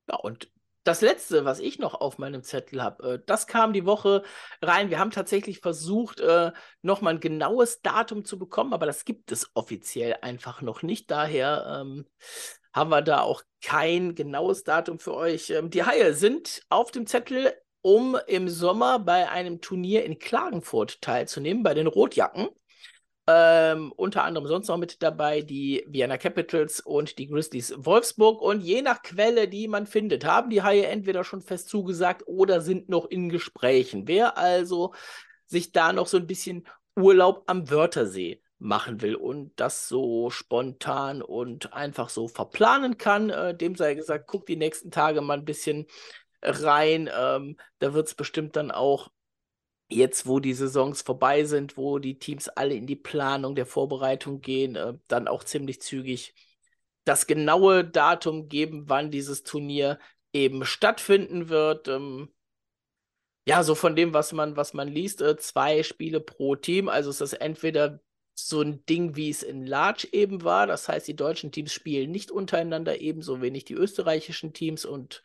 Ja, 0.08 0.16
und 0.16 0.50
das 0.84 1.00
letzte, 1.00 1.44
was 1.44 1.58
ich 1.58 1.78
noch 1.78 1.94
auf 1.94 2.18
meinem 2.18 2.42
Zettel 2.42 2.82
habe, 2.82 3.14
äh, 3.14 3.22
das 3.24 3.46
kam 3.46 3.72
die 3.72 3.86
Woche 3.86 4.22
rein. 4.62 4.90
Wir 4.90 4.98
haben 4.98 5.10
tatsächlich 5.10 5.60
versucht, 5.60 6.20
äh, 6.20 6.52
nochmal 6.82 7.14
ein 7.14 7.20
genaues 7.20 7.82
Datum 7.82 8.24
zu 8.24 8.38
bekommen, 8.38 8.72
aber 8.72 8.86
das 8.86 9.04
gibt 9.04 9.32
es 9.32 9.50
offiziell 9.54 10.16
einfach 10.22 10.62
noch 10.62 10.82
nicht. 10.82 11.10
Daher 11.10 11.80
ähm, 11.80 12.06
haben 12.72 12.90
wir 12.90 13.02
da 13.02 13.20
auch 13.20 13.42
kein 13.62 14.14
genaues 14.14 14.62
Datum 14.64 14.98
für 14.98 15.14
euch. 15.14 15.50
Ähm, 15.50 15.70
die 15.70 15.84
Haie 15.84 16.14
sind 16.14 16.62
auf 16.68 16.90
dem 16.92 17.06
Zettel, 17.06 17.52
um 17.82 18.16
im 18.26 18.48
Sommer 18.48 18.98
bei 18.98 19.28
einem 19.28 19.60
Turnier 19.60 20.04
in 20.04 20.18
Klagenfurt 20.18 21.00
teilzunehmen, 21.00 21.62
bei 21.62 21.74
den 21.74 21.86
Rotjacken. 21.86 22.48
Ähm, 23.28 23.92
unter 23.96 24.22
anderem 24.22 24.46
sonst 24.46 24.68
noch 24.68 24.76
mit 24.76 25.02
dabei 25.02 25.42
die 25.42 25.84
Vienna 25.88 26.16
Capitals 26.16 26.80
und 26.80 27.18
die 27.18 27.26
Grizzlies 27.26 27.74
Wolfsburg. 27.76 28.40
Und 28.40 28.60
je 28.60 28.82
nach 28.82 29.02
Quelle, 29.02 29.48
die 29.48 29.66
man 29.66 29.86
findet, 29.86 30.24
haben 30.24 30.48
die 30.48 30.62
Haie 30.62 30.86
entweder 30.86 31.24
schon 31.24 31.42
fest 31.42 31.68
zugesagt 31.68 32.22
oder 32.26 32.60
sind 32.60 32.88
noch 32.88 33.06
in 33.06 33.28
Gesprächen. 33.28 34.06
Wer 34.06 34.38
also 34.38 34.94
sich 35.46 35.72
da 35.72 35.92
noch 35.92 36.06
so 36.06 36.18
ein 36.18 36.26
bisschen 36.26 36.66
Urlaub 36.94 37.42
am 37.46 37.68
Wörthersee 37.68 38.40
machen 38.58 39.02
will 39.02 39.16
und 39.16 39.52
das 39.56 39.88
so 39.88 40.30
spontan 40.30 41.20
und 41.20 41.72
einfach 41.74 42.08
so 42.08 42.28
verplanen 42.28 42.96
kann, 42.96 43.30
äh, 43.30 43.54
dem 43.54 43.74
sei 43.74 43.94
gesagt, 43.94 44.28
guckt 44.28 44.48
die 44.48 44.56
nächsten 44.56 44.90
Tage 44.90 45.20
mal 45.20 45.38
ein 45.38 45.44
bisschen 45.44 45.86
rein. 46.42 47.10
Ähm, 47.14 47.56
da 47.80 47.92
wird 47.92 48.06
es 48.06 48.14
bestimmt 48.14 48.56
dann 48.56 48.70
auch 48.70 49.10
jetzt, 49.88 50.26
wo 50.26 50.40
die 50.40 50.54
Saisons 50.54 51.02
vorbei 51.02 51.44
sind, 51.44 51.76
wo 51.76 51.98
die 51.98 52.18
Teams 52.18 52.48
alle 52.48 52.74
in 52.74 52.86
die 52.86 52.96
Planung 52.96 53.54
der 53.54 53.66
Vorbereitung 53.66 54.40
gehen, 54.40 54.76
äh, 54.76 54.94
dann 55.08 55.28
auch 55.28 55.44
ziemlich 55.44 55.80
zügig 55.80 56.34
das 57.04 57.26
genaue 57.26 57.84
Datum 57.84 58.48
geben, 58.48 58.88
wann 58.88 59.10
dieses 59.10 59.44
Turnier 59.44 59.98
eben 60.32 60.64
stattfinden 60.64 61.48
wird. 61.48 61.88
Ähm, 61.88 62.30
ja, 63.46 63.62
so 63.62 63.74
von 63.76 63.94
dem, 63.94 64.12
was 64.12 64.32
man, 64.32 64.56
was 64.56 64.74
man 64.74 64.88
liest, 64.88 65.22
äh, 65.22 65.36
zwei 65.36 65.82
Spiele 65.84 66.20
pro 66.20 66.56
Team. 66.56 66.88
Also 66.88 67.10
ist 67.10 67.20
das 67.20 67.32
entweder 67.32 68.00
so 68.34 68.60
ein 68.60 68.84
Ding, 68.86 69.16
wie 69.16 69.30
es 69.30 69.42
in 69.42 69.64
Large 69.66 70.08
eben 70.12 70.42
war. 70.42 70.66
Das 70.66 70.88
heißt, 70.88 71.06
die 71.06 71.16
deutschen 71.16 71.52
Teams 71.52 71.72
spielen 71.72 72.10
nicht 72.10 72.30
untereinander 72.32 73.00
ebenso 73.00 73.40
wenig 73.40 73.64
die 73.64 73.74
österreichischen 73.74 74.52
Teams 74.52 74.84
und 74.84 75.22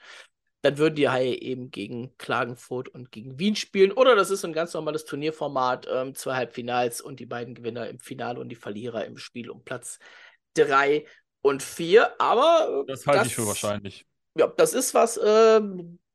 dann 0.61 0.77
würden 0.77 0.95
die 0.95 1.09
Haie 1.09 1.41
eben 1.41 1.71
gegen 1.71 2.15
Klagenfurt 2.17 2.89
und 2.89 3.11
gegen 3.11 3.39
Wien 3.39 3.55
spielen. 3.55 3.91
Oder 3.91 4.15
das 4.15 4.29
ist 4.29 4.45
ein 4.45 4.53
ganz 4.53 4.73
normales 4.73 5.05
Turnierformat, 5.05 5.87
ähm, 5.91 6.13
zwei 6.13 6.35
Halbfinals 6.35 7.01
und 7.01 7.19
die 7.19 7.25
beiden 7.25 7.55
Gewinner 7.55 7.89
im 7.89 7.99
Finale 7.99 8.39
und 8.39 8.49
die 8.49 8.55
Verlierer 8.55 9.05
im 9.05 9.17
Spiel 9.17 9.49
um 9.49 9.63
Platz 9.63 9.99
drei 10.53 11.05
und 11.41 11.63
vier. 11.63 12.19
Aber 12.21 12.83
äh, 12.83 12.85
das 12.87 13.07
halte 13.07 13.19
das, 13.19 13.27
ich 13.27 13.35
für 13.35 13.47
wahrscheinlich. 13.47 14.05
Ja, 14.35 14.47
das 14.47 14.73
ist 14.73 14.93
was, 14.93 15.17
äh, 15.17 15.61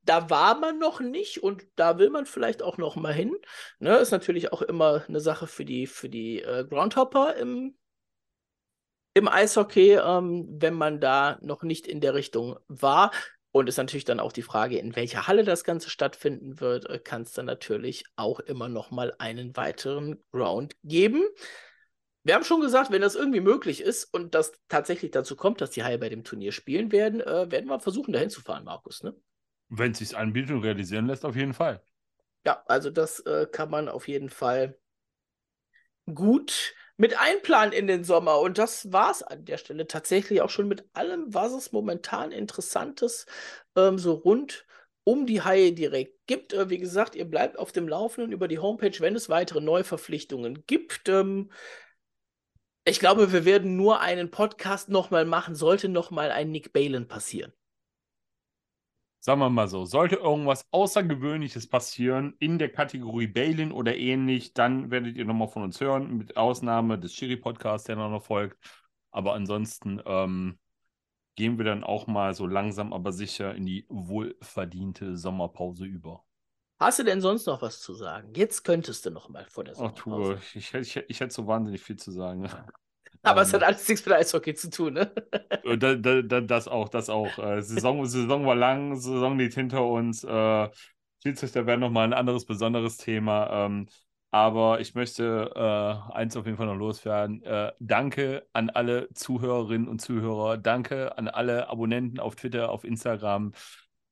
da 0.03 0.31
war 0.31 0.59
man 0.59 0.79
noch 0.79 1.01
nicht 1.01 1.43
und 1.43 1.67
da 1.75 1.99
will 1.99 2.11
man 2.11 2.27
vielleicht 2.27 2.63
auch 2.63 2.79
noch 2.79 2.97
mal 2.97 3.13
hin. 3.13 3.37
Ne, 3.81 3.97
ist 3.97 4.13
natürlich 4.13 4.53
auch 4.53 4.63
immer 4.63 5.05
eine 5.09 5.21
Sache 5.21 5.49
für 5.49 5.65
die, 5.65 5.87
für 5.87 6.09
die 6.09 6.41
äh, 6.43 6.65
Groundhopper 6.65 7.35
im, 7.35 7.77
im 9.15 9.29
Eishockey, 9.29 9.95
ähm, 9.95 10.47
wenn 10.49 10.75
man 10.75 11.01
da 11.01 11.39
noch 11.43 11.63
nicht 11.65 11.89
in 11.89 12.01
der 12.01 12.15
Richtung 12.15 12.59
war. 12.69 13.11
Und 13.57 13.71
ist 13.71 13.79
natürlich 13.79 14.05
dann 14.05 14.21
auch 14.21 14.33
die 14.33 14.43
Frage, 14.43 14.77
in 14.77 14.97
welcher 14.97 15.27
Halle 15.27 15.43
das 15.43 15.65
Ganze 15.65 15.89
stattfinden 15.89 16.61
wird, 16.61 16.91
äh, 16.91 16.99
kann 16.99 17.23
es 17.23 17.33
dann 17.33 17.47
natürlich 17.47 18.05
auch 18.15 18.39
immer 18.39 18.69
noch 18.69 18.91
mal 18.91 19.15
einen 19.19 19.57
weiteren 19.57 20.23
Round 20.35 20.77
geben. 20.85 21.23
Wir 22.23 22.35
haben 22.35 22.45
schon 22.45 22.61
gesagt, 22.61 22.91
wenn 22.91 23.01
das 23.01 23.15
irgendwie 23.15 23.41
möglich 23.41 23.81
ist 23.81 24.13
und 24.13 24.35
das 24.35 24.53
tatsächlich 24.69 25.11
dazu 25.11 25.37
kommt, 25.37 25.63
dass 25.63 25.71
die 25.71 25.83
Haie 25.83 25.97
bei 25.97 26.11
dem 26.11 26.23
Turnier 26.23 26.53
spielen 26.53 26.93
werden, 26.93 27.23
äh, 27.23 27.51
werden 27.51 27.71
wir 27.71 27.81
versuchen, 27.81 28.13
dahin 28.13 28.29
zu 28.29 28.43
fahren, 28.43 28.65
Markus. 28.65 29.03
Ne? 29.03 29.17
Wenn 29.71 29.93
es 29.93 29.99
sich 30.01 30.15
anbietet 30.15 30.51
und 30.51 30.63
realisieren 30.63 31.07
lässt, 31.07 31.25
auf 31.25 31.35
jeden 31.35 31.55
Fall. 31.55 31.83
Ja, 32.45 32.63
also 32.67 32.91
das 32.91 33.21
äh, 33.21 33.47
kann 33.51 33.71
man 33.71 33.89
auf 33.89 34.07
jeden 34.07 34.29
Fall 34.29 34.79
gut 36.05 36.75
mit 36.97 37.19
einplanen 37.19 37.73
in 37.73 37.87
den 37.87 38.05
Sommer. 38.05 38.41
Und 38.41 38.59
das 38.59 38.93
war 38.93 39.11
es 39.11 39.23
an 39.23 39.45
der 39.45 39.59
Stelle 39.59 39.87
tatsächlich 39.87 40.41
auch 40.41 40.51
schon 40.51 40.69
mit 40.69 40.85
allem, 40.95 41.33
was 41.35 41.53
es 41.53 41.73
momentan 41.73 42.33
Interessantes 42.33 43.27
ähm, 43.77 43.99
so 43.99 44.15
rund 44.15 44.67
um 45.05 45.27
die 45.27 45.43
Haie 45.43 45.73
direkt 45.73 46.27
gibt. 46.27 46.53
Äh, 46.53 46.71
wie 46.71 46.79
gesagt, 46.79 47.15
ihr 47.15 47.27
bleibt 47.27 47.59
auf 47.59 47.73
dem 47.73 47.89
Laufenden 47.89 48.33
über 48.33 48.49
die 48.49 48.59
Homepage, 48.59 48.99
wenn 49.01 49.17
es 49.17 49.29
weitere 49.29 49.61
Neuverpflichtungen 49.61 50.65
gibt. 50.67 51.09
Ähm, 51.09 51.51
ich 52.85 53.01
glaube, 53.01 53.33
wir 53.33 53.45
werden 53.45 53.77
nur 53.77 54.01
einen 54.01 54.31
Podcast 54.31 54.89
nochmal 54.89 55.25
machen, 55.25 55.55
sollte 55.55 55.89
nochmal 55.89 56.31
ein 56.31 56.51
Nick 56.51 56.73
Balen 56.73 57.09
passieren 57.09 57.53
sagen 59.27 59.41
wir 59.41 59.51
mal 59.51 59.67
so, 59.67 59.85
sollte 59.85 60.15
irgendwas 60.15 60.69
Außergewöhnliches 60.71 61.69
passieren 61.69 62.37
in 62.39 62.61
der 62.61 62.71
Kategorie 62.71 63.27
Balin 63.27 63.73
oder 63.73 63.97
ähnlich, 63.97 64.55
dann 64.55 64.93
werdet 64.93 65.17
ihr 65.17 65.25
nochmal 65.25 65.49
von 65.49 65.65
uns 65.65 65.81
hören, 65.81 66.17
mit 66.17 66.37
Ausnahme 66.37 66.97
des 66.97 67.13
Shiri-Podcasts, 67.13 67.89
der 67.89 67.97
noch 67.97 68.23
folgt. 68.23 68.57
Aber 69.11 69.35
ansonsten 69.35 70.01
ähm, 70.07 70.61
gehen 71.35 71.59
wir 71.59 71.65
dann 71.65 71.83
auch 71.83 72.07
mal 72.07 72.35
so 72.35 72.47
langsam, 72.47 72.93
aber 72.93 73.11
sicher 73.11 73.53
in 73.57 73.67
die 73.67 73.85
wohlverdiente 73.89 75.17
Sommerpause 75.17 75.87
über. 75.87 76.23
Hast 76.79 77.01
du 77.01 77.03
denn 77.03 77.21
sonst 77.21 77.47
noch 77.47 77.61
was 77.63 77.81
zu 77.81 77.95
sagen? 77.95 78.33
Jetzt 78.37 78.63
könntest 78.63 79.07
du 79.07 79.11
noch 79.11 79.29
mal 79.29 79.45
vor 79.47 79.65
der 79.65 79.75
Sommerpause. 79.75 80.39
Ach, 80.39 80.55
ich, 80.55 80.73
ich, 80.73 80.75
ich, 80.75 81.05
ich 81.09 81.19
hätte 81.19 81.35
so 81.35 81.49
wahnsinnig 81.49 81.83
viel 81.83 81.97
zu 81.97 82.13
sagen. 82.13 82.49
Aber 83.23 83.41
ähm, 83.41 83.47
es 83.47 83.53
hat 83.53 83.63
alles 83.63 83.89
nichts 83.89 84.07
mit 84.07 84.15
Eishockey 84.15 84.55
zu 84.55 84.71
tun, 84.71 84.95
ne? 84.95 85.13
Äh, 85.65 85.79
da, 85.79 85.95
da, 85.95 86.23
da, 86.23 86.41
das 86.41 86.69
auch, 86.69 86.89
das 86.89 87.11
auch. 87.11 87.39
Äh, 87.39 87.63
Saison, 87.63 88.05
Saison 88.07 88.47
war 88.47 88.55
lang, 88.55 88.97
Saison 88.97 89.39
liegt 89.39 89.55
hinter 89.55 89.85
uns. 89.85 90.25
Äh, 90.25 90.69
Schiedsrichter 91.23 91.67
wäre 91.67 91.79
nochmal 91.79 92.05
ein 92.05 92.13
anderes, 92.13 92.45
besonderes 92.45 92.97
Thema. 92.99 93.67
Ähm, 93.67 93.89
aber 94.31 94.81
ich 94.81 94.95
möchte 94.95 95.51
äh, 95.55 96.15
eins 96.15 96.37
auf 96.37 96.47
jeden 96.47 96.59
Fall 96.59 96.67
noch 96.67 96.77
loswerden. 96.77 97.43
Äh, 97.43 97.73
danke 97.79 98.47
an 98.53 98.71
alle 98.71 99.09
Zuhörerinnen 99.15 99.89
und 99.89 100.01
Zuhörer. 100.01 100.59
Danke 100.59 101.17
an 101.17 101.29
alle 101.29 101.69
Abonnenten 101.69 102.21
auf 102.21 102.37
Twitter, 102.37 102.71
auf 102.71 102.85
Instagram. 102.85 103.53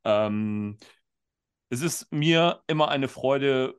Ähm, 0.04 0.76
es 1.68 1.82
ist 1.82 2.12
mir 2.12 2.62
immer 2.66 2.88
eine 2.88 3.08
Freude, 3.08 3.74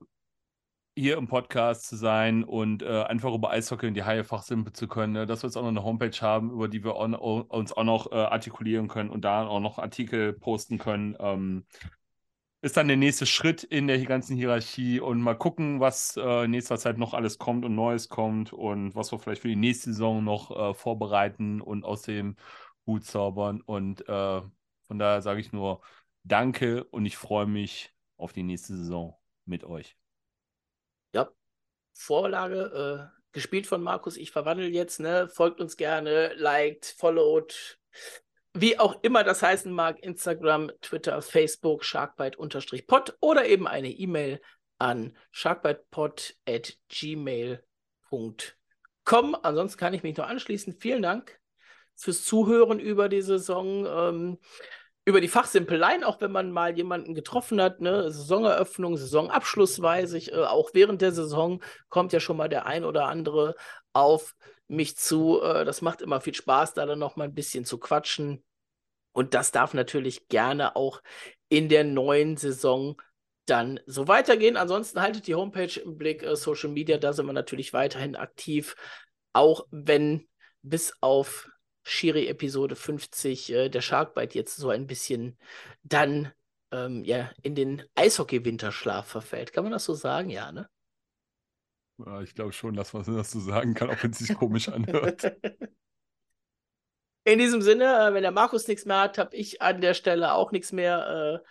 hier 0.95 1.17
im 1.17 1.27
Podcast 1.27 1.87
zu 1.87 1.97
sein 1.97 2.43
und 2.43 2.81
äh, 2.81 3.03
einfach 3.03 3.33
über 3.33 3.51
Eishockey 3.51 3.87
und 3.87 3.95
die 3.95 4.03
Haie 4.03 4.23
fachsimpeln 4.23 4.73
zu 4.73 4.87
können, 4.87 5.13
ne? 5.13 5.25
dass 5.25 5.43
wir 5.43 5.49
jetzt 5.49 5.57
auch 5.57 5.61
noch 5.61 5.69
eine 5.69 5.83
Homepage 5.83 6.17
haben, 6.21 6.51
über 6.51 6.67
die 6.69 6.83
wir 6.83 6.95
on, 6.95 7.13
uns 7.13 7.73
auch 7.73 7.83
noch 7.83 8.11
äh, 8.11 8.15
artikulieren 8.15 8.87
können 8.87 9.09
und 9.09 9.25
da 9.25 9.45
auch 9.45 9.59
noch 9.59 9.77
Artikel 9.77 10.33
posten 10.33 10.77
können. 10.77 11.15
Ähm, 11.19 11.65
ist 12.61 12.77
dann 12.77 12.87
der 12.87 12.97
nächste 12.97 13.25
Schritt 13.25 13.63
in 13.63 13.87
der 13.87 14.03
ganzen 14.05 14.35
Hierarchie 14.35 14.99
und 14.99 15.21
mal 15.21 15.37
gucken, 15.37 15.79
was 15.79 16.17
äh, 16.17 16.45
in 16.45 16.51
nächster 16.51 16.77
Zeit 16.77 16.97
noch 16.97 17.13
alles 17.13 17.37
kommt 17.37 17.65
und 17.65 17.75
Neues 17.75 18.09
kommt 18.09 18.53
und 18.53 18.95
was 18.95 19.11
wir 19.11 19.19
vielleicht 19.19 19.41
für 19.41 19.49
die 19.49 19.55
nächste 19.55 19.91
Saison 19.91 20.23
noch 20.23 20.49
äh, 20.49 20.73
vorbereiten 20.73 21.61
und 21.61 21.83
aus 21.83 22.03
dem 22.03 22.37
Hut 22.87 23.03
zaubern. 23.05 23.61
Und 23.61 24.07
äh, 24.09 24.41
von 24.87 24.97
daher 24.99 25.21
sage 25.21 25.41
ich 25.41 25.51
nur 25.51 25.81
Danke 26.23 26.85
und 26.85 27.05
ich 27.05 27.17
freue 27.17 27.45
mich 27.45 27.93
auf 28.17 28.33
die 28.33 28.43
nächste 28.43 28.75
Saison 28.75 29.15
mit 29.45 29.63
euch. 29.63 29.97
Vorlage 31.95 33.09
äh, 33.11 33.31
gespielt 33.31 33.65
von 33.67 33.81
Markus. 33.81 34.17
Ich 34.17 34.31
verwandle 34.31 34.67
jetzt, 34.67 34.99
ne? 34.99 35.27
Folgt 35.29 35.59
uns 35.61 35.77
gerne, 35.77 36.33
liked, 36.35 36.93
followed, 36.97 37.79
wie 38.53 38.77
auch 38.77 39.01
immer 39.01 39.23
das 39.23 39.41
heißen 39.41 39.71
mag, 39.71 40.03
Instagram, 40.03 40.71
Twitter, 40.81 41.21
Facebook, 41.21 41.83
sharkbite-pod 41.83 43.17
oder 43.19 43.45
eben 43.45 43.67
eine 43.67 43.89
E-Mail 43.89 44.41
an 44.77 45.17
sharkbitepod 45.31 46.35
at 46.47 46.77
gmail.com. 46.89 47.63
Ansonsten 49.41 49.79
kann 49.79 49.93
ich 49.93 50.03
mich 50.03 50.17
nur 50.17 50.27
anschließen. 50.27 50.73
Vielen 50.79 51.01
Dank 51.01 51.39
fürs 51.95 52.23
Zuhören 52.25 52.79
über 52.79 53.09
die 53.09 53.21
Saison. 53.21 53.85
Ähm, 53.85 54.37
über 55.05 55.21
die 55.21 55.27
Fachsimpeleien, 55.27 56.03
auch 56.03 56.19
wenn 56.19 56.31
man 56.31 56.51
mal 56.51 56.75
jemanden 56.75 57.13
getroffen 57.13 57.61
hat, 57.61 57.79
ne, 57.79 58.11
Saisoneröffnung, 58.11 58.97
Saisonabschluss 58.97 59.79
weiß 59.79 60.13
ich, 60.13 60.33
äh, 60.33 60.45
auch 60.45 60.71
während 60.73 61.01
der 61.01 61.11
Saison 61.11 61.61
kommt 61.89 62.11
ja 62.11 62.19
schon 62.19 62.37
mal 62.37 62.49
der 62.49 62.65
ein 62.65 62.83
oder 62.83 63.05
andere 63.05 63.55
auf 63.93 64.35
mich 64.67 64.97
zu. 64.97 65.41
Äh, 65.41 65.63
das 65.63 65.83
macht 65.83 66.01
immer 66.01 66.21
viel 66.21 66.33
Spaß, 66.33 66.73
da 66.73 66.87
dann 66.87 66.97
noch 66.97 67.15
mal 67.15 67.25
ein 67.25 67.35
bisschen 67.35 67.65
zu 67.65 67.77
quatschen. 67.77 68.43
Und 69.11 69.35
das 69.35 69.51
darf 69.51 69.75
natürlich 69.75 70.27
gerne 70.27 70.75
auch 70.75 71.01
in 71.49 71.69
der 71.69 71.83
neuen 71.83 72.35
Saison 72.35 72.99
dann 73.45 73.79
so 73.85 74.07
weitergehen. 74.07 74.57
Ansonsten 74.57 75.01
haltet 75.01 75.27
die 75.27 75.35
Homepage 75.35 75.79
im 75.79 75.97
Blick, 75.97 76.23
äh, 76.23 76.35
Social 76.35 76.69
Media, 76.69 76.97
da 76.97 77.13
sind 77.13 77.27
wir 77.27 77.33
natürlich 77.33 77.73
weiterhin 77.73 78.15
aktiv, 78.15 78.75
auch 79.33 79.67
wenn 79.69 80.27
bis 80.63 80.93
auf 81.01 81.47
Shiri 81.87 82.27
Episode 82.27 82.75
50 82.75 83.53
äh, 83.53 83.69
der 83.69 83.81
Sharkbite 83.81 84.35
jetzt 84.35 84.57
so 84.57 84.69
ein 84.69 84.87
bisschen 84.87 85.37
dann 85.83 86.31
ähm, 86.71 87.03
ja 87.05 87.31
in 87.43 87.55
den 87.55 87.83
Eishockey-Winterschlaf 87.95 89.07
verfällt. 89.07 89.53
Kann 89.53 89.63
man 89.63 89.71
das 89.71 89.85
so 89.85 89.93
sagen? 89.93 90.29
Ja, 90.29 90.51
ne? 90.51 90.67
Ja, 92.03 92.21
ich 92.21 92.33
glaube 92.33 92.51
schon, 92.51 92.75
dass 92.75 92.91
man 92.93 93.03
das 93.05 93.31
so 93.31 93.39
sagen 93.39 93.73
kann, 93.73 93.89
auch 93.89 94.03
wenn 94.03 94.11
es 94.11 94.17
sich 94.17 94.35
komisch 94.35 94.67
anhört. 94.67 95.23
In 97.23 97.39
diesem 97.39 97.61
Sinne, 97.61 97.85
äh, 97.85 98.13
wenn 98.13 98.21
der 98.21 98.31
Markus 98.31 98.67
nichts 98.67 98.85
mehr 98.85 98.99
hat, 98.99 99.17
habe 99.17 99.35
ich 99.35 99.59
an 99.61 99.81
der 99.81 99.95
Stelle 99.95 100.33
auch 100.33 100.51
nichts 100.51 100.71
mehr. 100.71 101.41
Äh, 101.43 101.47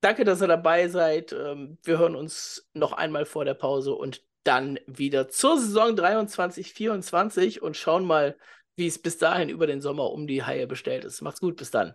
danke, 0.00 0.24
dass 0.24 0.42
ihr 0.42 0.48
dabei 0.48 0.88
seid. 0.88 1.32
Ähm, 1.32 1.78
wir 1.84 1.98
hören 1.98 2.16
uns 2.16 2.68
noch 2.72 2.92
einmal 2.92 3.24
vor 3.24 3.44
der 3.44 3.54
Pause 3.54 3.94
und 3.94 4.24
dann 4.42 4.80
wieder 4.86 5.28
zur 5.28 5.58
Saison 5.58 5.94
23, 5.94 6.72
24 6.72 7.62
und 7.62 7.76
schauen 7.76 8.04
mal, 8.04 8.36
wie 8.80 8.88
es 8.88 8.98
bis 9.00 9.18
dahin 9.18 9.48
über 9.50 9.66
den 9.68 9.80
Sommer 9.82 10.10
um 10.12 10.26
die 10.26 10.42
Haie 10.44 10.66
bestellt 10.66 11.04
ist. 11.04 11.22
Macht's 11.22 11.40
gut, 11.40 11.56
bis 11.56 11.70
dann. 11.70 11.94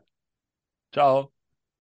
Ciao. 0.93 1.34